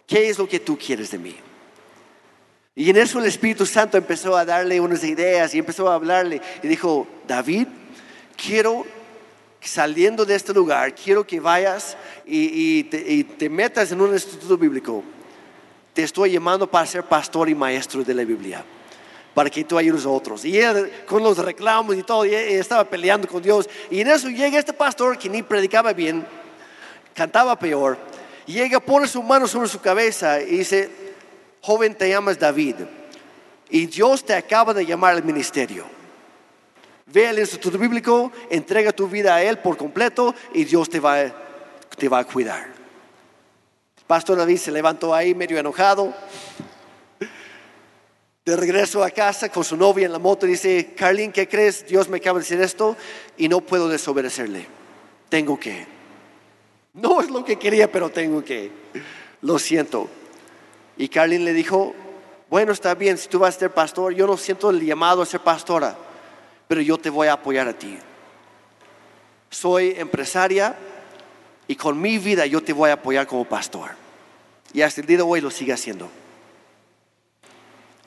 ¿Qué 0.06 0.28
es 0.28 0.38
lo 0.38 0.48
que 0.48 0.60
tú 0.60 0.78
quieres 0.78 1.10
de 1.10 1.18
mí? 1.18 1.36
Y 2.76 2.90
en 2.90 2.96
eso 2.96 3.18
el 3.18 3.26
Espíritu 3.26 3.66
Santo 3.66 3.96
empezó 3.96 4.36
a 4.36 4.44
darle 4.44 4.80
unas 4.80 5.02
ideas 5.02 5.52
y 5.54 5.58
empezó 5.58 5.90
a 5.90 5.94
hablarle. 5.94 6.40
Y 6.62 6.68
dijo, 6.68 7.08
David, 7.26 7.66
quiero 8.36 8.86
saliendo 9.60 10.24
de 10.24 10.36
este 10.36 10.54
lugar, 10.54 10.94
quiero 10.94 11.26
que 11.26 11.40
vayas 11.40 11.96
y 12.24 12.84
te 12.84 13.48
metas 13.48 13.90
en 13.90 14.00
un 14.00 14.12
instituto 14.12 14.56
bíblico. 14.56 15.02
Te 15.96 16.02
estoy 16.02 16.32
llamando 16.32 16.70
para 16.70 16.84
ser 16.84 17.04
pastor 17.04 17.48
y 17.48 17.54
maestro 17.54 18.04
de 18.04 18.12
la 18.12 18.22
Biblia 18.22 18.62
para 19.32 19.48
que 19.48 19.64
tú 19.64 19.78
ayudes 19.78 20.04
a 20.04 20.10
otros. 20.10 20.44
Y 20.44 20.58
él 20.58 20.92
con 21.06 21.22
los 21.22 21.38
reclamos 21.38 21.96
y 21.96 22.02
todo, 22.02 22.24
estaba 22.24 22.84
peleando 22.84 23.26
con 23.26 23.42
Dios. 23.42 23.66
Y 23.90 24.02
en 24.02 24.08
eso 24.08 24.28
llega 24.28 24.58
este 24.58 24.74
pastor 24.74 25.16
que 25.16 25.30
ni 25.30 25.42
predicaba 25.42 25.94
bien, 25.94 26.26
cantaba 27.14 27.58
peor. 27.58 27.96
Llega, 28.44 28.78
pone 28.78 29.08
su 29.08 29.22
mano 29.22 29.48
sobre 29.48 29.70
su 29.70 29.80
cabeza 29.80 30.38
y 30.42 30.58
dice, 30.58 30.90
joven, 31.62 31.94
te 31.94 32.10
llamas 32.10 32.38
David. 32.38 32.76
Y 33.70 33.86
Dios 33.86 34.22
te 34.22 34.34
acaba 34.34 34.74
de 34.74 34.84
llamar 34.84 35.14
al 35.14 35.24
ministerio. 35.24 35.86
Ve 37.06 37.26
al 37.26 37.38
instituto 37.38 37.78
bíblico, 37.78 38.30
entrega 38.50 38.92
tu 38.92 39.08
vida 39.08 39.34
a 39.34 39.42
Él 39.42 39.60
por 39.60 39.78
completo 39.78 40.34
y 40.52 40.64
Dios 40.64 40.90
te 40.90 41.00
va 41.00 42.18
a 42.18 42.24
cuidar. 42.24 42.75
Pastor 44.06 44.38
David 44.38 44.58
se 44.58 44.70
levantó 44.70 45.14
ahí 45.14 45.34
medio 45.34 45.58
enojado. 45.58 46.14
De 48.44 48.56
regreso 48.56 49.02
a 49.02 49.10
casa 49.10 49.48
con 49.48 49.64
su 49.64 49.76
novia 49.76 50.06
en 50.06 50.12
la 50.12 50.20
moto, 50.20 50.46
dice, 50.46 50.94
Carlin, 50.96 51.32
¿qué 51.32 51.48
crees? 51.48 51.84
Dios 51.86 52.08
me 52.08 52.18
acaba 52.18 52.38
de 52.38 52.44
decir 52.44 52.60
esto 52.60 52.96
y 53.36 53.48
no 53.48 53.60
puedo 53.60 53.88
desobedecerle. 53.88 54.66
Tengo 55.28 55.58
que. 55.58 55.84
No 56.94 57.20
es 57.20 57.28
lo 57.28 57.44
que 57.44 57.56
quería, 57.56 57.90
pero 57.90 58.10
tengo 58.10 58.44
que. 58.44 58.70
Lo 59.42 59.58
siento. 59.58 60.08
Y 60.96 61.08
Carlin 61.08 61.44
le 61.44 61.52
dijo, 61.52 61.92
bueno, 62.48 62.72
está 62.72 62.94
bien, 62.94 63.18
si 63.18 63.28
tú 63.28 63.40
vas 63.40 63.56
a 63.56 63.58
ser 63.58 63.74
pastor, 63.74 64.14
yo 64.14 64.28
no 64.28 64.36
siento 64.36 64.70
el 64.70 64.80
llamado 64.80 65.22
a 65.22 65.26
ser 65.26 65.40
pastora, 65.40 65.96
pero 66.68 66.80
yo 66.80 66.96
te 66.98 67.10
voy 67.10 67.26
a 67.26 67.32
apoyar 67.32 67.66
a 67.66 67.76
ti. 67.76 67.98
Soy 69.50 69.94
empresaria 69.98 70.76
y 71.68 71.76
con 71.76 72.00
mi 72.00 72.18
vida 72.18 72.46
yo 72.46 72.62
te 72.62 72.72
voy 72.72 72.90
a 72.90 72.94
apoyar 72.94 73.26
como 73.26 73.44
pastor. 73.44 73.90
Y 74.72 74.82
hasta 74.82 75.00
el 75.00 75.06
día 75.06 75.18
de 75.18 75.22
hoy 75.22 75.40
lo 75.40 75.50
sigue 75.50 75.72
haciendo. 75.72 76.08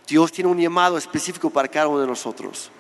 Dios 0.08 0.32
tiene 0.32 0.50
un 0.50 0.58
llamado 0.60 0.98
específico 0.98 1.50
para 1.50 1.67
cada 1.67 1.88
uno 1.88 2.02
de 2.02 2.08
nosotros. 2.08 2.72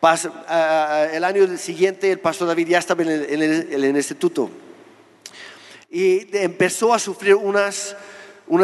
Pas- 0.00 0.30
ah, 0.46 1.06
el 1.12 1.24
año 1.24 1.56
siguiente 1.56 2.10
el 2.12 2.20
pastor 2.20 2.46
David 2.46 2.68
ya 2.68 2.78
estaba 2.78 3.02
en 3.02 3.08
el, 3.10 3.96
instituto 3.96 4.48
y 5.90 6.36
empezó 6.36 6.94
a 6.94 6.98
sufrir 6.98 7.34
unas 7.34 7.96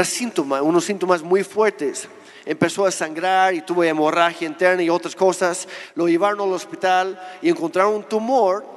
síntomas, 0.05 0.61
unos 0.63 0.85
síntomas 0.85 1.23
muy 1.23 1.43
fuertes. 1.43 2.09
Empezó 2.45 2.85
a 2.85 2.91
sangrar 2.91 3.55
y 3.55 3.63
tuvo 3.63 3.83
hemorragia 3.83 4.47
interna 4.47 4.83
y 4.83 4.91
otras 4.91 5.17
cosas. 5.17 5.67
Lo 5.95 6.07
llevaron 6.07 6.41
al 6.41 6.53
hospital 6.53 7.19
y 7.41 7.49
encontraron 7.49 7.95
un 7.95 8.05
tumor 8.05 8.74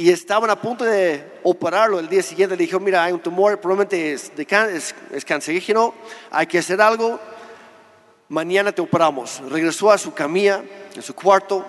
y 0.00 0.08
estaban 0.10 0.48
a 0.48 0.58
punto 0.58 0.82
de 0.82 1.22
operarlo. 1.42 1.98
El 1.98 2.08
día 2.08 2.22
siguiente 2.22 2.56
le 2.56 2.64
dijo, 2.64 2.80
mira, 2.80 3.04
hay 3.04 3.12
un 3.12 3.20
tumor, 3.20 3.60
probablemente 3.60 4.14
es, 4.14 4.34
de 4.34 4.46
can- 4.46 4.74
es, 4.74 4.94
es 5.12 5.26
cancerígeno, 5.26 5.92
hay 6.30 6.46
que 6.46 6.56
hacer 6.58 6.80
algo 6.80 7.20
mañana 8.30 8.72
te 8.72 8.80
operamos. 8.80 9.42
Regresó 9.50 9.92
a 9.92 9.98
su 9.98 10.14
camilla, 10.14 10.64
en 10.94 11.02
su 11.02 11.14
cuarto, 11.14 11.66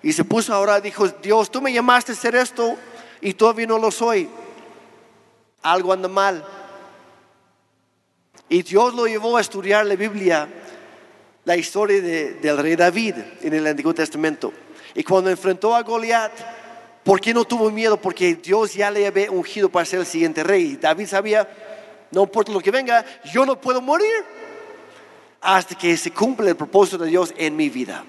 y 0.00 0.12
se 0.12 0.22
puso 0.22 0.54
ahora, 0.54 0.80
dijo, 0.80 1.08
Dios, 1.08 1.50
tú 1.50 1.60
me 1.60 1.72
llamaste 1.72 2.12
a 2.12 2.14
hacer 2.14 2.36
esto 2.36 2.76
y 3.20 3.34
todavía 3.34 3.66
no 3.66 3.78
lo 3.78 3.90
soy. 3.90 4.28
Algo 5.62 5.92
anda 5.92 6.06
mal. 6.06 6.44
Y 8.48 8.62
Dios 8.62 8.94
lo 8.94 9.08
llevó 9.08 9.38
a 9.38 9.40
estudiar 9.40 9.84
la 9.86 9.96
Biblia, 9.96 10.48
la 11.44 11.56
historia 11.56 12.00
de- 12.00 12.34
del 12.34 12.58
rey 12.58 12.76
David 12.76 13.16
en 13.42 13.54
el 13.54 13.66
Antiguo 13.66 13.92
Testamento. 13.92 14.52
Y 14.94 15.02
cuando 15.02 15.30
enfrentó 15.30 15.74
a 15.74 15.82
Goliat, 15.82 16.57
¿por 17.08 17.22
qué 17.22 17.32
no 17.32 17.46
tuvo 17.46 17.70
miedo? 17.70 17.98
Porque 17.98 18.34
Dios 18.34 18.74
ya 18.74 18.90
le 18.90 19.06
había 19.06 19.30
ungido 19.30 19.70
para 19.70 19.86
ser 19.86 20.00
el 20.00 20.04
siguiente 20.04 20.44
rey. 20.44 20.76
David 20.76 21.06
sabía, 21.06 21.48
no 22.10 22.24
importa 22.24 22.52
lo 22.52 22.60
que 22.60 22.70
venga, 22.70 23.02
yo 23.32 23.46
no 23.46 23.58
puedo 23.58 23.80
morir 23.80 24.12
hasta 25.40 25.74
que 25.74 25.96
se 25.96 26.10
cumple 26.10 26.50
el 26.50 26.56
propósito 26.56 26.98
de 26.98 27.08
Dios 27.08 27.32
en 27.38 27.56
mi 27.56 27.70
vida. 27.70 28.04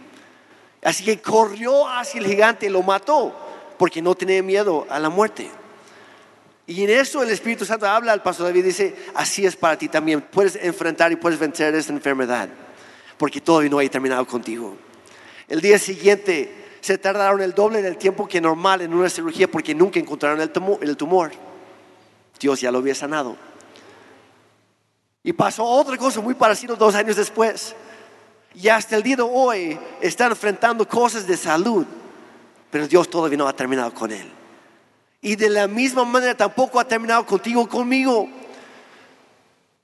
Así 0.83 1.05
que 1.05 1.21
corrió 1.21 1.88
hacia 1.88 2.19
el 2.19 2.27
gigante 2.27 2.65
y 2.65 2.69
lo 2.69 2.83
mató, 2.83 3.33
porque 3.77 4.01
no 4.01 4.15
tenía 4.15 4.43
miedo 4.43 4.85
a 4.89 4.99
la 4.99 5.07
muerte. 5.07 5.49
Y 6.67 6.83
en 6.83 6.89
eso 6.89 7.23
el 7.23 7.29
Espíritu 7.29 7.63
Santo 7.63 7.88
habla 7.88 8.12
al 8.12 8.21
pastor 8.21 8.47
David 8.47 8.59
y 8.59 8.63
dice, 8.63 8.95
así 9.15 9.45
es 9.45 9.55
para 9.55 9.77
ti 9.77 9.88
también, 9.88 10.19
puedes 10.19 10.57
enfrentar 10.57 11.09
y 11.13 11.15
puedes 11.15 11.39
vencer 11.39 11.73
esta 11.73 11.93
enfermedad, 11.93 12.49
porque 13.17 13.39
todavía 13.39 13.69
no 13.69 13.79
he 13.79 13.88
terminado 13.88 14.27
contigo. 14.27 14.75
El 15.47 15.62
día 15.62 15.79
siguiente 15.79 16.59
se 16.82 16.98
tardaron 16.98 17.42
el 17.42 17.54
doble 17.54 17.82
del 17.82 17.98
tiempo 17.98 18.28
que 18.28 18.42
normal 18.42 18.82
en 18.82 18.94
una 18.94 19.10
cirugía 19.10 19.50
porque 19.50 19.76
nunca 19.76 20.00
encontraron 20.00 20.39
el 20.42 20.52
el 20.82 20.98
tumor. 20.98 21.32
Dios 22.39 22.62
ya 22.62 22.72
lo 22.72 22.80
había 22.80 22.96
sanado. 22.96 23.36
Y 25.24 25.34
pasó 25.34 25.63
otra 25.63 25.98
cosa 25.98 26.22
muy 26.22 26.34
parecida 26.34 26.76
dos 26.76 26.96
años 26.96 27.18
después. 27.18 27.76
Y 28.56 28.68
hasta 28.70 28.96
el 28.96 29.04
día 29.04 29.18
de 29.18 29.22
hoy 29.22 29.78
están 30.02 30.32
enfrentando 30.32 30.88
cosas 30.88 31.28
de 31.28 31.38
salud, 31.38 31.86
pero 32.72 32.88
Dios 32.88 33.10
todavía 33.10 33.38
no 33.38 33.48
ha 33.48 33.54
terminado 33.54 33.94
con 33.94 34.12
él. 34.12 34.32
Y 35.22 35.36
de 35.36 35.50
la 35.50 35.68
misma 35.68 36.06
manera 36.06 36.36
tampoco 36.36 36.80
ha 36.80 36.88
terminado 36.88 37.26
contigo, 37.26 37.68
conmigo. 37.68 38.30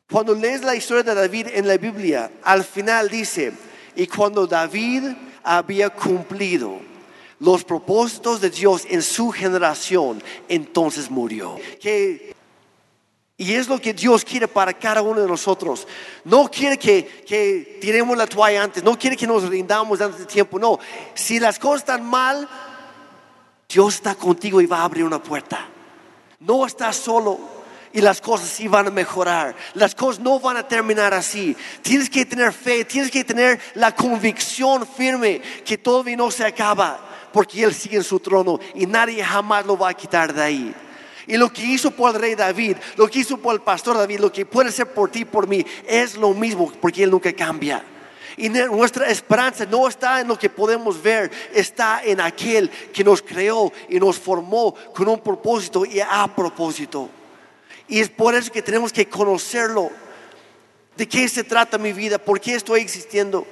Cuando 0.10 0.34
lees 0.34 0.64
la 0.64 0.76
historia 0.76 1.04
de 1.04 1.14
David 1.14 1.48
en 1.54 1.68
la 1.68 1.78
Biblia, 1.78 2.32
al 2.44 2.64
final 2.64 3.10
dice, 3.10 3.52
y 3.96 4.08
cuando 4.08 4.48
David 4.48 5.04
había 5.46 5.90
cumplido 5.92 6.80
los 7.40 7.64
propósitos 7.64 8.42
de 8.42 8.50
Dios 8.50 8.86
en 8.90 9.02
su 9.02 9.32
generación, 9.32 10.22
entonces 10.50 11.10
murió. 11.10 11.58
Que 11.80 12.34
y 13.38 13.54
es 13.54 13.68
lo 13.68 13.80
que 13.82 13.94
Dios 13.94 14.24
quiere 14.24 14.48
para 14.48 14.74
cada 14.74 15.02
uno 15.02 15.20
de 15.20 15.28
nosotros. 15.28 15.86
No 16.24 16.50
quiere 16.50 16.80
que, 16.80 17.24
que 17.28 17.78
tiremos 17.82 18.18
la 18.18 18.28
toalla 18.28 18.64
antes, 18.64 18.82
no 18.82 18.98
quiere 18.98 19.18
que 19.18 19.28
nos 19.28 19.48
rindamos 19.50 20.00
antes 20.00 20.20
de 20.20 20.26
tiempo, 20.26 20.58
no. 20.58 20.80
Si 21.14 21.38
las 21.40 21.60
cosas 21.60 21.82
están 21.82 22.06
mal, 22.06 22.48
Dios 23.68 23.96
está 23.96 24.16
contigo 24.16 24.62
y 24.62 24.66
va 24.66 24.80
a 24.80 24.86
abrir 24.86 25.04
una 25.04 25.22
puerta. 25.22 25.68
No 26.40 26.66
estás 26.66 26.96
solo 26.96 27.55
y 27.96 28.02
las 28.02 28.20
cosas 28.20 28.50
sí 28.50 28.68
van 28.68 28.88
a 28.88 28.92
mejorar. 28.92 29.56
Las 29.74 29.96
cosas 29.96 30.22
no 30.22 30.38
van 30.38 30.58
a 30.58 30.68
terminar 30.68 31.14
así. 31.14 31.56
Tienes 31.82 32.10
que 32.10 32.26
tener 32.26 32.52
fe, 32.52 32.84
tienes 32.84 33.10
que 33.10 33.24
tener 33.24 33.60
la 33.74 33.96
convicción 33.96 34.86
firme 34.86 35.42
que 35.64 35.78
todavía 35.78 36.18
no 36.18 36.30
se 36.30 36.44
acaba, 36.44 37.00
porque 37.32 37.64
Él 37.64 37.74
sigue 37.74 37.96
en 37.96 38.04
su 38.04 38.20
trono 38.20 38.60
y 38.76 38.86
nadie 38.86 39.24
jamás 39.24 39.66
lo 39.66 39.78
va 39.78 39.90
a 39.90 39.94
quitar 39.94 40.34
de 40.34 40.42
ahí. 40.42 40.76
Y 41.26 41.38
lo 41.38 41.52
que 41.52 41.64
hizo 41.64 41.90
por 41.90 42.14
el 42.14 42.22
rey 42.22 42.36
David, 42.36 42.76
lo 42.98 43.08
que 43.08 43.20
hizo 43.20 43.38
por 43.38 43.56
el 43.56 43.62
pastor 43.62 43.98
David, 43.98 44.20
lo 44.20 44.32
que 44.32 44.46
puede 44.46 44.74
ser 44.74 44.94
por 44.94 45.10
ti 45.10 45.24
por 45.24 45.48
mí, 45.48 45.66
es 45.88 46.18
lo 46.18 46.34
mismo, 46.34 46.70
porque 46.82 47.02
Él 47.02 47.12
nunca 47.12 47.32
cambia. 47.32 47.82
Y 48.36 48.50
nuestra 48.50 49.08
esperanza 49.08 49.66
no 49.66 49.88
está 49.88 50.20
en 50.20 50.28
lo 50.28 50.38
que 50.38 50.50
podemos 50.50 51.02
ver, 51.02 51.32
está 51.54 52.02
en 52.04 52.20
aquel 52.20 52.70
que 52.70 53.06
nos 53.06 53.22
creó 53.22 53.72
y 53.88 54.02
nos 54.02 54.20
formó 54.20 54.76
con 54.94 55.08
un 55.08 55.22
propósito 55.22 55.86
y 55.86 56.02
a 56.02 56.28
propósito. 56.36 57.10
Y 57.88 58.00
es 58.00 58.10
por 58.10 58.36
eso 58.36 58.52
que 58.52 58.62
tenemos 58.62 58.92
que 58.92 59.08
conocerlo. 59.08 59.92
¿De 60.98 61.08
qué 61.08 61.28
se 61.28 61.44
trata 61.44 61.78
mi 61.78 61.94
vida? 61.94 62.18
¿Por 62.18 62.40
qué 62.40 62.56
estoy 62.56 62.82
existiendo? 62.82 63.46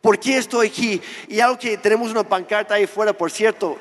¿Por 0.00 0.18
qué 0.18 0.38
estoy 0.38 0.68
aquí? 0.68 1.00
Y 1.28 1.40
algo 1.40 1.58
que 1.58 1.76
tenemos 1.76 2.10
una 2.10 2.22
pancarta 2.22 2.74
ahí 2.74 2.86
fuera, 2.86 3.12
por 3.12 3.30
cierto, 3.30 3.76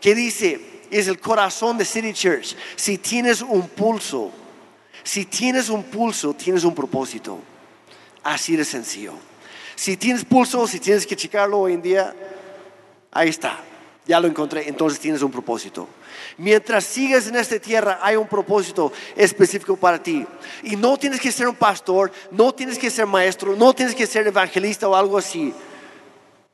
que 0.00 0.14
dice, 0.14 0.60
es 0.90 1.06
el 1.06 1.20
corazón 1.20 1.76
de 1.76 1.84
City 1.84 2.12
Church. 2.12 2.56
Si 2.76 2.98
tienes 2.98 3.42
un 3.42 3.68
pulso, 3.68 4.32
si 5.04 5.26
tienes 5.26 5.68
un 5.68 5.84
pulso, 5.84 6.34
tienes 6.34 6.64
un 6.64 6.74
propósito. 6.74 7.38
Así 8.22 8.56
de 8.56 8.64
sencillo. 8.64 9.14
Si 9.76 9.96
tienes 9.96 10.24
pulso, 10.24 10.66
si 10.66 10.80
tienes 10.80 11.06
que 11.06 11.16
checarlo 11.16 11.60
hoy 11.60 11.74
en 11.74 11.82
día, 11.82 12.14
ahí 13.10 13.28
está. 13.28 13.60
Ya 14.06 14.18
lo 14.20 14.28
encontré, 14.28 14.68
entonces 14.68 14.98
tienes 14.98 15.22
un 15.22 15.30
propósito. 15.30 15.88
Mientras 16.36 16.84
sigues 16.84 17.26
en 17.26 17.36
esta 17.36 17.58
tierra, 17.58 17.98
hay 18.02 18.16
un 18.16 18.26
propósito 18.26 18.92
específico 19.16 19.76
para 19.76 20.02
ti. 20.02 20.26
Y 20.62 20.76
no 20.76 20.96
tienes 20.96 21.20
que 21.20 21.32
ser 21.32 21.48
un 21.48 21.56
pastor, 21.56 22.12
no 22.30 22.52
tienes 22.52 22.78
que 22.78 22.90
ser 22.90 23.06
maestro, 23.06 23.56
no 23.56 23.72
tienes 23.74 23.94
que 23.94 24.06
ser 24.06 24.26
evangelista 24.26 24.88
o 24.88 24.94
algo 24.94 25.18
así 25.18 25.52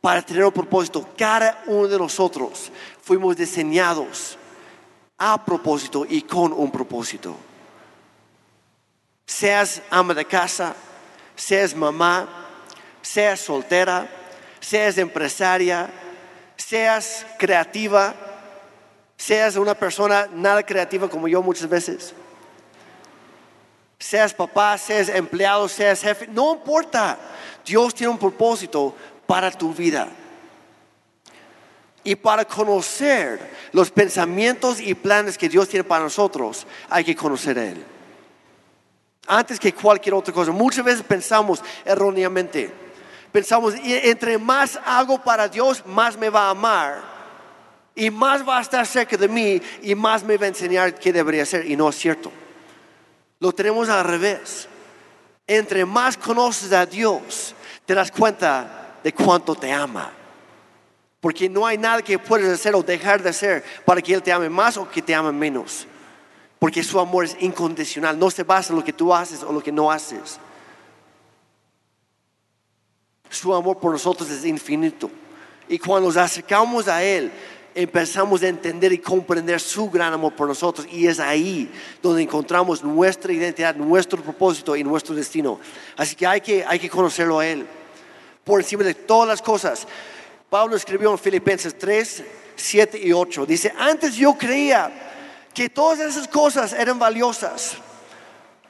para 0.00 0.22
tener 0.22 0.44
un 0.44 0.52
propósito. 0.52 1.08
Cada 1.16 1.62
uno 1.66 1.88
de 1.88 1.98
nosotros 1.98 2.70
fuimos 3.02 3.36
diseñados 3.36 4.38
a 5.18 5.44
propósito 5.44 6.06
y 6.08 6.22
con 6.22 6.52
un 6.52 6.70
propósito. 6.70 7.36
Seas 9.26 9.82
ama 9.90 10.14
de 10.14 10.24
casa, 10.24 10.74
seas 11.34 11.74
mamá, 11.74 12.28
seas 13.02 13.40
soltera, 13.40 14.08
seas 14.60 14.98
empresaria, 14.98 15.90
seas 16.56 17.26
creativa, 17.38 18.14
seas 19.16 19.56
una 19.56 19.74
persona 19.74 20.28
nada 20.32 20.62
creativa 20.64 21.08
como 21.08 21.28
yo 21.28 21.42
muchas 21.42 21.68
veces. 21.68 22.14
Seas 23.98 24.34
papá, 24.34 24.76
seas 24.76 25.08
empleado, 25.08 25.68
seas 25.68 26.02
jefe, 26.02 26.26
no 26.26 26.54
importa. 26.54 27.18
Dios 27.64 27.94
tiene 27.94 28.12
un 28.12 28.18
propósito 28.18 28.94
para 29.26 29.50
tu 29.50 29.72
vida. 29.72 30.08
Y 32.04 32.14
para 32.14 32.44
conocer 32.44 33.40
los 33.72 33.90
pensamientos 33.90 34.80
y 34.80 34.94
planes 34.94 35.36
que 35.36 35.48
Dios 35.48 35.68
tiene 35.68 35.82
para 35.82 36.04
nosotros, 36.04 36.66
hay 36.88 37.02
que 37.02 37.16
conocer 37.16 37.58
a 37.58 37.64
Él. 37.64 37.84
Antes 39.26 39.58
que 39.58 39.74
cualquier 39.74 40.14
otra 40.14 40.32
cosa. 40.32 40.52
Muchas 40.52 40.84
veces 40.84 41.02
pensamos 41.02 41.60
erróneamente. 41.84 42.70
Pensamos, 43.32 43.74
entre 43.82 44.38
más 44.38 44.78
hago 44.84 45.20
para 45.20 45.48
Dios, 45.48 45.84
más 45.84 46.16
me 46.16 46.30
va 46.30 46.46
a 46.46 46.50
amar. 46.50 47.15
Y 47.96 48.10
más 48.10 48.46
va 48.46 48.58
a 48.58 48.60
estar 48.60 48.86
cerca 48.86 49.16
de 49.16 49.26
mí 49.26 49.60
y 49.82 49.94
más 49.94 50.22
me 50.22 50.36
va 50.36 50.44
a 50.44 50.48
enseñar 50.48 50.94
qué 50.94 51.12
debería 51.12 51.44
hacer. 51.44 51.68
Y 51.68 51.76
no 51.76 51.88
es 51.88 51.96
cierto. 51.96 52.30
Lo 53.40 53.52
tenemos 53.52 53.88
al 53.88 54.04
revés. 54.04 54.68
Entre 55.46 55.84
más 55.86 56.18
conoces 56.18 56.72
a 56.72 56.84
Dios, 56.84 57.54
te 57.86 57.94
das 57.94 58.10
cuenta 58.10 58.98
de 59.02 59.12
cuánto 59.14 59.54
te 59.54 59.72
ama. 59.72 60.12
Porque 61.20 61.48
no 61.48 61.66
hay 61.66 61.78
nada 61.78 62.02
que 62.02 62.18
puedes 62.18 62.48
hacer 62.48 62.74
o 62.74 62.82
dejar 62.82 63.22
de 63.22 63.30
hacer 63.30 63.64
para 63.86 64.02
que 64.02 64.12
Él 64.12 64.22
te 64.22 64.30
ame 64.30 64.50
más 64.50 64.76
o 64.76 64.88
que 64.88 65.00
te 65.00 65.14
ame 65.14 65.32
menos. 65.32 65.86
Porque 66.58 66.82
su 66.82 67.00
amor 67.00 67.24
es 67.24 67.36
incondicional, 67.40 68.18
no 68.18 68.30
se 68.30 68.42
basa 68.42 68.72
en 68.72 68.78
lo 68.78 68.84
que 68.84 68.92
tú 68.92 69.14
haces 69.14 69.42
o 69.42 69.52
lo 69.52 69.62
que 69.62 69.72
no 69.72 69.90
haces. 69.90 70.38
Su 73.30 73.54
amor 73.54 73.78
por 73.78 73.92
nosotros 73.92 74.28
es 74.30 74.44
infinito. 74.44 75.10
Y 75.68 75.78
cuando 75.78 76.08
nos 76.08 76.16
acercamos 76.16 76.88
a 76.88 77.02
Él, 77.02 77.32
empezamos 77.76 78.42
a 78.42 78.48
entender 78.48 78.90
y 78.92 78.98
comprender 78.98 79.60
su 79.60 79.90
gran 79.90 80.12
amor 80.12 80.32
por 80.32 80.48
nosotros. 80.48 80.88
Y 80.90 81.06
es 81.06 81.20
ahí 81.20 81.70
donde 82.02 82.22
encontramos 82.22 82.82
nuestra 82.82 83.32
identidad, 83.32 83.76
nuestro 83.76 84.20
propósito 84.22 84.74
y 84.74 84.82
nuestro 84.82 85.14
destino. 85.14 85.60
Así 85.96 86.16
que 86.16 86.26
hay 86.26 86.40
que, 86.40 86.64
hay 86.64 86.78
que 86.78 86.88
conocerlo 86.88 87.38
a 87.38 87.46
Él. 87.46 87.66
Por 88.42 88.60
encima 88.60 88.82
de 88.82 88.94
todas 88.94 89.28
las 89.28 89.42
cosas. 89.42 89.86
Pablo 90.48 90.74
escribió 90.74 91.12
en 91.12 91.18
Filipenses 91.18 91.76
3, 91.76 92.24
7 92.56 92.98
y 92.98 93.12
8. 93.12 93.44
Dice, 93.44 93.72
antes 93.78 94.14
yo 94.14 94.34
creía 94.34 94.90
que 95.52 95.68
todas 95.68 96.00
esas 96.00 96.26
cosas 96.26 96.72
eran 96.72 96.98
valiosas. 96.98 97.76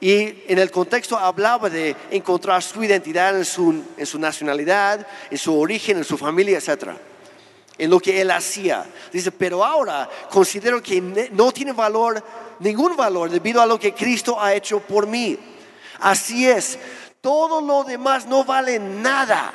Y 0.01 0.43
en 0.49 0.59
el 0.59 0.71
contexto 0.71 1.17
hablaba 1.17 1.71
de 1.71 1.95
encontrar 2.11 2.63
su 2.63 2.83
identidad 2.83 3.37
en 3.37 3.45
su, 3.45 3.85
en 3.97 4.07
su 4.07 4.19
nacionalidad, 4.19 5.07
en 5.31 5.39
su 5.39 5.59
origen, 5.59 5.99
en 5.99 6.05
su 6.05 6.19
familia, 6.19 6.59
etc. 6.59 6.91
En 7.79 7.91
lo 7.91 8.01
que 8.01 8.21
él 8.21 8.31
hacía. 8.31 8.87
Dice, 9.13 9.31
pero 9.33 9.65
ahora 9.65 10.09
considero 10.31 10.83
que 10.83 11.01
no 11.33 11.53
tiene 11.53 11.73
valor, 11.73 12.23
ningún 12.59 12.97
valor, 12.97 13.31
debido 13.31 13.61
a 13.61 13.67
lo 13.67 13.79
que 13.79 13.93
Cristo 13.93 14.41
ha 14.41 14.55
hecho 14.55 14.81
por 14.81 15.07
mí. 15.07 15.39
Así 16.01 16.49
es, 16.49 16.79
todo 17.21 17.61
lo 17.61 17.85
demás 17.85 18.27
no 18.27 18.45
vale 18.45 18.79
nada 18.79 19.53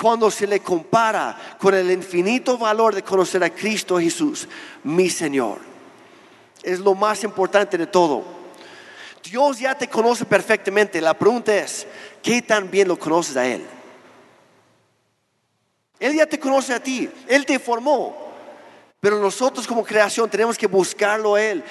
cuando 0.00 0.30
se 0.30 0.46
le 0.46 0.60
compara 0.60 1.56
con 1.58 1.74
el 1.74 1.90
infinito 1.90 2.56
valor 2.56 2.94
de 2.94 3.02
conocer 3.02 3.44
a 3.44 3.50
Cristo 3.50 3.98
Jesús, 3.98 4.48
mi 4.82 5.10
Señor. 5.10 5.58
Es 6.62 6.78
lo 6.78 6.94
más 6.94 7.22
importante 7.22 7.76
de 7.76 7.86
todo. 7.86 8.24
Dios 9.22 9.58
ya 9.58 9.76
te 9.76 9.88
conoce 9.88 10.24
perfectamente. 10.24 11.00
La 11.00 11.14
pregunta 11.14 11.54
es, 11.54 11.86
¿qué 12.22 12.42
tan 12.42 12.70
bien 12.70 12.88
lo 12.88 12.98
conoces 12.98 13.36
a 13.36 13.46
Él? 13.46 13.64
Él 16.00 16.14
ya 16.14 16.26
te 16.26 16.40
conoce 16.40 16.74
a 16.74 16.82
ti, 16.82 17.08
Él 17.28 17.46
te 17.46 17.58
formó. 17.60 18.28
Pero 19.00 19.20
nosotros 19.20 19.66
como 19.66 19.84
creación 19.84 20.28
tenemos 20.28 20.58
que 20.58 20.66
buscarlo 20.66 21.36
a 21.36 21.42
Él 21.42 21.62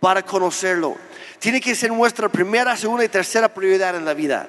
para 0.00 0.22
conocerlo. 0.22 0.96
Tiene 1.38 1.60
que 1.60 1.74
ser 1.74 1.90
nuestra 1.90 2.28
primera, 2.28 2.76
segunda 2.76 3.04
y 3.04 3.08
tercera 3.08 3.52
prioridad 3.52 3.96
en 3.96 4.04
la 4.04 4.12
vida. 4.12 4.48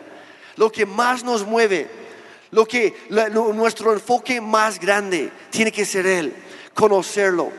Lo 0.56 0.72
que 0.72 0.86
más 0.86 1.24
nos 1.24 1.46
mueve 1.46 1.88
lo 2.52 2.66
que 2.66 2.96
nuestro 3.54 3.94
enfoque 3.94 4.40
más 4.40 4.80
grande 4.80 5.32
tiene 5.50 5.72
que 5.72 5.86
ser 5.86 6.06
Él, 6.06 6.34
conocerlo. 6.74 7.52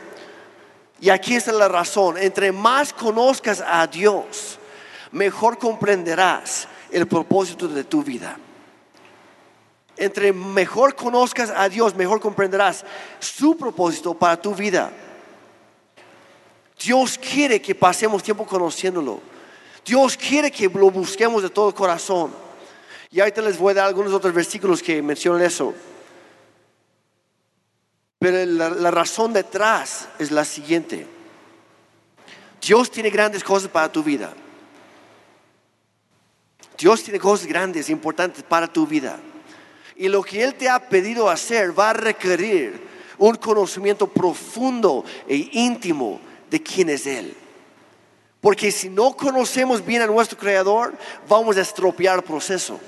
Y 0.99 1.09
aquí 1.09 1.35
está 1.35 1.51
la 1.51 1.67
razón. 1.67 2.17
Entre 2.17 2.51
más 2.51 2.91
conozcas 2.91 3.63
a 3.65 3.85
Dios, 3.87 4.57
mejor 5.11 5.57
comprenderás 5.57 6.67
el 6.91 7.07
propósito 7.07 7.67
de 7.67 7.83
tu 7.83 8.03
vida. 8.03 8.37
Entre 9.99 10.31
mejor 10.31 10.95
conozcas 10.95 11.51
a 11.53 11.67
Dios, 11.67 11.93
mejor 11.93 12.21
comprenderás 12.21 12.85
su 13.19 13.57
propósito 13.57 14.13
para 14.13 14.41
tu 14.41 14.55
vida. 14.55 14.91
Dios 16.81 17.17
quiere 17.17 17.61
que 17.61 17.75
pasemos 17.75 18.23
tiempo 18.23 18.45
conociéndolo. 18.45 19.19
Dios 19.85 20.15
quiere 20.15 20.49
que 20.49 20.69
lo 20.69 20.89
busquemos 20.89 21.43
de 21.43 21.49
todo 21.49 21.75
corazón. 21.75 22.31
Y 23.11 23.19
ahorita 23.19 23.41
les 23.41 23.57
voy 23.57 23.71
a 23.71 23.75
dar 23.75 23.87
algunos 23.87 24.13
otros 24.13 24.33
versículos 24.33 24.81
que 24.81 25.01
mencionan 25.01 25.41
eso. 25.41 25.73
Pero 28.19 28.45
la, 28.45 28.69
la, 28.69 28.91
razón 28.91 29.33
detrás 29.33 30.07
es 30.17 30.31
la 30.31 30.45
siguiente. 30.45 31.05
Dios 32.61 32.89
tiene 32.89 33.09
grandes 33.09 33.43
cosas 33.43 33.69
para 33.69 33.91
tu 33.91 34.01
vida. 34.01 34.33
Dios 36.77 37.03
tiene 37.03 37.19
cosas 37.19 37.47
grandes, 37.47 37.89
importantes 37.89 38.43
para 38.43 38.67
tu 38.67 38.87
vida. 38.87 39.19
Y 39.99 40.07
lo 40.07 40.23
que 40.23 40.41
Él 40.41 40.55
te 40.55 40.69
ha 40.69 40.79
pedido 40.79 41.29
hacer 41.29 41.77
va 41.77 41.89
a 41.89 41.93
requerir 41.93 42.87
un 43.17 43.35
conocimiento 43.35 44.07
profundo 44.07 45.03
e 45.27 45.49
íntimo 45.51 46.21
de 46.49 46.63
quién 46.63 46.89
es 46.89 47.05
Él. 47.05 47.35
Porque 48.39 48.71
si 48.71 48.87
no 48.87 49.11
conocemos 49.11 49.85
bien 49.85 50.01
a 50.01 50.07
nuestro 50.07 50.37
Creador, 50.37 50.93
vamos 51.27 51.57
a 51.57 51.61
estropear 51.61 52.15
el 52.15 52.23
proceso. 52.23 52.79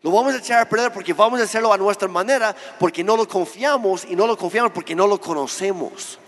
Lo 0.00 0.10
vamos 0.10 0.32
a 0.32 0.38
echar 0.38 0.60
a 0.60 0.68
perder 0.68 0.90
porque 0.90 1.12
vamos 1.12 1.38
a 1.38 1.44
hacerlo 1.44 1.70
a 1.70 1.76
nuestra 1.76 2.08
manera, 2.08 2.56
porque 2.80 3.04
no 3.04 3.14
lo 3.14 3.28
confiamos 3.28 4.06
y 4.08 4.16
no 4.16 4.26
lo 4.26 4.38
confiamos 4.38 4.72
porque 4.72 4.94
no 4.94 5.06
lo 5.06 5.20
conocemos. 5.20 6.18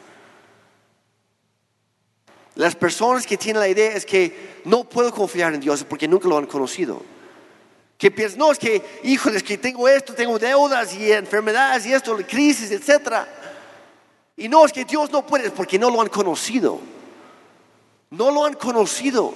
Las 2.57 2.77
personas 2.77 3.27
que 3.27 3.39
tienen 3.39 3.61
la 3.61 3.69
idea 3.69 3.93
es 3.93 4.05
que 4.05 4.61
no 4.67 4.85
puedo 4.85 5.11
confiar 5.15 5.55
en 5.55 5.61
Dios 5.61 5.83
porque 5.89 6.07
nunca 6.07 6.29
lo 6.29 6.37
han 6.37 6.45
conocido. 6.45 7.15
Que 7.99 8.11
piensan, 8.11 8.39
no, 8.39 8.53
es 8.53 8.59
que, 8.59 8.83
híjoles, 9.05 9.43
que 9.43 9.57
tengo 9.57 9.89
esto, 9.89 10.15
tengo 10.15 10.39
deudas 10.39 10.95
y 10.95 11.13
enfermedades 11.13 11.87
y 11.87 11.93
esto, 11.93 12.17
crisis, 12.29 12.71
etc. 12.71 13.27
Y 14.37 14.49
no, 14.49 14.65
es 14.65 14.73
que 14.73 14.85
Dios 14.85 15.11
no 15.11 15.25
puede, 15.25 15.47
es 15.47 15.53
porque 15.53 15.79
no 15.79 15.91
lo 15.91 16.01
han 16.01 16.09
conocido. 16.09 16.81
No 18.11 18.31
lo 18.31 18.45
han 18.45 18.55
conocido 18.55 19.35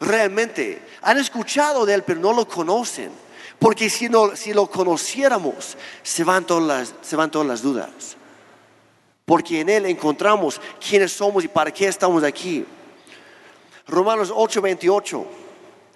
realmente. 0.00 0.82
Han 1.02 1.18
escuchado 1.18 1.84
de 1.86 1.94
Él, 1.94 2.02
pero 2.02 2.20
no 2.20 2.32
lo 2.32 2.46
conocen. 2.46 3.10
Porque 3.58 3.90
si, 3.90 4.08
no, 4.08 4.36
si 4.36 4.52
lo 4.52 4.66
conociéramos, 4.66 5.76
se 6.02 6.24
van, 6.24 6.44
todas 6.44 6.62
las, 6.62 6.94
se 7.02 7.16
van 7.16 7.30
todas 7.30 7.46
las 7.46 7.62
dudas. 7.62 8.16
Porque 9.24 9.60
en 9.60 9.68
Él 9.68 9.86
encontramos 9.86 10.60
quiénes 10.86 11.12
somos 11.12 11.44
y 11.44 11.48
para 11.48 11.72
qué 11.72 11.88
estamos 11.88 12.22
aquí. 12.22 12.64
Romanos 13.86 14.30
8:28, 14.30 15.24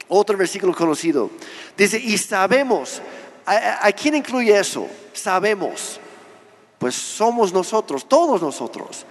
otro 0.08 0.36
versículo 0.36 0.74
conocido. 0.74 1.30
Dice, 1.76 1.98
y 1.98 2.16
sabemos, 2.18 3.00
¿a, 3.46 3.86
¿a 3.86 3.92
quién 3.92 4.16
incluye 4.16 4.58
eso? 4.58 4.86
Sabemos. 5.12 6.00
Pues 6.78 6.94
somos 6.94 7.52
nosotros, 7.52 8.08
todos 8.08 8.42
nosotros. 8.42 9.06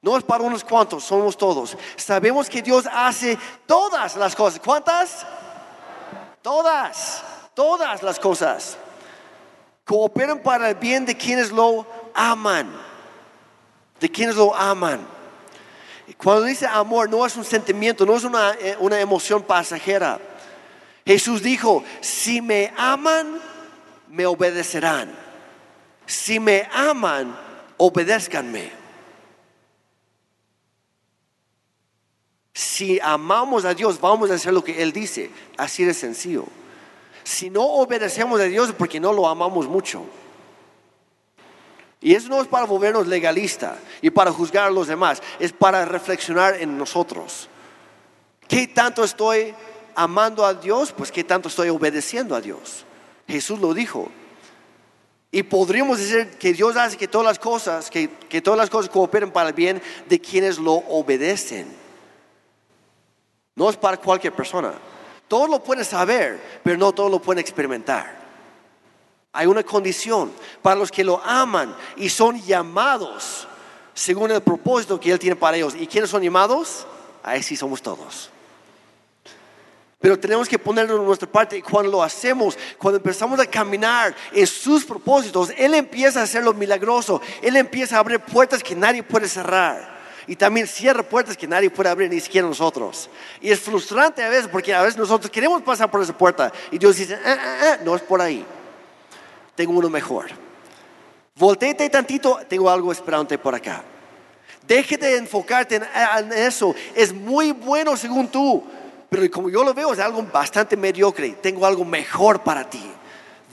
No 0.00 0.16
es 0.16 0.24
para 0.24 0.44
unos 0.44 0.64
cuantos, 0.64 1.04
somos 1.04 1.36
todos. 1.36 1.76
Sabemos 1.96 2.48
que 2.48 2.62
Dios 2.62 2.86
hace 2.92 3.38
todas 3.66 4.16
las 4.16 4.34
cosas. 4.34 4.60
¿Cuántas? 4.64 5.26
Todas 6.42 7.22
todas 7.54 8.02
las 8.02 8.18
cosas 8.18 8.76
cooperan 9.84 10.40
para 10.40 10.70
el 10.70 10.74
bien 10.76 11.04
de 11.04 11.16
quienes 11.16 11.50
lo 11.50 11.86
aman, 12.14 12.72
de 14.00 14.10
quienes 14.10 14.36
lo 14.36 14.54
aman. 14.54 15.06
Cuando 16.16 16.44
dice 16.44 16.66
amor, 16.66 17.08
no 17.08 17.24
es 17.26 17.36
un 17.36 17.44
sentimiento, 17.44 18.06
no 18.06 18.16
es 18.16 18.24
una, 18.24 18.52
eh, 18.52 18.76
una 18.80 19.00
emoción 19.00 19.42
pasajera. 19.42 20.20
Jesús 21.04 21.42
dijo, 21.42 21.82
si 22.00 22.40
me 22.40 22.72
aman, 22.76 23.40
me 24.08 24.26
obedecerán. 24.26 25.10
Si 26.06 26.38
me 26.38 26.68
aman, 26.72 27.36
obedézcanme. 27.76 28.70
Si 32.52 33.00
amamos 33.00 33.64
a 33.64 33.74
Dios, 33.74 34.00
vamos 34.00 34.30
a 34.30 34.34
hacer 34.34 34.52
lo 34.52 34.62
que 34.62 34.82
Él 34.82 34.92
dice. 34.92 35.30
Así 35.56 35.84
de 35.84 35.94
sencillo. 35.94 36.46
Si 37.24 37.50
no 37.50 37.62
obedecemos 37.62 38.40
a 38.40 38.44
Dios 38.44 38.72
porque 38.76 39.00
no 39.00 39.12
lo 39.12 39.28
amamos 39.28 39.66
mucho. 39.66 40.04
Y 42.02 42.14
eso 42.14 42.28
no 42.28 42.42
es 42.42 42.48
para 42.48 42.66
volvernos 42.66 43.06
legalistas 43.06 43.76
y 44.00 44.10
para 44.10 44.32
juzgar 44.32 44.66
a 44.66 44.70
los 44.70 44.88
demás, 44.88 45.22
es 45.38 45.52
para 45.52 45.84
reflexionar 45.84 46.60
en 46.60 46.76
nosotros. 46.76 47.48
¿Qué 48.48 48.66
tanto 48.66 49.04
estoy 49.04 49.54
amando 49.94 50.44
a 50.44 50.52
Dios? 50.52 50.92
Pues 50.92 51.12
qué 51.12 51.22
tanto 51.22 51.48
estoy 51.48 51.68
obedeciendo 51.68 52.34
a 52.34 52.40
Dios. 52.40 52.84
Jesús 53.28 53.60
lo 53.60 53.72
dijo. 53.72 54.10
Y 55.30 55.44
podríamos 55.44 55.98
decir 55.98 56.30
que 56.38 56.52
Dios 56.52 56.76
hace 56.76 56.96
que 56.96 57.08
todas 57.08 57.26
las 57.26 57.38
cosas, 57.38 57.88
que, 57.88 58.10
que 58.28 58.42
todas 58.42 58.58
las 58.58 58.68
cosas 58.68 58.90
cooperen 58.90 59.30
para 59.30 59.48
el 59.50 59.54
bien 59.54 59.80
de 60.08 60.20
quienes 60.20 60.58
lo 60.58 60.72
obedecen. 60.74 61.66
No 63.54 63.70
es 63.70 63.76
para 63.76 63.96
cualquier 63.96 64.34
persona. 64.34 64.74
Todos 65.28 65.48
lo 65.48 65.62
pueden 65.62 65.84
saber, 65.84 66.38
pero 66.64 66.76
no 66.76 66.92
todos 66.92 67.10
lo 67.10 67.22
pueden 67.22 67.40
experimentar. 67.40 68.21
Hay 69.32 69.46
una 69.46 69.62
condición 69.62 70.30
para 70.60 70.76
los 70.76 70.90
que 70.90 71.02
lo 71.02 71.22
aman 71.24 71.74
y 71.96 72.08
son 72.10 72.40
llamados 72.42 73.48
según 73.94 74.30
el 74.30 74.42
propósito 74.42 75.00
que 75.00 75.10
Él 75.10 75.18
tiene 75.18 75.36
para 75.36 75.56
ellos. 75.56 75.74
¿Y 75.78 75.86
quiénes 75.86 76.10
son 76.10 76.22
llamados? 76.22 76.86
Ahí 77.22 77.42
sí 77.42 77.56
somos 77.56 77.80
todos. 77.80 78.30
Pero 80.00 80.18
tenemos 80.18 80.48
que 80.48 80.58
ponerlo 80.58 80.96
en 80.96 81.06
nuestra 81.06 81.30
parte 81.30 81.56
y 81.56 81.62
cuando 81.62 81.90
lo 81.92 82.02
hacemos, 82.02 82.58
cuando 82.76 82.96
empezamos 82.96 83.38
a 83.38 83.46
caminar 83.46 84.14
en 84.32 84.46
sus 84.46 84.84
propósitos, 84.84 85.50
Él 85.56 85.74
empieza 85.74 86.20
a 86.20 86.24
hacer 86.24 86.42
lo 86.42 86.52
milagroso. 86.52 87.22
Él 87.40 87.56
empieza 87.56 87.96
a 87.96 88.00
abrir 88.00 88.18
puertas 88.20 88.62
que 88.62 88.74
nadie 88.74 89.02
puede 89.02 89.28
cerrar. 89.28 89.92
Y 90.26 90.36
también 90.36 90.66
cierra 90.66 91.02
puertas 91.02 91.36
que 91.36 91.46
nadie 91.46 91.70
puede 91.70 91.88
abrir, 91.88 92.10
ni 92.10 92.20
siquiera 92.20 92.46
nosotros. 92.46 93.08
Y 93.40 93.50
es 93.50 93.60
frustrante 93.60 94.22
a 94.22 94.28
veces 94.28 94.48
porque 94.48 94.74
a 94.74 94.82
veces 94.82 94.98
nosotros 94.98 95.30
queremos 95.30 95.62
pasar 95.62 95.90
por 95.90 96.02
esa 96.02 96.16
puerta 96.16 96.52
y 96.70 96.78
Dios 96.78 96.96
dice, 96.96 97.14
ah, 97.14 97.36
ah, 97.38 97.58
ah, 97.62 97.78
no 97.84 97.94
es 97.94 98.02
por 98.02 98.20
ahí. 98.20 98.44
Tengo 99.54 99.72
uno 99.78 99.88
mejor. 99.88 100.30
Volteate 101.34 101.88
tantito, 101.90 102.40
tengo 102.48 102.70
algo 102.70 102.92
esperándote 102.92 103.38
por 103.38 103.54
acá. 103.54 103.82
Déjate 104.66 105.06
de 105.06 105.16
enfocarte 105.16 105.76
en 105.76 106.32
eso. 106.32 106.74
Es 106.94 107.12
muy 107.12 107.52
bueno 107.52 107.96
según 107.96 108.28
tú 108.28 108.62
pero 109.12 109.30
como 109.30 109.50
yo 109.50 109.62
lo 109.62 109.74
veo 109.74 109.92
es 109.92 109.98
algo 109.98 110.22
bastante 110.22 110.74
mediocre. 110.74 111.32
Tengo 111.32 111.66
algo 111.66 111.84
mejor 111.84 112.42
para 112.42 112.70
ti. 112.70 112.82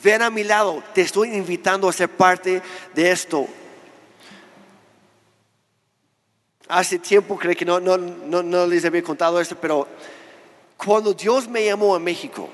Ven 0.01 0.21
a 0.21 0.29
mi 0.29 0.45
lado, 0.45 0.81
te 0.93 1.01
estoy 1.01 1.35
invitando 1.35 1.89
a 1.89 1.91
ser 1.91 2.07
parte 2.07 2.61
de 2.95 3.11
esto. 3.11 3.45
Hace 6.69 6.97
tiempo, 6.97 7.35
creo 7.37 7.53
que 7.57 7.65
no, 7.65 7.77
no, 7.81 7.97
no, 7.97 8.65
les 8.67 8.85
había 8.85 9.03
contado 9.03 9.37
esto, 9.41 9.57
pero 9.59 9.85
cuando 10.77 11.13
Dios 11.13 11.49
me 11.49 11.65
llamó 11.65 11.93
a 11.93 11.99
México, 11.99 12.47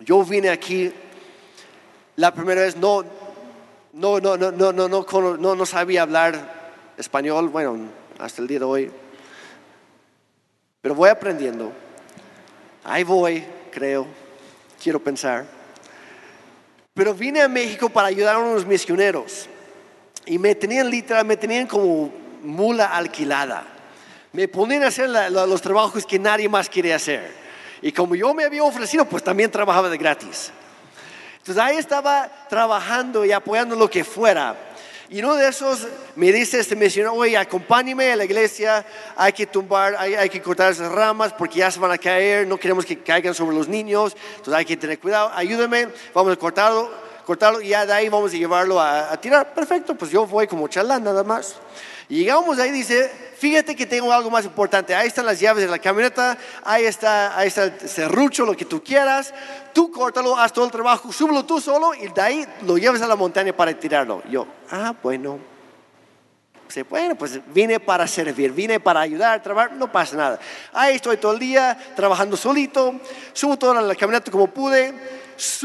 yo 0.00 0.22
vine 0.22 0.50
aquí 0.50 0.92
la 2.20 2.34
primera 2.34 2.60
vez, 2.60 2.76
no, 2.76 3.02
no, 3.94 4.20
no, 4.20 4.36
no, 4.36 4.52
no, 4.52 4.72
no, 4.72 4.88
no, 4.88 5.36
no, 5.38 5.54
no 5.56 5.66
sabía 5.66 6.02
hablar 6.02 6.72
español, 6.98 7.48
bueno, 7.48 7.78
hasta 8.18 8.42
el 8.42 8.48
día 8.48 8.58
de 8.58 8.64
hoy, 8.66 8.90
pero 10.82 10.94
voy 10.94 11.08
aprendiendo. 11.08 11.72
Ahí 12.84 13.04
voy, 13.04 13.42
creo, 13.70 14.06
quiero 14.82 15.02
pensar. 15.02 15.46
Pero 16.92 17.14
vine 17.14 17.40
a 17.40 17.48
México 17.48 17.88
para 17.88 18.08
ayudar 18.08 18.36
a 18.36 18.38
unos 18.38 18.66
misioneros. 18.66 19.48
Y 20.26 20.38
me 20.38 20.54
tenían 20.54 20.90
literal, 20.90 21.24
me 21.24 21.38
tenían 21.38 21.66
como 21.66 22.12
mula 22.42 22.94
alquilada. 22.94 23.64
Me 24.32 24.46
ponían 24.46 24.82
a 24.82 24.88
hacer 24.88 25.08
los 25.08 25.62
trabajos 25.62 26.04
que 26.04 26.18
nadie 26.18 26.50
más 26.50 26.68
quería 26.68 26.96
hacer. 26.96 27.32
Y 27.80 27.92
como 27.92 28.14
yo 28.14 28.34
me 28.34 28.44
había 28.44 28.62
ofrecido, 28.62 29.06
pues 29.06 29.24
también 29.24 29.50
trabajaba 29.50 29.88
de 29.88 29.96
gratis. 29.96 30.52
Entonces 31.40 31.62
ahí 31.62 31.76
estaba 31.76 32.30
trabajando 32.48 33.24
y 33.24 33.32
apoyando 33.32 33.74
lo 33.74 33.90
que 33.90 34.04
fuera. 34.04 34.56
Y 35.08 35.18
uno 35.18 35.34
de 35.34 35.48
esos 35.48 35.88
me 36.14 36.30
dice 36.30 36.60
este 36.60 36.76
misionero, 36.76 37.14
oye, 37.14 37.36
acompáñeme 37.36 38.12
a 38.12 38.16
la 38.16 38.24
iglesia, 38.24 38.86
hay 39.16 39.32
que 39.32 39.44
tumbar, 39.44 39.96
hay, 39.98 40.28
que 40.28 40.40
cortar 40.40 40.70
esas 40.70 40.92
ramas 40.92 41.32
porque 41.32 41.58
ya 41.58 41.70
se 41.70 41.80
van 41.80 41.90
a 41.90 41.98
caer, 41.98 42.46
no 42.46 42.56
queremos 42.58 42.86
que 42.86 42.96
caigan 42.96 43.34
sobre 43.34 43.56
los 43.56 43.66
niños, 43.66 44.16
entonces 44.36 44.54
hay 44.54 44.64
que 44.64 44.76
tener 44.76 45.00
cuidado, 45.00 45.32
ayúdame, 45.34 45.88
vamos 46.14 46.32
a 46.32 46.36
cortarlo, 46.36 46.92
cortarlo 47.30 47.60
y 47.60 47.68
ya 47.68 47.86
de 47.86 47.92
ahí 47.92 48.08
vamos 48.08 48.32
a 48.34 48.36
llevarlo 48.36 48.80
a, 48.80 49.12
a 49.12 49.20
tirar. 49.20 49.54
Perfecto, 49.54 49.94
pues 49.94 50.10
yo 50.10 50.26
voy 50.26 50.48
como 50.48 50.66
chalán 50.66 51.04
nada 51.04 51.22
más. 51.22 51.54
Y 52.08 52.16
llegamos 52.16 52.58
ahí, 52.58 52.72
dice, 52.72 53.08
fíjate 53.38 53.76
que 53.76 53.86
tengo 53.86 54.12
algo 54.12 54.32
más 54.32 54.44
importante. 54.44 54.96
Ahí 54.96 55.06
están 55.06 55.26
las 55.26 55.38
llaves 55.38 55.62
de 55.62 55.70
la 55.70 55.78
camioneta, 55.78 56.36
ahí 56.64 56.86
está, 56.86 57.38
ahí 57.38 57.46
está 57.46 57.66
el 57.66 57.88
serrucho, 57.88 58.44
lo 58.44 58.56
que 58.56 58.64
tú 58.64 58.82
quieras. 58.82 59.32
Tú 59.72 59.92
córtalo, 59.92 60.36
haz 60.36 60.52
todo 60.52 60.64
el 60.64 60.72
trabajo, 60.72 61.12
súbelo 61.12 61.44
tú 61.44 61.60
solo 61.60 61.94
y 61.94 62.08
de 62.08 62.20
ahí 62.20 62.44
lo 62.66 62.76
lleves 62.76 63.00
a 63.00 63.06
la 63.06 63.14
montaña 63.14 63.52
para 63.52 63.72
tirarlo. 63.78 64.24
Yo, 64.28 64.44
ah, 64.72 64.92
bueno. 65.00 65.38
Bueno, 66.88 67.16
pues 67.16 67.40
vine 67.52 67.80
para 67.80 68.06
servir, 68.06 68.52
vine 68.52 68.78
para 68.78 69.00
ayudar, 69.00 69.42
trabajar, 69.42 69.72
no 69.72 69.90
pasa 69.90 70.16
nada. 70.16 70.40
Ahí 70.72 70.96
estoy 70.96 71.16
todo 71.16 71.32
el 71.32 71.38
día 71.40 71.76
trabajando 71.96 72.36
solito, 72.36 72.94
subo 73.32 73.56
toda 73.56 73.82
la 73.82 73.94
camioneta 73.96 74.30
como 74.30 74.46
pude, 74.46 75.19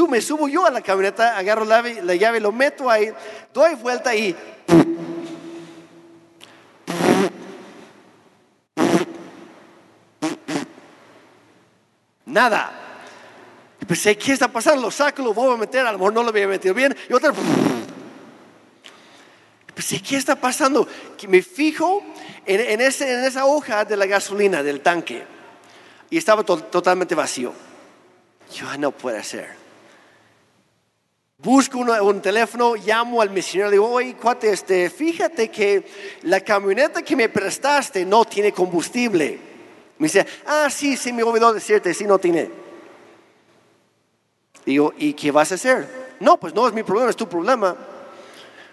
me 0.07 0.21
subo 0.21 0.47
yo 0.47 0.65
a 0.65 0.69
la 0.71 0.81
camioneta, 0.81 1.37
agarro 1.37 1.65
la, 1.65 1.81
la 1.81 2.15
llave, 2.15 2.39
lo 2.39 2.51
meto 2.51 2.89
ahí, 2.89 3.11
doy 3.53 3.75
vuelta 3.75 4.15
y 4.15 4.35
Nada. 12.25 12.69
Pensé, 13.87 14.17
¿qué 14.17 14.33
está 14.33 14.49
pasando? 14.49 14.81
Lo 14.81 14.91
saco, 14.91 15.21
lo 15.23 15.33
voy 15.33 15.53
a 15.53 15.57
meter, 15.57 15.85
a 15.85 15.91
lo 15.91 15.97
mejor 15.97 16.13
no 16.13 16.23
lo 16.23 16.29
había 16.29 16.47
metido 16.47 16.73
bien. 16.73 16.95
Y 17.09 17.13
otra. 17.13 17.31
Pensé, 19.73 20.01
¿qué 20.01 20.17
está 20.17 20.35
pasando? 20.35 20.87
Que 21.17 21.27
me 21.29 21.41
fijo 21.41 22.03
en, 22.45 22.81
esa 22.81 23.45
hoja 23.45 23.85
de 23.85 23.95
la 23.95 24.05
gasolina 24.05 24.63
del 24.63 24.81
tanque. 24.81 25.23
Y 26.09 26.17
estaba 26.17 26.43
totalmente 26.43 27.15
vacío. 27.15 27.53
Yo, 28.53 28.67
ah, 28.69 28.77
no 28.77 28.91
puede 28.91 29.23
ser. 29.23 29.64
Busco 31.37 31.79
un 31.79 32.21
teléfono, 32.21 32.75
llamo 32.75 33.21
al 33.21 33.29
misionero, 33.29 33.69
digo, 33.69 33.89
oye, 33.89 34.15
cuate, 34.15 34.51
este, 34.51 34.89
fíjate 34.89 35.49
que 35.49 35.85
la 36.23 36.39
camioneta 36.39 37.01
que 37.01 37.15
me 37.15 37.27
prestaste 37.27 38.05
no 38.05 38.23
tiene 38.23 38.53
combustible. 38.53 39.37
Me 39.97 40.07
dice, 40.07 40.25
ah, 40.45 40.69
sí, 40.69 40.95
sí, 40.95 41.11
me 41.11 41.23
olvidó 41.23 41.53
decirte, 41.53 41.93
sí, 41.93 42.05
no 42.05 42.19
tiene. 42.19 42.49
Digo, 44.65 44.93
¿y 44.97 45.13
qué 45.13 45.31
vas 45.31 45.51
a 45.51 45.55
hacer? 45.55 46.15
No, 46.19 46.37
pues 46.37 46.53
no 46.53 46.67
es 46.67 46.73
mi 46.73 46.83
problema, 46.83 47.09
es 47.09 47.15
tu 47.15 47.27
problema. 47.27 47.75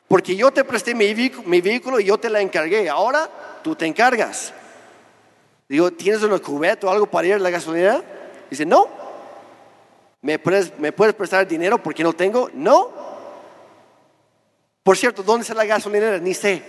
Porque 0.07 0.37
yo 0.37 0.51
te 0.53 0.63
presté 0.65 0.95
mi, 0.95 1.15
mi 1.45 1.61
vehículo 1.61 1.99
y 1.99 2.05
yo 2.05 2.19
te 2.19 2.31
la 2.31 2.41
encargué. 2.41 2.89
Ahora 2.89 3.29
tú 3.63 3.75
te 3.75 3.87
encargas. 3.87 4.53
Digo, 5.69 5.91
¿tienes 5.91 6.23
una 6.23 6.39
cubeta 6.39 6.87
o 6.87 6.91
algo 6.91 7.07
para 7.07 7.27
ir 7.27 7.35
a 7.35 7.39
la 7.39 7.51
gasolina? 7.51 8.03
Dice, 8.49 8.65
no. 8.65 9.02
¿Me 10.23 10.39
puedes, 10.39 10.79
¿Me 10.79 10.93
puedes 10.93 11.15
prestar 11.15 11.47
dinero 11.47 11.83
porque 11.83 12.05
no 12.05 12.13
tengo? 12.13 12.49
No. 12.55 12.91
Por 14.83 14.97
cierto, 14.97 15.23
¿dónde 15.23 15.43
está 15.43 15.55
la 15.55 15.65
gasolinera? 15.65 16.19
Ni 16.19 16.33
sé. 16.33 16.63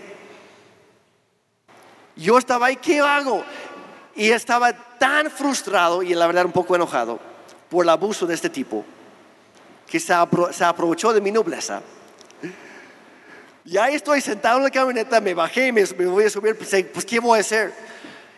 Yo 2.16 2.38
estaba 2.38 2.68
ahí, 2.68 2.76
¿qué 2.78 3.00
hago? 3.00 3.44
Y 4.16 4.30
estaba 4.30 4.74
tan 4.98 5.30
frustrado 5.30 6.04
y 6.04 6.14
la 6.14 6.28
verdad 6.28 6.46
un 6.46 6.52
poco 6.52 6.76
enojado 6.76 7.20
por 7.70 7.86
el 7.86 7.90
abuso 7.90 8.28
de 8.28 8.36
este 8.36 8.50
tipo 8.50 8.84
que 9.88 10.00
se, 10.00 10.14
aprovechó 10.14 11.14
de 11.14 11.22
mi 11.22 11.32
nobleza. 11.32 11.82
Y 13.66 13.78
ahí 13.78 13.96
estoy 13.96 14.22
sentado 14.22 14.58
en 14.58 14.64
la 14.64 14.72
camioneta, 14.72 15.22
me 15.22 15.34
bajé 15.34 15.68
y 15.68 15.72
me, 15.72 15.86
voy 15.86 16.26
a 16.26 16.30
subir, 16.30 16.58
pues, 16.58 16.86
pues 16.92 17.06
¿qué 17.06 17.20
voy 17.20 17.38
a 17.38 17.42
hacer? 17.42 17.74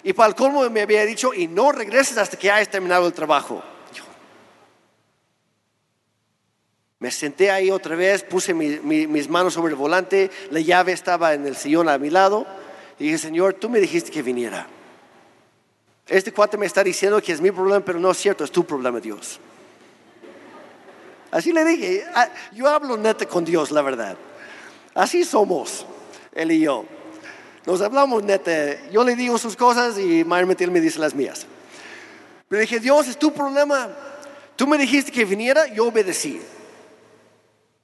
Y 0.03 0.13
para 0.13 0.29
el 0.29 0.35
colmo 0.35 0.69
me 0.69 0.81
había 0.81 1.05
dicho, 1.05 1.33
y 1.33 1.47
no 1.47 1.71
regreses 1.71 2.17
hasta 2.17 2.37
que 2.37 2.51
hayas 2.51 2.69
terminado 2.69 3.07
el 3.07 3.13
trabajo. 3.13 3.63
Me 6.99 7.11
senté 7.11 7.51
ahí 7.51 7.71
otra 7.71 7.95
vez, 7.95 8.23
puse 8.23 8.53
mis 8.53 9.29
manos 9.29 9.53
sobre 9.53 9.71
el 9.71 9.75
volante, 9.75 10.31
la 10.51 10.59
llave 10.59 10.93
estaba 10.93 11.33
en 11.33 11.45
el 11.45 11.55
sillón 11.55 11.89
a 11.89 11.97
mi 11.97 12.09
lado, 12.09 12.45
y 12.97 13.05
dije, 13.05 13.17
Señor, 13.17 13.55
tú 13.55 13.69
me 13.69 13.79
dijiste 13.79 14.11
que 14.11 14.21
viniera. 14.21 14.67
Este 16.07 16.31
cuate 16.31 16.57
me 16.57 16.65
está 16.65 16.83
diciendo 16.83 17.21
que 17.21 17.33
es 17.33 17.41
mi 17.41 17.51
problema, 17.51 17.83
pero 17.83 17.99
no 17.99 18.11
es 18.11 18.17
cierto, 18.17 18.43
es 18.43 18.51
tu 18.51 18.63
problema, 18.65 18.99
Dios. 18.99 19.39
Así 21.31 21.51
le 21.51 21.65
dije, 21.65 22.05
ah, 22.13 22.29
yo 22.53 22.67
hablo 22.69 22.95
neta 22.95 23.25
con 23.25 23.43
Dios, 23.43 23.71
la 23.71 23.81
verdad. 23.81 24.15
Así 24.93 25.25
somos, 25.25 25.85
él 26.31 26.51
y 26.51 26.61
yo. 26.61 26.85
Nos 27.65 27.81
hablamos 27.81 28.23
neta. 28.23 28.89
Yo 28.91 29.03
le 29.03 29.15
digo 29.15 29.37
sus 29.37 29.55
cosas 29.55 29.97
y 29.97 30.23
Mayer 30.23 30.71
me 30.71 30.79
dice 30.79 30.99
las 30.99 31.15
mías. 31.15 31.45
Pero 32.47 32.61
dije, 32.61 32.79
Dios, 32.79 33.07
es 33.07 33.17
tu 33.17 33.33
problema. 33.33 33.89
Tú 34.55 34.67
me 34.67 34.77
dijiste 34.77 35.11
que 35.11 35.25
viniera, 35.25 35.67
yo 35.67 35.87
obedecí. 35.87 36.39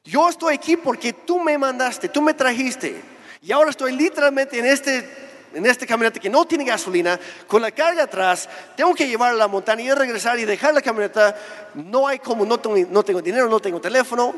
Yo 0.03 0.29
estoy 0.29 0.55
aquí 0.55 0.77
porque 0.77 1.13
tú 1.13 1.39
me 1.39 1.57
mandaste, 1.57 2.09
tú 2.09 2.21
me 2.21 2.33
trajiste. 2.33 3.01
Y 3.41 3.51
ahora 3.51 3.69
estoy 3.69 3.91
literalmente 3.93 4.57
en 4.59 4.65
este 4.65 5.29
en 5.53 5.65
este 5.65 5.85
camioneta 5.85 6.19
que 6.19 6.29
no 6.29 6.45
tiene 6.45 6.63
gasolina, 6.63 7.19
con 7.47 7.61
la 7.61 7.71
carga 7.71 8.03
atrás, 8.03 8.47
tengo 8.77 8.93
que 8.95 9.07
llevar 9.07 9.31
a 9.31 9.35
la 9.35 9.47
montaña 9.47 9.83
y 9.83 9.91
regresar 9.91 10.39
y 10.39 10.45
dejar 10.45 10.73
la 10.73 10.81
camioneta. 10.81 11.35
No 11.73 12.07
hay 12.07 12.19
como, 12.19 12.45
no 12.45 12.57
tengo, 12.57 12.77
no 12.89 13.03
tengo 13.03 13.21
dinero, 13.21 13.49
no 13.49 13.59
tengo 13.59 13.81
teléfono, 13.81 14.33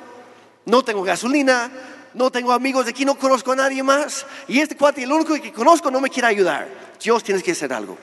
no 0.65 0.83
tengo 0.83 1.03
gasolina, 1.03 1.69
no 2.13 2.31
tengo 2.31 2.51
amigos 2.51 2.87
aquí, 2.87 3.05
no 3.05 3.15
conozco 3.15 3.51
a 3.51 3.55
nadie 3.55 3.83
más. 3.83 4.25
Y 4.47 4.59
este 4.59 4.75
cuate, 4.75 5.03
el 5.03 5.11
único 5.11 5.35
que 5.35 5.53
conozco, 5.53 5.91
no 5.91 5.99
me 5.99 6.09
quiere 6.09 6.27
ayudar. 6.27 6.67
Dios, 7.01 7.23
tienes 7.23 7.43
que 7.43 7.51
hacer 7.51 7.71
algo. 7.73 7.97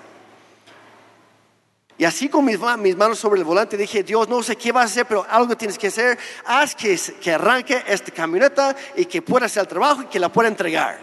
Y 2.00 2.04
así 2.06 2.30
con 2.30 2.46
mis, 2.46 2.58
mis, 2.78 2.96
manos 2.96 3.18
sobre 3.18 3.40
el 3.40 3.44
volante 3.44 3.76
dije, 3.76 4.02
Dios, 4.02 4.26
no 4.26 4.42
sé 4.42 4.56
qué 4.56 4.72
vas 4.72 4.84
a 4.84 4.86
hacer, 4.86 5.06
pero 5.06 5.26
algo 5.28 5.54
tienes 5.54 5.76
que 5.76 5.88
hacer. 5.88 6.18
Haz 6.46 6.74
que, 6.74 6.98
que 7.20 7.34
arranque 7.34 7.84
esta 7.86 8.10
camioneta 8.10 8.74
y 8.96 9.04
que 9.04 9.20
pueda 9.20 9.44
hacer 9.44 9.60
el 9.60 9.68
trabajo 9.68 10.00
y 10.00 10.06
que 10.06 10.18
la 10.18 10.32
pueda 10.32 10.48
entregar. 10.48 10.98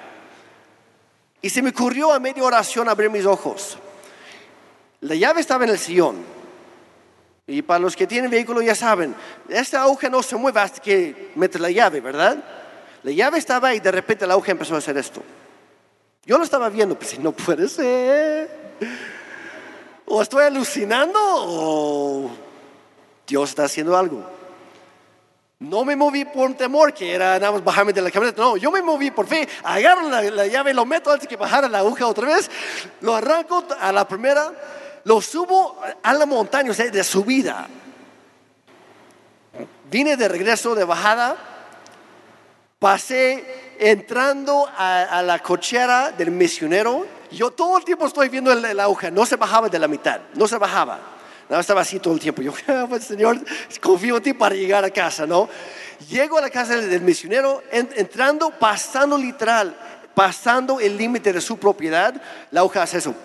Y 1.39 1.51
se 1.51 1.61
me 1.61 1.69
ocurrió 1.69 2.11
a 2.11 2.19
media 2.19 2.43
oración 2.43 2.89
abrir 2.89 3.11
mis 3.11 3.27
ojos. 3.27 3.77
La 5.01 5.13
llave 5.13 5.39
estaba 5.39 5.65
en 5.65 5.69
el 5.69 5.77
sillón. 5.77 6.15
Y 7.45 7.61
para 7.61 7.77
los 7.77 7.95
que 7.95 8.07
tienen 8.07 8.31
vehículo 8.31 8.63
ya 8.63 8.73
saben, 8.73 9.13
esta 9.49 9.83
aguja 9.83 10.09
no 10.09 10.23
se 10.23 10.35
mueve 10.35 10.61
hasta 10.61 10.81
que 10.81 11.29
metes 11.35 11.61
la 11.61 11.69
llave, 11.69 12.01
¿verdad? 12.01 12.43
La 13.03 13.11
llave 13.11 13.37
estaba 13.37 13.67
ahí 13.67 13.77
y 13.77 13.81
de 13.81 13.91
repente 13.91 14.25
la 14.25 14.33
aguja 14.33 14.51
empezó 14.51 14.73
a 14.73 14.79
hacer 14.79 14.97
esto. 14.97 15.21
Yo 16.25 16.39
lo 16.39 16.43
estaba 16.43 16.69
viendo, 16.69 16.97
pues 16.97 17.19
no 17.19 17.33
puede 17.33 17.69
ser. 17.69 18.49
Estoy 20.21 20.45
alucinando 20.45 21.19
o 21.21 22.29
Dios 23.25 23.49
está 23.49 23.65
haciendo 23.65 23.95
algo. 23.97 24.23
No 25.59 25.83
me 25.83 25.95
moví 25.95 26.23
por 26.23 26.53
temor, 26.53 26.93
que 26.93 27.15
era 27.15 27.39
nada 27.39 27.53
más 27.53 27.63
bajarme 27.63 27.91
de 27.91 28.01
la 28.01 28.11
camioneta. 28.11 28.41
No, 28.41 28.57
yo 28.57 28.71
me 28.71 28.81
moví 28.81 29.09
por 29.09 29.25
fe. 29.25 29.47
Agarro 29.63 30.07
la, 30.07 30.21
la 30.21 30.45
llave, 30.45 30.71
lo 30.73 30.85
meto 30.85 31.11
antes 31.11 31.27
que 31.27 31.35
bajara 31.35 31.67
la 31.67 31.79
aguja 31.79 32.05
otra 32.05 32.27
vez. 32.27 32.49
Lo 33.01 33.15
arranco 33.15 33.65
a 33.79 33.91
la 33.91 34.07
primera. 34.07 34.53
Lo 35.03 35.19
subo 35.19 35.79
a 36.03 36.13
la 36.13 36.25
montaña, 36.27 36.71
o 36.71 36.73
sea, 36.75 36.89
de 36.89 37.03
subida. 37.03 37.67
Vine 39.89 40.15
de 40.15 40.27
regreso 40.27 40.75
de 40.75 40.83
bajada. 40.83 41.35
Pasé 42.77 43.75
entrando 43.79 44.69
a, 44.77 45.03
a 45.03 45.23
la 45.23 45.39
cochera 45.39 46.11
del 46.11 46.29
misionero. 46.29 47.16
Yo 47.31 47.51
todo 47.51 47.77
el 47.77 47.83
tiempo 47.83 48.05
estoy 48.07 48.29
viendo 48.29 48.53
la 48.55 48.83
aguja. 48.83 49.11
No 49.11 49.25
se 49.25 49.35
bajaba 49.35 49.67
de 49.69 49.79
la 49.79 49.87
mitad. 49.87 50.21
No 50.33 50.47
se 50.47 50.57
bajaba. 50.57 50.99
No, 51.49 51.59
estaba 51.59 51.81
así 51.81 51.99
todo 51.99 52.13
el 52.13 52.19
tiempo. 52.19 52.41
Yo, 52.41 52.53
"Ah, 52.67 52.85
pues, 52.89 53.05
Señor, 53.05 53.37
confío 53.81 54.17
en 54.17 54.23
ti 54.23 54.33
para 54.33 54.55
llegar 54.55 54.83
a 54.83 54.89
casa, 54.89 55.25
¿no? 55.25 55.47
Llego 56.09 56.37
a 56.37 56.41
la 56.41 56.49
casa 56.49 56.75
del, 56.77 57.01
misionero, 57.01 57.63
en- 57.71 57.89
entrando, 57.95 58.51
pasando 58.51 59.17
literal, 59.17 59.75
pasando 60.13 60.79
el 60.79 60.97
límite 60.97 61.31
de 61.33 61.41
su 61.41 61.57
propiedad, 61.57 62.21
la 62.51 62.63
hoja 62.63 62.83
hace 62.83 62.97
eso. 62.99 63.15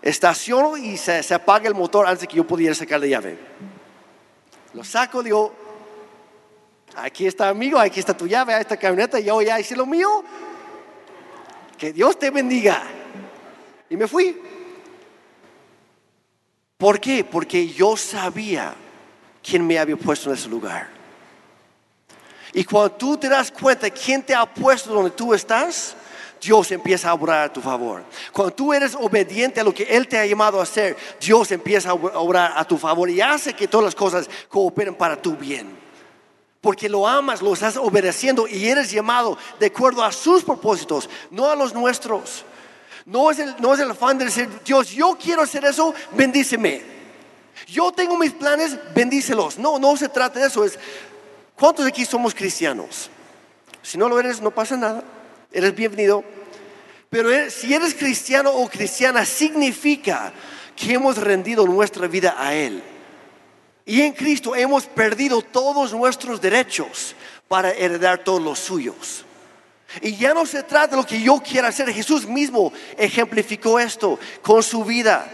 Estaciono 0.00 0.76
y 0.76 0.96
se, 0.96 1.22
se 1.22 1.34
apaga 1.34 1.66
el 1.68 1.74
motor 1.74 2.06
antes 2.06 2.28
que 2.28 2.36
yo 2.36 2.46
pudiera 2.46 2.74
sacar 2.74 3.00
la 3.00 3.06
llave. 3.06 3.38
Lo 4.74 4.84
saco, 4.84 5.22
digo, 5.22 5.52
aquí 6.96 7.26
está 7.26 7.48
amigo, 7.48 7.78
aquí 7.78 7.98
está 7.98 8.16
tu 8.16 8.26
llave, 8.26 8.54
ahí 8.54 8.60
está 8.60 8.76
camioneta, 8.76 9.18
yo 9.18 9.42
ya 9.42 9.58
hice 9.58 9.74
lo 9.74 9.86
mío. 9.86 10.22
Que 11.78 11.92
Dios 11.92 12.18
te 12.18 12.30
bendiga. 12.30 12.82
Y 13.88 13.96
me 13.96 14.08
fui. 14.08 14.36
¿Por 16.76 17.00
qué? 17.00 17.24
Porque 17.24 17.68
yo 17.68 17.96
sabía 17.96 18.74
quién 19.42 19.66
me 19.66 19.78
había 19.78 19.96
puesto 19.96 20.30
en 20.30 20.36
ese 20.36 20.48
lugar. 20.48 20.90
Y 22.52 22.64
cuando 22.64 22.92
tú 22.92 23.16
te 23.16 23.28
das 23.28 23.50
cuenta 23.52 23.90
quién 23.90 24.22
te 24.22 24.34
ha 24.34 24.46
puesto 24.46 24.92
donde 24.92 25.10
tú 25.10 25.34
estás, 25.34 25.96
Dios 26.40 26.70
empieza 26.70 27.10
a 27.10 27.14
obrar 27.14 27.44
a 27.44 27.52
tu 27.52 27.60
favor. 27.60 28.04
Cuando 28.32 28.54
tú 28.54 28.72
eres 28.72 28.94
obediente 28.94 29.60
a 29.60 29.64
lo 29.64 29.74
que 29.74 29.84
Él 29.84 30.08
te 30.08 30.18
ha 30.18 30.26
llamado 30.26 30.60
a 30.60 30.62
hacer, 30.62 30.96
Dios 31.20 31.50
empieza 31.52 31.90
a 31.90 31.94
obrar 31.94 32.52
a 32.56 32.64
tu 32.64 32.78
favor 32.78 33.10
y 33.10 33.20
hace 33.20 33.54
que 33.54 33.68
todas 33.68 33.84
las 33.84 33.94
cosas 33.94 34.28
cooperen 34.48 34.94
para 34.94 35.20
tu 35.20 35.36
bien. 35.36 35.77
Porque 36.60 36.88
lo 36.88 37.06
amas, 37.06 37.40
lo 37.40 37.52
estás 37.54 37.76
obedeciendo 37.76 38.48
y 38.48 38.68
eres 38.68 38.90
llamado 38.90 39.38
de 39.60 39.66
acuerdo 39.66 40.02
a 40.02 40.10
sus 40.10 40.42
propósitos, 40.42 41.08
no 41.30 41.48
a 41.50 41.54
los 41.56 41.72
nuestros. 41.72 42.44
No 43.06 43.30
es, 43.30 43.38
el, 43.38 43.54
no 43.60 43.72
es 43.74 43.80
el 43.80 43.90
afán 43.90 44.18
de 44.18 44.26
decir, 44.26 44.48
Dios, 44.64 44.90
yo 44.90 45.16
quiero 45.22 45.42
hacer 45.42 45.64
eso, 45.64 45.94
bendíceme. 46.12 46.82
Yo 47.66 47.90
tengo 47.92 48.16
mis 48.18 48.32
planes, 48.32 48.76
bendícelos. 48.94 49.58
No, 49.58 49.78
no 49.78 49.96
se 49.96 50.08
trata 50.08 50.40
de 50.40 50.46
eso. 50.46 50.64
Es, 50.64 50.78
¿Cuántos 51.56 51.84
de 51.84 51.90
aquí 51.90 52.04
somos 52.04 52.34
cristianos? 52.34 53.08
Si 53.82 53.96
no 53.96 54.08
lo 54.08 54.18
eres, 54.20 54.40
no 54.40 54.50
pasa 54.50 54.76
nada. 54.76 55.02
Eres 55.52 55.74
bienvenido. 55.74 56.22
Pero 57.08 57.30
eres- 57.30 57.54
si 57.54 57.72
eres 57.72 57.94
cristiano 57.94 58.50
o 58.50 58.68
cristiana, 58.68 59.24
significa 59.24 60.32
que 60.76 60.92
hemos 60.94 61.16
rendido 61.16 61.66
nuestra 61.66 62.06
vida 62.08 62.34
a 62.38 62.54
Él. 62.54 62.82
Y 63.88 64.02
en 64.02 64.12
Cristo 64.12 64.54
hemos 64.54 64.84
perdido 64.84 65.40
todos 65.40 65.94
nuestros 65.94 66.42
derechos 66.42 67.14
para 67.48 67.72
heredar 67.72 68.22
todos 68.22 68.42
los 68.42 68.58
suyos. 68.58 69.24
Y 70.02 70.14
ya 70.14 70.34
no 70.34 70.44
se 70.44 70.62
trata 70.62 70.88
de 70.88 70.96
lo 70.98 71.06
que 71.06 71.18
yo 71.18 71.40
quiera 71.40 71.68
hacer. 71.68 71.90
Jesús 71.90 72.26
mismo 72.26 72.70
ejemplificó 72.98 73.80
esto 73.80 74.18
con 74.42 74.62
su 74.62 74.84
vida. 74.84 75.26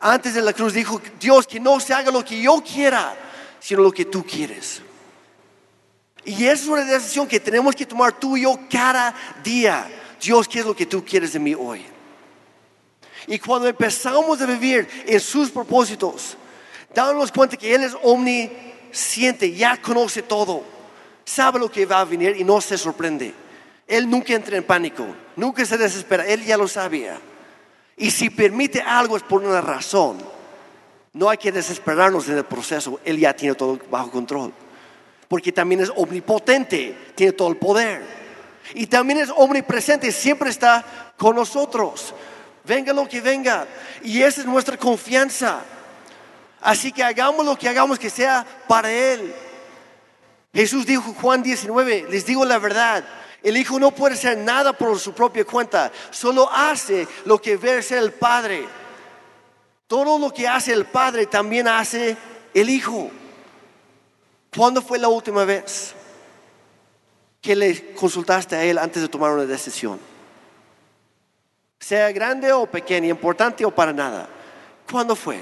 Antes 0.00 0.34
de 0.34 0.42
la 0.42 0.52
cruz 0.52 0.74
dijo, 0.74 1.00
Dios, 1.18 1.46
que 1.46 1.58
no 1.58 1.80
se 1.80 1.94
haga 1.94 2.10
lo 2.10 2.22
que 2.22 2.42
yo 2.42 2.62
quiera, 2.62 3.16
sino 3.58 3.80
lo 3.80 3.90
que 3.90 4.04
tú 4.04 4.22
quieres. 4.22 4.82
Y 6.26 6.44
esa 6.44 6.64
es 6.64 6.68
una 6.68 6.84
decisión 6.84 7.26
que 7.26 7.40
tenemos 7.40 7.74
que 7.74 7.86
tomar 7.86 8.20
tú 8.20 8.36
y 8.36 8.42
yo 8.42 8.60
cada 8.70 9.14
día. 9.42 9.88
Dios, 10.20 10.46
¿qué 10.46 10.58
es 10.58 10.66
lo 10.66 10.76
que 10.76 10.84
tú 10.84 11.02
quieres 11.02 11.32
de 11.32 11.38
mí 11.38 11.54
hoy? 11.54 11.86
Y 13.26 13.38
cuando 13.38 13.66
empezamos 13.66 14.38
a 14.42 14.44
vivir 14.44 14.86
en 15.06 15.20
sus 15.20 15.50
propósitos, 15.50 16.36
dándonos 16.94 17.32
cuenta 17.32 17.56
que 17.56 17.74
Él 17.74 17.82
es 17.82 17.96
omnisciente, 18.02 19.52
ya 19.52 19.76
conoce 19.80 20.22
todo, 20.22 20.62
sabe 21.24 21.58
lo 21.58 21.70
que 21.70 21.86
va 21.86 22.00
a 22.00 22.04
venir 22.04 22.36
y 22.38 22.44
no 22.44 22.60
se 22.60 22.78
sorprende. 22.78 23.34
Él 23.86 24.08
nunca 24.08 24.34
entra 24.34 24.56
en 24.56 24.64
pánico, 24.64 25.06
nunca 25.36 25.64
se 25.64 25.78
desespera, 25.78 26.26
Él 26.26 26.44
ya 26.44 26.56
lo 26.56 26.68
sabía. 26.68 27.18
Y 27.96 28.10
si 28.10 28.30
permite 28.30 28.80
algo 28.80 29.16
es 29.16 29.22
por 29.22 29.42
una 29.42 29.60
razón. 29.60 30.18
No 31.14 31.30
hay 31.30 31.38
que 31.38 31.50
desesperarnos 31.50 32.28
en 32.28 32.36
el 32.36 32.44
proceso, 32.44 33.00
Él 33.04 33.18
ya 33.18 33.34
tiene 33.34 33.54
todo 33.54 33.78
bajo 33.90 34.10
control. 34.10 34.52
Porque 35.26 35.52
también 35.52 35.80
es 35.80 35.90
omnipotente, 35.94 36.96
tiene 37.14 37.32
todo 37.32 37.48
el 37.48 37.56
poder. 37.56 38.02
Y 38.74 38.86
también 38.86 39.20
es 39.20 39.30
omnipresente, 39.34 40.12
siempre 40.12 40.50
está 40.50 40.84
con 41.16 41.36
nosotros. 41.36 42.14
Venga 42.64 42.92
lo 42.92 43.08
que 43.08 43.20
venga. 43.20 43.66
Y 44.02 44.22
esa 44.22 44.42
es 44.42 44.46
nuestra 44.46 44.76
confianza. 44.76 45.62
Así 46.60 46.92
que 46.92 47.02
hagamos 47.02 47.44
lo 47.44 47.56
que 47.56 47.68
hagamos 47.68 47.98
que 47.98 48.10
sea 48.10 48.44
para 48.66 48.90
Él. 48.90 49.34
Jesús 50.52 50.86
dijo 50.86 51.14
Juan 51.14 51.42
19, 51.42 52.06
les 52.10 52.26
digo 52.26 52.44
la 52.44 52.58
verdad, 52.58 53.04
el 53.42 53.56
Hijo 53.56 53.78
no 53.78 53.92
puede 53.92 54.14
hacer 54.14 54.36
nada 54.38 54.72
por 54.72 54.98
su 54.98 55.12
propia 55.12 55.44
cuenta, 55.44 55.92
solo 56.10 56.50
hace 56.50 57.06
lo 57.24 57.40
que 57.40 57.56
ve 57.56 57.78
hacer 57.78 57.98
el 57.98 58.12
Padre. 58.12 58.66
Todo 59.86 60.18
lo 60.18 60.32
que 60.32 60.48
hace 60.48 60.72
el 60.72 60.84
Padre 60.84 61.26
también 61.26 61.68
hace 61.68 62.16
el 62.52 62.68
Hijo. 62.68 63.10
¿Cuándo 64.54 64.82
fue 64.82 64.98
la 64.98 65.08
última 65.08 65.44
vez 65.44 65.94
que 67.40 67.54
le 67.54 67.94
consultaste 67.94 68.56
a 68.56 68.64
Él 68.64 68.78
antes 68.78 69.00
de 69.00 69.08
tomar 69.08 69.32
una 69.32 69.44
decisión? 69.44 70.00
Sea 71.78 72.10
grande 72.10 72.52
o 72.52 72.66
pequeña, 72.66 73.08
importante 73.08 73.64
o 73.64 73.70
para 73.70 73.92
nada. 73.92 74.28
¿Cuándo 74.90 75.14
fue? 75.14 75.38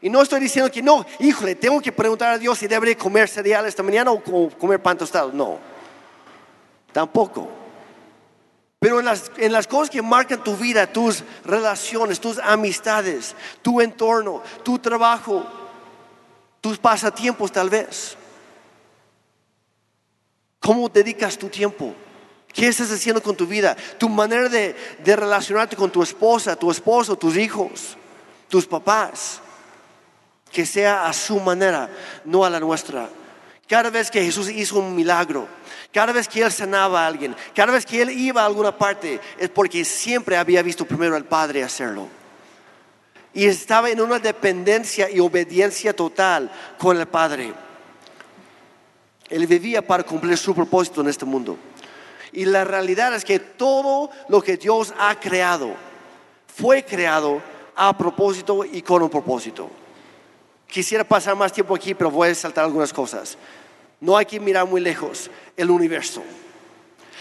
Y 0.00 0.08
no 0.10 0.22
estoy 0.22 0.40
diciendo 0.40 0.70
que 0.70 0.82
no, 0.82 1.04
híjole, 1.18 1.54
tengo 1.56 1.80
que 1.80 1.90
preguntar 1.92 2.34
a 2.34 2.38
Dios 2.38 2.58
si 2.58 2.66
debería 2.68 2.96
comer 2.96 3.28
cereal 3.28 3.66
esta 3.66 3.82
mañana 3.82 4.12
o 4.12 4.22
co- 4.22 4.50
comer 4.58 4.80
pan 4.80 4.96
tostado. 4.96 5.32
No, 5.32 5.58
tampoco. 6.92 7.48
Pero 8.78 9.00
en 9.00 9.06
las, 9.06 9.32
en 9.38 9.50
las 9.52 9.66
cosas 9.66 9.90
que 9.90 10.00
marcan 10.00 10.44
tu 10.44 10.56
vida, 10.56 10.86
tus 10.86 11.24
relaciones, 11.44 12.20
tus 12.20 12.38
amistades, 12.38 13.34
tu 13.60 13.80
entorno, 13.80 14.40
tu 14.62 14.78
trabajo, 14.78 15.44
tus 16.60 16.78
pasatiempos 16.78 17.50
tal 17.50 17.68
vez. 17.70 18.16
¿Cómo 20.60 20.88
dedicas 20.88 21.36
tu 21.36 21.48
tiempo? 21.48 21.94
¿Qué 22.52 22.68
estás 22.68 22.90
haciendo 22.92 23.22
con 23.22 23.36
tu 23.36 23.46
vida? 23.46 23.76
Tu 23.98 24.08
manera 24.08 24.48
de, 24.48 24.76
de 25.02 25.16
relacionarte 25.16 25.74
con 25.76 25.90
tu 25.90 26.02
esposa, 26.02 26.54
tu 26.56 26.70
esposo, 26.70 27.16
tus 27.16 27.36
hijos, 27.36 27.96
tus 28.48 28.66
papás. 28.66 29.40
Que 30.52 30.64
sea 30.64 31.06
a 31.06 31.12
su 31.12 31.38
manera, 31.40 31.88
no 32.24 32.44
a 32.44 32.50
la 32.50 32.60
nuestra. 32.60 33.08
Cada 33.68 33.90
vez 33.90 34.10
que 34.10 34.24
Jesús 34.24 34.48
hizo 34.48 34.78
un 34.78 34.94
milagro, 34.94 35.46
cada 35.92 36.12
vez 36.12 36.26
que 36.26 36.42
Él 36.42 36.50
sanaba 36.50 37.04
a 37.04 37.06
alguien, 37.06 37.36
cada 37.54 37.72
vez 37.72 37.84
que 37.84 38.00
Él 38.00 38.10
iba 38.10 38.42
a 38.42 38.46
alguna 38.46 38.76
parte, 38.76 39.20
es 39.38 39.50
porque 39.50 39.84
siempre 39.84 40.36
había 40.36 40.62
visto 40.62 40.86
primero 40.86 41.16
al 41.16 41.24
Padre 41.24 41.62
hacerlo. 41.62 42.08
Y 43.34 43.44
estaba 43.44 43.90
en 43.90 44.00
una 44.00 44.18
dependencia 44.18 45.10
y 45.10 45.20
obediencia 45.20 45.94
total 45.94 46.50
con 46.78 46.98
el 46.98 47.06
Padre. 47.06 47.52
Él 49.28 49.46
vivía 49.46 49.86
para 49.86 50.02
cumplir 50.02 50.38
su 50.38 50.54
propósito 50.54 51.02
en 51.02 51.08
este 51.08 51.26
mundo. 51.26 51.58
Y 52.32 52.46
la 52.46 52.64
realidad 52.64 53.14
es 53.14 53.24
que 53.24 53.38
todo 53.38 54.10
lo 54.28 54.42
que 54.42 54.56
Dios 54.56 54.94
ha 54.98 55.18
creado 55.20 55.74
fue 56.54 56.84
creado 56.84 57.42
a 57.76 57.96
propósito 57.96 58.64
y 58.64 58.82
con 58.82 59.02
un 59.02 59.10
propósito. 59.10 59.70
Quisiera 60.68 61.02
pasar 61.02 61.34
más 61.34 61.52
tiempo 61.52 61.74
aquí, 61.74 61.94
pero 61.94 62.10
voy 62.10 62.28
a 62.28 62.34
saltar 62.34 62.64
algunas 62.64 62.92
cosas. 62.92 63.38
No 64.00 64.16
hay 64.16 64.26
que 64.26 64.38
mirar 64.38 64.66
muy 64.66 64.80
lejos. 64.80 65.30
El 65.56 65.70
universo. 65.70 66.22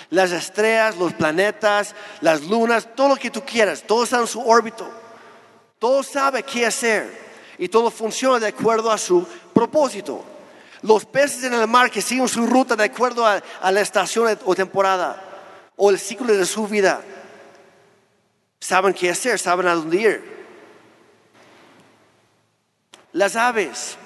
Las 0.09 0.31
estrellas, 0.31 0.97
los 0.97 1.13
planetas, 1.13 1.95
las 2.21 2.43
lunas, 2.43 2.87
todo 2.95 3.09
lo 3.09 3.15
que 3.15 3.31
tú 3.31 3.41
quieras, 3.41 3.83
todo 3.85 4.03
está 4.03 4.19
en 4.19 4.27
su 4.27 4.41
órbito. 4.41 4.87
Todo 5.79 6.03
sabe 6.03 6.43
qué 6.43 6.65
hacer 6.65 7.27
y 7.57 7.67
todo 7.67 7.89
funciona 7.89 8.39
de 8.39 8.47
acuerdo 8.47 8.91
a 8.91 8.97
su 8.97 9.25
propósito. 9.53 10.23
Los 10.81 11.05
peces 11.05 11.43
en 11.45 11.53
el 11.53 11.67
mar 11.67 11.89
que 11.89 12.01
siguen 12.01 12.27
su 12.27 12.45
ruta 12.45 12.75
de 12.75 12.83
acuerdo 12.83 13.25
a, 13.25 13.41
a 13.61 13.71
la 13.71 13.81
estación 13.81 14.37
o 14.45 14.55
temporada 14.55 15.23
o 15.75 15.89
el 15.89 15.99
ciclo 15.99 16.33
de 16.33 16.45
su 16.45 16.67
vida, 16.67 17.01
saben 18.59 18.93
qué 18.93 19.09
hacer, 19.09 19.39
saben 19.39 19.67
a 19.67 19.75
dónde 19.75 19.97
ir. 19.97 20.36
Las 23.13 23.35
aves, 23.35 23.97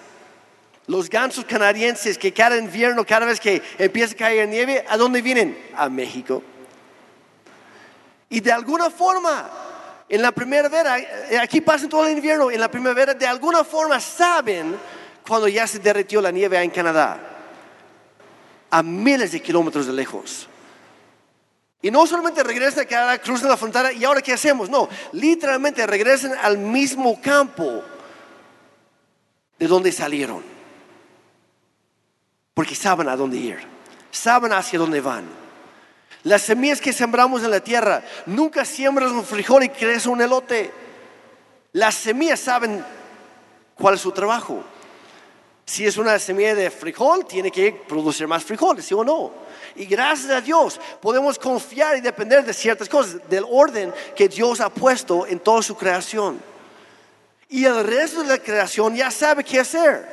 los 0.88 1.10
gansos 1.10 1.46
canadienses 1.46 2.18
que 2.18 2.34
cada 2.34 2.58
invierno, 2.58 3.06
cada 3.06 3.26
vez 3.26 3.40
que 3.40 3.62
empieza 3.78 4.14
a 4.14 4.18
caer 4.18 4.48
nieve, 4.48 4.86
¿a 4.88 4.98
dónde 4.98 5.22
vienen? 5.22 5.58
A 5.76 5.90
México. 5.90 6.44
Y 8.30 8.40
de 8.40 8.52
alguna 8.52 8.90
forma, 8.90 9.50
en 10.08 10.22
la 10.22 10.32
primavera, 10.32 11.00
eh, 11.00 11.38
aquí 11.40 11.62
pasa 11.62 11.88
todo 11.88 12.08
el 12.08 12.18
invierno, 12.18 12.50
en 12.52 12.60
la 12.60 12.72
primavera 12.72 13.14
de 13.14 13.28
alguna 13.28 13.64
forma 13.64 14.00
saben 14.00 14.76
cuando 15.28 15.48
ya 15.48 15.68
se 15.68 15.80
derritió 15.80 16.22
la 16.22 16.32
nieve 16.32 16.62
en 16.62 16.70
Canadá, 16.70 17.20
a 18.70 18.84
miles 18.84 19.32
de 19.32 19.42
kilómetros 19.42 19.88
de 19.88 19.94
lejos. 19.94 20.48
Y 21.82 21.90
no 21.90 22.06
solamente 22.06 22.44
regresan 22.44 22.84
a 22.84 22.88
Canadá, 22.88 23.18
cruzan 23.20 23.50
la 23.50 23.58
frontera 23.58 23.92
y 23.92 24.04
ahora 24.04 24.22
qué 24.22 24.34
hacemos, 24.34 24.70
no, 24.70 24.88
literalmente 25.14 25.86
regresan 25.88 26.34
al 26.42 26.58
mismo 26.58 27.20
campo 27.22 27.84
de 29.62 29.68
donde 29.68 29.92
salieron. 29.92 30.44
Porque 32.56 32.74
saben 32.74 33.08
a 33.08 33.16
dónde 33.16 33.38
ir, 33.38 33.60
saben 34.10 34.52
hacia 34.54 34.80
dónde 34.80 35.00
van. 35.02 35.24
Las 36.24 36.42
semillas 36.42 36.82
que 36.82 36.92
sembramos 36.92 37.44
en 37.44 37.52
la 37.52 37.60
tierra, 37.60 38.04
nunca 38.26 38.66
siembras 38.66 39.12
un 39.12 39.24
frijol 39.24 39.64
y 39.64 39.70
crece 39.70 40.10
un 40.10 40.20
elote. 40.20 40.72
Las 41.74 41.94
semillas 41.94 42.40
saben 42.40 42.84
cuál 43.76 43.94
es 43.94 44.02
su 44.02 44.12
trabajo. 44.12 44.64
Si 45.64 45.86
es 45.86 45.96
una 45.98 46.18
semilla 46.18 46.56
de 46.56 46.72
frijol, 46.72 47.28
tiene 47.28 47.52
que 47.52 47.72
producir 47.72 48.28
más 48.28 48.44
frijoles, 48.44 48.84
¿sí 48.84 48.96
o 48.96 49.04
no? 49.04 49.32
Y 49.76 49.86
gracias 49.86 50.32
a 50.32 50.42
Dios 50.42 50.80
podemos 51.00 51.38
confiar 51.38 51.98
y 51.98 52.02
depender 52.02 52.44
de 52.44 52.54
ciertas 52.54 52.90
cosas, 52.90 53.30
del 53.30 53.46
orden 53.48 53.94
que 54.16 54.28
Dios 54.28 54.60
ha 54.60 54.72
puesto 54.72 55.28
en 55.28 55.40
toda 55.40 55.62
su 55.62 55.78
creación. 55.78 56.51
Y 57.52 57.66
el 57.66 57.86
resto 57.86 58.22
de 58.22 58.30
la 58.30 58.38
creación 58.38 58.96
ya 58.96 59.12
sabe 59.12 59.44
qué 59.44 59.60
hacer. 59.60 60.08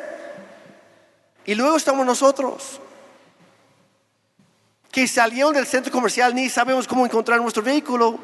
Y 1.44 1.54
luego 1.54 1.76
estamos 1.76 2.04
nosotros, 2.04 2.80
que 4.90 5.06
salieron 5.06 5.54
del 5.54 5.64
centro 5.64 5.92
comercial 5.92 6.34
ni 6.34 6.50
sabemos 6.50 6.88
cómo 6.88 7.06
encontrar 7.06 7.40
nuestro 7.40 7.62
vehículo. 7.62 8.18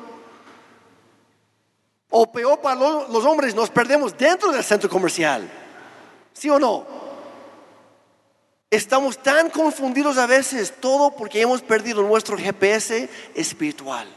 O 2.11 2.31
peor 2.31 2.61
para 2.61 2.75
los 2.75 3.25
hombres, 3.25 3.55
nos 3.55 3.71
perdemos 3.71 4.19
dentro 4.19 4.51
del 4.51 4.65
centro 4.65 4.91
comercial. 4.91 5.49
¿Sí 6.33 6.51
o 6.51 6.59
no? 6.59 6.85
Estamos 8.69 9.23
tan 9.23 9.49
confundidos 9.49 10.19
a 10.19 10.27
veces, 10.27 10.75
todo 10.81 11.13
porque 11.13 11.41
hemos 11.41 11.63
perdido 11.63 12.03
nuestro 12.03 12.37
GPS 12.37 13.09
espiritual. 13.37 14.09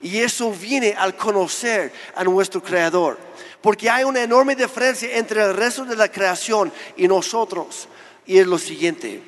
Y 0.00 0.18
eso 0.18 0.52
viene 0.52 0.94
al 0.96 1.16
conocer 1.16 1.92
a 2.14 2.22
nuestro 2.24 2.62
Creador. 2.62 3.18
Porque 3.62 3.88
hay 3.88 4.04
una 4.04 4.22
enorme 4.22 4.54
diferencia 4.54 5.16
entre 5.16 5.42
el 5.42 5.54
resto 5.54 5.84
de 5.84 5.96
la 5.96 6.10
creación 6.10 6.72
y 6.96 7.08
nosotros. 7.08 7.88
Y 8.26 8.38
es 8.38 8.46
lo 8.46 8.58
siguiente. 8.58 9.22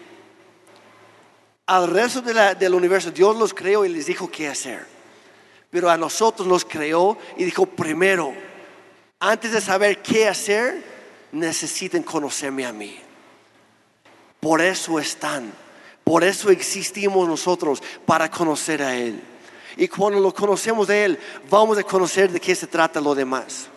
Al 1.67 1.89
resto 1.89 2.23
del 2.23 2.75
universo 2.75 3.11
Dios 3.11 3.37
los 3.37 3.53
creó 3.53 3.85
y 3.85 3.89
les 3.89 4.07
dijo 4.07 4.31
qué 4.31 4.49
hacer. 4.49 4.87
Pero 5.71 5.91
a 5.91 5.97
nosotros 5.97 6.49
los 6.49 6.65
creó 6.65 7.19
y 7.37 7.45
dijo, 7.45 7.67
primero, 7.67 8.35
antes 9.21 9.53
de 9.53 9.61
saber 9.61 10.01
qué 10.01 10.29
hacer, 10.29 10.83
necesitan 11.33 12.03
conocerme 12.03 12.65
a 12.65 12.73
mí. 12.73 12.99
Por 14.41 14.63
eso 14.63 14.99
están. 14.99 15.53
Por 16.05 16.25
eso 16.25 16.49
existimos 16.49 17.29
nosotros, 17.29 17.83
para 18.07 18.31
conocer 18.31 18.83
a 18.83 18.97
Él. 18.97 19.21
Y 19.79 19.87
cuando 19.87 20.19
lo 20.19 20.35
conocemos 20.35 20.89
de 20.89 21.05
Él, 21.05 21.19
vamos 21.49 21.79
a 21.79 21.85
conocer 21.85 22.33
de 22.33 22.41
qué 22.41 22.53
se 22.53 22.67
trata 22.67 23.01
lo 23.01 23.15
demás. 23.15 23.69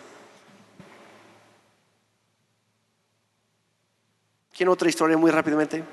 ¿Quién 4.52 4.68
otra 4.68 4.88
historia 4.88 5.16
muy 5.16 5.30
rápidamente? 5.30 5.84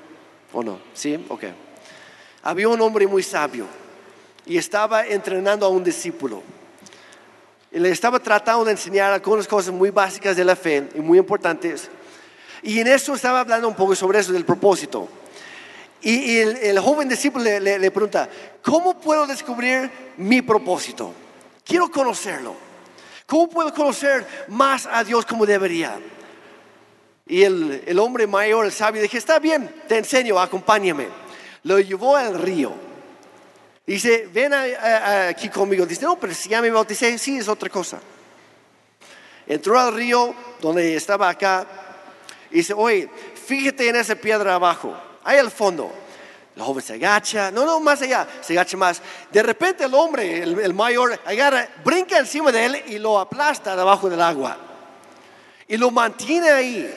¿O 0.52 0.64
no? 0.64 0.80
¿Sí? 0.94 1.24
Ok. 1.28 1.44
Había 2.42 2.68
un 2.68 2.80
hombre 2.80 3.06
muy 3.06 3.22
sabio 3.22 3.66
y 4.44 4.58
estaba 4.58 5.06
entrenando 5.06 5.64
a 5.64 5.68
un 5.68 5.84
discípulo. 5.84 6.42
Y 7.70 7.78
le 7.78 7.90
estaba 7.90 8.18
tratando 8.18 8.64
de 8.64 8.72
enseñar 8.72 9.12
algunas 9.12 9.46
cosas 9.46 9.72
muy 9.72 9.90
básicas 9.90 10.36
de 10.36 10.44
la 10.44 10.56
fe 10.56 10.88
y 10.96 10.98
muy 10.98 11.18
importantes. 11.18 11.88
Y 12.64 12.80
en 12.80 12.88
eso 12.88 13.14
estaba 13.14 13.38
hablando 13.38 13.68
un 13.68 13.76
poco 13.76 13.94
sobre 13.94 14.18
eso, 14.18 14.32
del 14.32 14.44
propósito. 14.44 15.08
Y, 16.02 16.38
el, 16.38 16.78
joven 16.78 17.08
discípulo 17.08 17.44
le, 17.44 17.90
pregunta, 17.90 18.28
¿cómo 18.62 18.98
puedo 18.98 19.26
descubrir 19.26 19.90
mi 20.16 20.42
propósito? 20.42 21.12
Quiero 21.64 21.90
conocerlo. 21.90 22.54
¿Cómo 23.26 23.48
puedo 23.48 23.72
conocer 23.72 24.26
más 24.48 24.86
a 24.86 25.04
Dios 25.04 25.24
como 25.24 25.46
debería? 25.46 25.98
Y 27.26 27.42
el, 27.42 27.98
hombre 27.98 28.26
mayor, 28.26 28.64
el 28.64 28.72
sabio, 28.72 29.02
dije, 29.02 29.18
está 29.18 29.38
bien, 29.38 29.72
te 29.86 29.98
enseño, 29.98 30.38
acompáñame. 30.38 31.08
Lo 31.64 31.78
llevó 31.78 32.16
al 32.16 32.38
río. 32.40 32.72
Dice, 33.86 34.28
ven 34.32 34.52
aquí 34.54 35.48
conmigo. 35.48 35.86
Dice, 35.86 36.04
no, 36.04 36.18
pero 36.18 36.34
si 36.34 36.48
ya 36.48 36.60
me 36.60 36.70
bauticé, 36.70 37.16
sí, 37.18 37.38
es 37.38 37.48
otra 37.48 37.68
cosa. 37.68 38.00
Entró 39.46 39.78
al 39.78 39.94
río 39.94 40.34
donde 40.60 40.96
estaba 40.96 41.28
acá 41.28 41.66
dice, 42.50 42.74
oye, 42.74 43.08
fíjate 43.46 43.88
en 43.88 43.96
esa 43.96 44.14
piedra 44.14 44.54
abajo, 44.54 44.96
ahí 45.24 45.38
al 45.38 45.50
fondo. 45.50 45.90
El 46.56 46.62
joven 46.62 46.82
se 46.82 46.94
agacha, 46.94 47.50
no, 47.50 47.64
no, 47.64 47.80
más 47.80 48.02
allá, 48.02 48.26
se 48.40 48.52
agacha 48.52 48.76
más. 48.76 49.00
De 49.30 49.42
repente 49.42 49.84
el 49.84 49.94
hombre, 49.94 50.42
el, 50.42 50.74
mayor, 50.74 51.18
agarra, 51.24 51.68
brinca 51.84 52.18
encima 52.18 52.50
de 52.50 52.66
él 52.66 52.82
y 52.88 52.98
lo 52.98 53.18
aplasta 53.18 53.76
debajo 53.76 54.10
del 54.10 54.20
agua. 54.20 54.56
Y 55.68 55.76
lo 55.76 55.90
mantiene 55.90 56.50
ahí. 56.50 56.94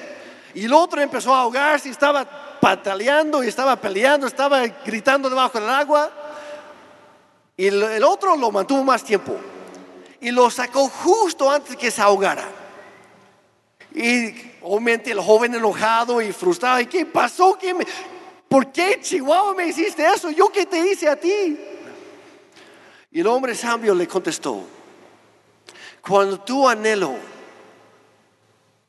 Y 0.55 0.65
el 0.65 0.73
otro 0.73 1.01
empezó 1.01 1.33
a 1.33 1.41
ahogarse 1.41 1.89
estaba 1.89 2.59
pataleando 2.59 3.43
y 3.43 3.47
estaba 3.47 3.75
peleando, 3.75 4.25
estaba 4.25 4.65
gritando 4.85 5.29
debajo 5.29 5.59
del 5.59 5.69
agua. 5.69 6.11
Y 7.55 7.67
el, 7.67 7.83
el 7.83 8.03
otro 8.03 8.35
lo 8.35 8.51
mantuvo 8.51 8.83
más 8.83 9.03
tiempo. 9.03 9.37
Y 10.19 10.31
lo 10.31 10.49
sacó 10.49 10.89
justo 10.89 11.51
antes 11.51 11.75
que 11.75 11.91
se 11.91 12.01
ahogara. 12.01 12.45
Y 13.93 14.33
obviamente 14.63 15.11
el 15.11 15.19
joven 15.19 15.53
enojado 15.53 16.19
y 16.21 16.31
frustrado, 16.31 16.79
¿y 16.79 16.87
qué 16.87 17.05
pasó? 17.05 17.57
¿Qué 17.59 17.73
me, 17.73 17.85
¿Por 18.53 18.71
qué 18.71 18.99
Chihuahua 19.01 19.55
me 19.55 19.65
hiciste 19.65 20.05
eso? 20.05 20.29
¿Yo 20.29 20.49
qué 20.49 20.67
te 20.67 20.77
hice 20.77 21.09
a 21.09 21.15
ti? 21.15 21.57
Y 23.09 23.19
el 23.19 23.25
hombre 23.25 23.55
sabio 23.55 23.95
le 23.95 24.07
contestó, 24.07 24.61
cuando 26.07 26.39
tu 26.39 26.69
anhelo 26.69 27.15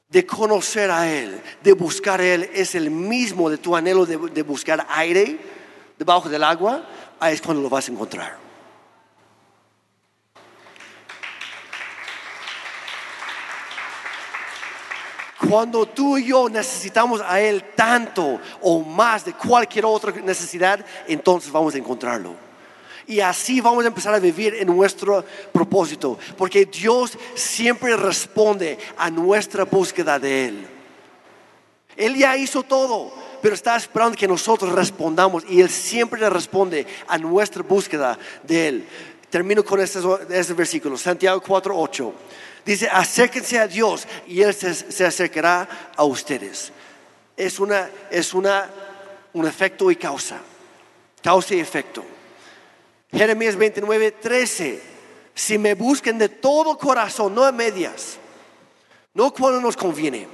de 0.07 0.27
conocer 0.27 0.91
a 0.91 1.11
Él, 1.11 1.41
de 1.62 1.73
buscar 1.73 2.21
a 2.21 2.27
Él, 2.27 2.51
es 2.53 2.75
el 2.75 2.91
mismo 2.91 3.49
de 3.49 3.57
tu 3.57 3.75
anhelo 3.75 4.05
de, 4.05 4.19
de 4.19 4.43
buscar 4.43 4.87
aire 4.91 5.39
debajo 5.97 6.29
del 6.29 6.45
agua, 6.45 6.87
ahí 7.19 7.33
es 7.33 7.41
cuando 7.41 7.62
lo 7.62 7.71
vas 7.71 7.89
a 7.89 7.93
encontrar. 7.93 8.44
Cuando 15.49 15.87
tú 15.87 16.17
y 16.19 16.27
yo 16.27 16.49
necesitamos 16.49 17.21
a 17.21 17.41
Él 17.41 17.65
tanto 17.75 18.41
o 18.61 18.81
más 18.81 19.25
de 19.25 19.33
cualquier 19.35 19.85
otra 19.85 20.13
necesidad, 20.13 20.85
entonces 21.07 21.51
vamos 21.51 21.75
a 21.75 21.79
encontrarlo. 21.79 22.35
Y 23.07 23.21
así 23.21 23.61
vamos 23.61 23.85
a 23.85 23.89
empezar 23.89 24.15
a 24.15 24.19
vivir 24.19 24.55
en 24.55 24.67
nuestro 24.69 25.25
propósito, 25.53 26.19
porque 26.39 26.65
Dios 26.65 27.19
siempre 27.35 27.97
responde 27.97 28.79
a 28.97 29.11
nuestra 29.11 29.65
búsqueda 29.65 30.19
de 30.19 30.47
Él. 30.47 30.69
Él 31.97 32.17
ya 32.17 32.37
hizo 32.37 32.63
todo, 32.63 33.13
pero 33.43 33.55
está 33.55 33.77
esperando 33.77 34.17
que 34.17 34.27
nosotros 34.27 34.73
respondamos 34.73 35.45
y 35.49 35.61
Él 35.61 35.69
siempre 35.69 36.29
responde 36.31 36.87
a 37.07 37.19
nuestra 37.19 37.63
búsqueda 37.63 38.19
de 38.43 38.69
Él. 38.69 38.89
Termino 39.29 39.65
con 39.65 39.81
este, 39.81 39.99
este 40.31 40.55
versículo, 40.55 40.97
Santiago 40.97 41.43
4:8. 41.43 42.13
Dice, 42.65 42.89
acérquense 42.89 43.59
a 43.59 43.67
Dios 43.67 44.07
y 44.27 44.41
Él 44.41 44.55
se, 44.55 45.05
acercará 45.05 45.93
a 45.95 46.05
ustedes. 46.05 46.73
Es, 47.37 47.61
una, 47.61 47.91
es 48.11 48.33
una, 48.33 48.71
un 49.35 49.47
efecto 49.47 49.91
y 49.91 49.97
causa. 49.97 50.39
Causa 51.23 51.55
y 51.55 51.61
efecto. 51.61 52.05
Jeremías 53.12 53.57
29, 53.57 54.12
13. 54.12 54.83
Si 55.35 55.59
me 55.59 55.75
busquen 55.75 56.17
de 56.17 56.29
todo 56.29 56.79
corazón, 56.79 57.35
no 57.35 57.45
a 57.45 57.53
medias, 57.53 58.19
no 59.12 59.33
cuando 59.33 59.61
nos 59.61 59.77
conviene, 59.77 60.29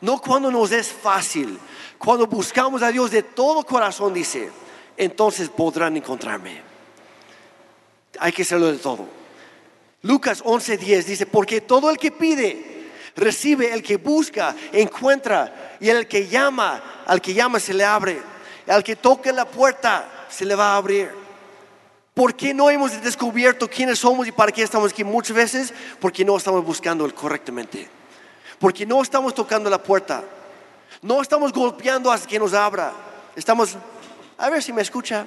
no 0.00 0.20
cuando 0.20 0.50
nos 0.50 0.70
es 0.70 0.92
fácil, 0.92 1.58
cuando 1.98 2.26
buscamos 2.26 2.82
a 2.82 2.92
Dios 2.92 3.10
de 3.10 3.22
todo 3.22 3.64
corazón, 3.64 4.14
dice, 4.14 4.50
entonces 4.96 5.48
podrán 5.48 5.96
encontrarme. 5.96 6.60
Hay 8.18 8.32
que 8.32 8.42
hacerlo 8.42 8.70
de 8.70 8.78
todo. 8.78 9.15
Lucas 10.02 10.42
11:10 10.42 11.04
dice, 11.04 11.26
porque 11.26 11.60
todo 11.60 11.90
el 11.90 11.98
que 11.98 12.12
pide, 12.12 12.90
recibe, 13.16 13.72
el 13.72 13.82
que 13.82 13.96
busca, 13.96 14.54
encuentra, 14.72 15.76
y 15.80 15.88
el 15.88 16.06
que 16.06 16.28
llama, 16.28 17.02
al 17.06 17.20
que 17.20 17.34
llama 17.34 17.60
se 17.60 17.74
le 17.74 17.84
abre, 17.84 18.20
al 18.66 18.84
que 18.84 18.96
toque 18.96 19.32
la 19.32 19.44
puerta 19.44 20.26
se 20.28 20.44
le 20.44 20.54
va 20.54 20.72
a 20.72 20.76
abrir. 20.76 21.10
¿Por 22.14 22.34
qué 22.34 22.54
no 22.54 22.70
hemos 22.70 23.02
descubierto 23.02 23.68
quiénes 23.68 23.98
somos 23.98 24.26
y 24.26 24.32
para 24.32 24.50
qué 24.50 24.62
estamos 24.62 24.90
aquí 24.90 25.04
muchas 25.04 25.36
veces? 25.36 25.74
Porque 26.00 26.24
no 26.24 26.36
estamos 26.36 26.64
buscando 26.64 27.12
correctamente. 27.14 27.88
Porque 28.58 28.86
no 28.86 29.02
estamos 29.02 29.34
tocando 29.34 29.68
la 29.68 29.82
puerta. 29.82 30.24
No 31.02 31.20
estamos 31.20 31.52
golpeando 31.52 32.10
hasta 32.10 32.26
que 32.26 32.38
nos 32.38 32.54
abra. 32.54 32.92
Estamos, 33.34 33.76
a 34.38 34.48
ver 34.48 34.62
si 34.62 34.72
me 34.72 34.80
escucha. 34.80 35.26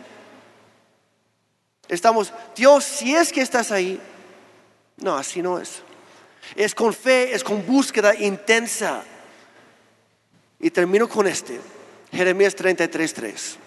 Estamos, 1.87 2.33
Dios, 2.55 2.83
si 2.83 3.15
es 3.15 3.31
que 3.31 3.41
estás 3.41 3.71
ahí. 3.71 4.01
No, 5.01 5.15
así 5.15 5.41
no 5.41 5.59
es. 5.59 5.81
Es 6.55 6.73
con 6.75 6.93
fe, 6.93 7.33
es 7.33 7.43
con 7.43 7.65
búsqueda 7.65 8.15
intensa. 8.15 9.03
Y 10.59 10.69
termino 10.71 11.07
con 11.07 11.27
este, 11.27 11.59
Jeremías 12.11 12.55
33:3. 12.55 13.57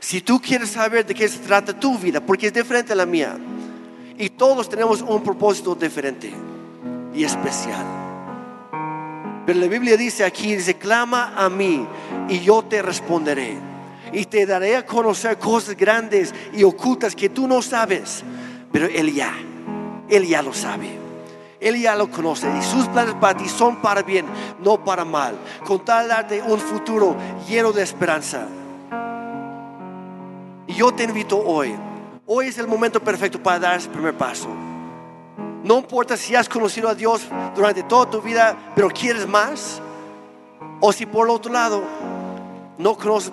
Si 0.00 0.20
tú 0.20 0.40
quieres 0.40 0.70
saber 0.70 1.06
de 1.06 1.14
qué 1.14 1.28
se 1.28 1.38
trata 1.38 1.78
tu 1.78 1.98
vida, 1.98 2.20
porque 2.20 2.48
es 2.48 2.52
diferente 2.52 2.92
a 2.92 2.96
la 2.96 3.06
mía, 3.06 3.38
y 4.18 4.30
todos 4.30 4.68
tenemos 4.68 5.00
un 5.02 5.22
propósito 5.22 5.74
diferente 5.74 6.32
y 7.14 7.24
especial. 7.24 7.84
Pero 9.46 9.58
la 9.58 9.66
Biblia 9.66 9.96
dice 9.96 10.24
aquí, 10.24 10.54
dice, 10.54 10.74
clama 10.74 11.34
a 11.36 11.48
mí 11.48 11.86
y 12.28 12.40
yo 12.40 12.62
te 12.62 12.82
responderé. 12.82 13.56
Y 14.12 14.26
te 14.26 14.44
daré 14.44 14.76
a 14.76 14.86
conocer 14.86 15.38
cosas 15.38 15.76
grandes 15.76 16.34
y 16.52 16.64
ocultas 16.64 17.16
que 17.16 17.28
tú 17.28 17.48
no 17.48 17.62
sabes. 17.62 18.22
Pero 18.72 18.86
Él 18.86 19.14
ya, 19.14 19.34
Él 20.08 20.26
ya 20.26 20.42
lo 20.42 20.52
sabe. 20.52 21.02
Él 21.60 21.80
ya 21.80 21.94
lo 21.94 22.10
conoce 22.10 22.50
y 22.58 22.62
sus 22.62 22.88
planes 22.88 23.14
para 23.14 23.38
ti 23.38 23.48
son 23.48 23.76
para 23.76 24.02
bien, 24.02 24.26
no 24.58 24.84
para 24.84 25.04
mal. 25.04 25.36
Con 25.64 25.84
tal 25.84 26.08
de 26.08 26.08
darte 26.08 26.42
un 26.42 26.58
futuro 26.58 27.14
lleno 27.48 27.70
de 27.70 27.82
esperanza. 27.82 28.48
Y 30.66 30.74
yo 30.74 30.92
te 30.92 31.04
invito 31.04 31.38
hoy. 31.38 31.76
Hoy 32.26 32.48
es 32.48 32.58
el 32.58 32.66
momento 32.66 32.98
perfecto 33.00 33.40
para 33.40 33.60
dar 33.60 33.78
ese 33.78 33.88
primer 33.90 34.16
paso. 34.16 34.48
No 35.62 35.78
importa 35.78 36.16
si 36.16 36.34
has 36.34 36.48
conocido 36.48 36.88
a 36.88 36.96
Dios 36.96 37.28
durante 37.54 37.84
toda 37.84 38.10
tu 38.10 38.20
vida, 38.20 38.56
pero 38.74 38.88
quieres 38.88 39.28
más. 39.28 39.80
O 40.80 40.92
si 40.92 41.06
por 41.06 41.28
el 41.28 41.30
otro 41.30 41.52
lado 41.52 41.84
no 42.76 42.96
conoces 42.96 43.30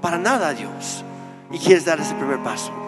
para 0.00 0.18
nada 0.18 0.48
a 0.48 0.54
Dios 0.54 1.04
y 1.50 1.58
quieres 1.58 1.84
dar 1.84 1.98
ese 1.98 2.14
primer 2.14 2.40
paso. 2.44 2.81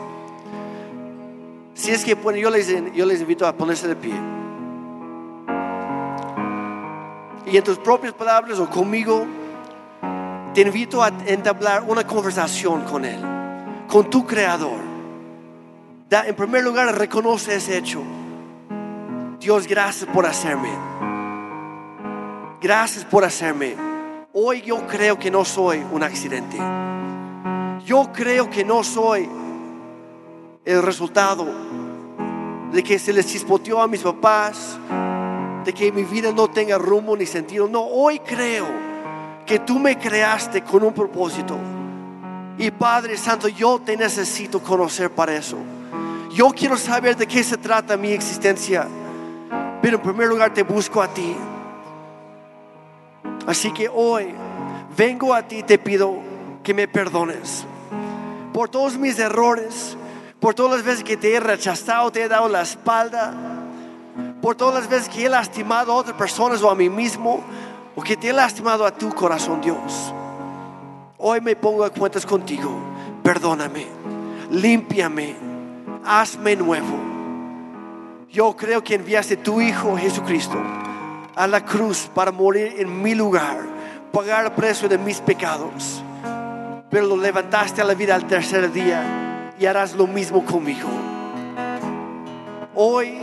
Si 1.75 1.91
es 1.91 2.05
que 2.05 2.15
les, 2.15 2.95
yo 2.95 3.05
les 3.05 3.21
invito 3.21 3.47
a 3.47 3.53
ponerse 3.53 3.89
de 3.89 3.97
pie. 3.97 4.15
Y 7.47 7.57
en 7.57 7.65
tus 7.65 7.79
propias 7.79 8.13
palabras 8.15 8.59
o 8.59 8.71
conmigo, 8.71 9.27
te 10.55 10.61
invito 10.61 11.03
a 11.03 11.09
entablar 11.27 11.83
una 11.87 12.07
conversación 12.07 12.83
con 12.85 13.05
Él, 13.05 13.21
con 13.89 14.09
tu 14.09 14.25
Creador. 14.25 14.79
Da, 16.09 16.27
en 16.27 16.37
primer 16.37 16.63
lugar, 16.63 16.97
reconoce 16.97 17.57
ese 17.57 17.77
hecho. 17.77 18.03
Dios, 19.41 19.67
gracias 19.67 20.09
por 20.11 20.25
hacerme. 20.27 20.71
Gracias 22.61 23.05
por 23.05 23.25
hacerme. 23.25 23.75
Hoy 24.33 24.63
yo 24.63 24.87
creo 24.87 25.19
que 25.19 25.31
no 25.31 25.45
soy 25.45 25.85
un 25.93 26.03
accidente. 26.03 26.57
Yo 27.85 28.11
creo 28.13 28.49
que 28.49 28.65
no 28.65 28.83
soy 28.83 29.29
el 30.65 30.83
resultado 30.83 31.47
de 32.73 32.83
que 32.83 32.99
se 32.99 33.13
les 33.13 33.27
chispoteó 33.27 33.81
a 33.81 33.89
mis 33.89 34.01
papás, 34.01 34.79
de 35.65 35.73
que 35.73 35.93
mi 35.93 36.05
vida 36.05 36.33
no 36.33 36.49
tenga 36.49 36.79
rumbo 36.79 37.17
ni 37.17 37.27
sentido. 37.27 37.69
No, 37.69 37.83
hoy 37.83 38.19
creo 38.21 38.67
que 39.47 39.59
tú 39.59 39.79
me 39.79 39.99
creaste 39.99 40.63
con 40.63 40.83
un 40.83 40.93
propósito. 40.93 41.57
Y 42.59 42.71
Padre 42.71 43.17
Santo, 43.17 43.49
yo 43.49 43.81
te 43.85 43.97
necesito 43.97 44.61
conocer 44.61 45.11
para 45.11 45.35
eso. 45.35 45.59
Yo 46.33 46.51
quiero 46.51 46.77
saber 46.77 47.17
de 47.17 47.27
qué 47.27 47.45
se 47.45 47.57
trata 47.57 47.97
mi 47.97 48.11
existencia. 48.11 48.89
Pero 49.83 49.97
en 49.97 50.03
primer 50.03 50.29
lugar 50.29 50.55
te 50.55 50.63
busco 50.63 51.03
a 51.03 51.09
ti. 51.09 51.37
Así 53.47 53.73
que 53.73 53.89
hoy 53.89 54.35
vengo 54.97 55.35
a 55.35 55.43
ti 55.43 55.59
y 55.59 55.63
te 55.63 55.79
pido 55.79 56.17
que 56.63 56.73
me 56.73 56.89
perdones 56.89 57.67
por 58.55 58.69
todos 58.69 58.97
mis 58.97 59.19
errores, 59.19 59.97
por 60.45 60.53
todas 60.53 60.73
las 60.73 60.83
veces 60.85 61.05
que 61.05 61.17
te 61.17 61.35
he 61.35 61.41
rechazado, 61.41 62.13
te 62.13 62.23
he 62.23 62.29
dado 62.29 62.51
la 62.51 62.61
espalda, 62.61 63.33
por 64.43 64.55
todas 64.55 64.75
las 64.75 64.91
veces 64.91 65.09
que 65.09 65.25
he 65.25 65.29
lastimado 65.31 65.91
a 65.91 65.95
otras 65.95 66.19
personas 66.19 66.61
o 66.61 66.69
a 66.69 66.75
mí 66.75 66.91
mismo, 66.91 67.43
o 67.97 68.03
que 68.03 68.15
te 68.15 68.29
he 68.29 68.33
lastimado 68.35 68.85
a 68.85 68.91
tu 68.91 69.09
corazón, 69.09 69.63
Dios. 69.63 70.13
Hoy 71.17 71.41
me 71.41 71.57
pongo 71.57 71.83
a 71.83 71.89
cuentas 71.89 72.27
contigo. 72.27 72.71
Perdóname, 73.23 73.87
límpiame, 74.51 75.35
hazme 76.05 76.57
nuevo. 76.57 76.99
Yo 78.31 78.55
creo 78.55 78.85
que 78.85 78.97
enviaste 78.97 79.39
tu 79.39 79.63
Hijo 79.63 79.97
Jesucristo 79.97 80.59
a 81.35 81.47
la 81.47 81.65
cruz 81.65 82.11
para 82.15 82.33
morir 82.33 82.75
en 82.77 83.01
mi 83.03 83.15
lugar, 83.15 83.61
pagar 84.13 84.45
el 84.45 84.53
precio 84.53 84.91
de 84.91 84.99
mis 84.99 85.23
pecados. 85.23 86.03
Pero 86.91 87.07
lo 87.07 87.17
levantaste 87.17 87.81
a 87.81 87.85
la 87.85 87.95
vida 87.95 88.15
al 88.15 88.27
tercer 88.27 88.71
día 88.71 89.24
y 89.59 89.67
harás 89.67 89.95
lo 89.95 90.07
mismo 90.07 90.45
conmigo. 90.45 90.89
Hoy 92.75 93.19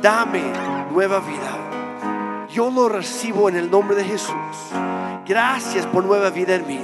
dame 0.00 0.42
nueva 0.90 1.20
vida. 1.20 2.46
Yo 2.52 2.70
lo 2.70 2.88
recibo 2.88 3.48
en 3.48 3.56
el 3.56 3.70
nombre 3.70 3.96
de 3.96 4.04
Jesús. 4.04 4.34
Gracias 5.26 5.86
por 5.86 6.04
nueva 6.04 6.30
vida 6.30 6.54
en 6.54 6.66
mí. 6.66 6.80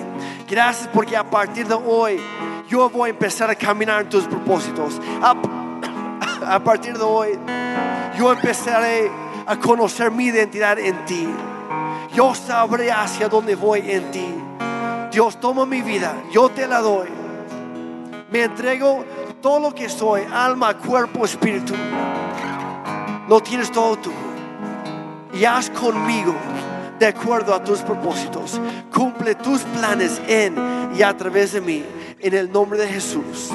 Gracias 0.48 0.88
porque 0.92 1.16
a 1.16 1.28
partir 1.28 1.66
de 1.66 1.74
hoy 1.74 2.20
yo 2.68 2.88
voy 2.90 3.08
a 3.08 3.12
empezar 3.12 3.50
a 3.50 3.54
caminar 3.54 4.02
en 4.02 4.08
tus 4.08 4.24
propósitos. 4.24 5.00
A, 5.22 5.34
a 6.54 6.62
partir 6.62 6.96
de 6.96 7.02
hoy 7.02 7.38
yo 8.16 8.32
empezaré 8.32 9.10
a 9.46 9.56
conocer 9.56 10.10
mi 10.10 10.26
identidad 10.26 10.78
en 10.78 11.04
ti. 11.04 11.26
Yo 12.14 12.34
sabré 12.34 12.92
hacia 12.92 13.28
dónde 13.28 13.54
voy 13.54 13.90
en 13.90 14.10
ti. 14.10 14.34
Dios, 15.10 15.38
toma 15.40 15.64
mi 15.66 15.82
vida, 15.82 16.14
yo 16.30 16.48
te 16.50 16.66
la 16.66 16.80
doy. 16.80 17.25
Me 18.36 18.42
entrego 18.42 19.02
todo 19.40 19.58
lo 19.60 19.74
que 19.74 19.88
soy, 19.88 20.20
alma, 20.30 20.76
cuerpo, 20.76 21.24
espíritu. 21.24 21.72
Lo 23.30 23.40
tienes 23.40 23.72
todo 23.72 23.96
tú. 23.96 24.12
Y 25.32 25.46
haz 25.46 25.70
conmigo 25.70 26.34
de 26.98 27.06
acuerdo 27.06 27.54
a 27.54 27.64
tus 27.64 27.80
propósitos. 27.80 28.60
Cumple 28.92 29.36
tus 29.36 29.62
planes 29.62 30.20
en 30.28 30.54
y 30.94 31.00
a 31.00 31.16
través 31.16 31.54
de 31.54 31.62
mí. 31.62 31.82
En 32.20 32.34
el 32.34 32.52
nombre 32.52 32.78
de 32.78 32.88
Jesús. 32.88 33.52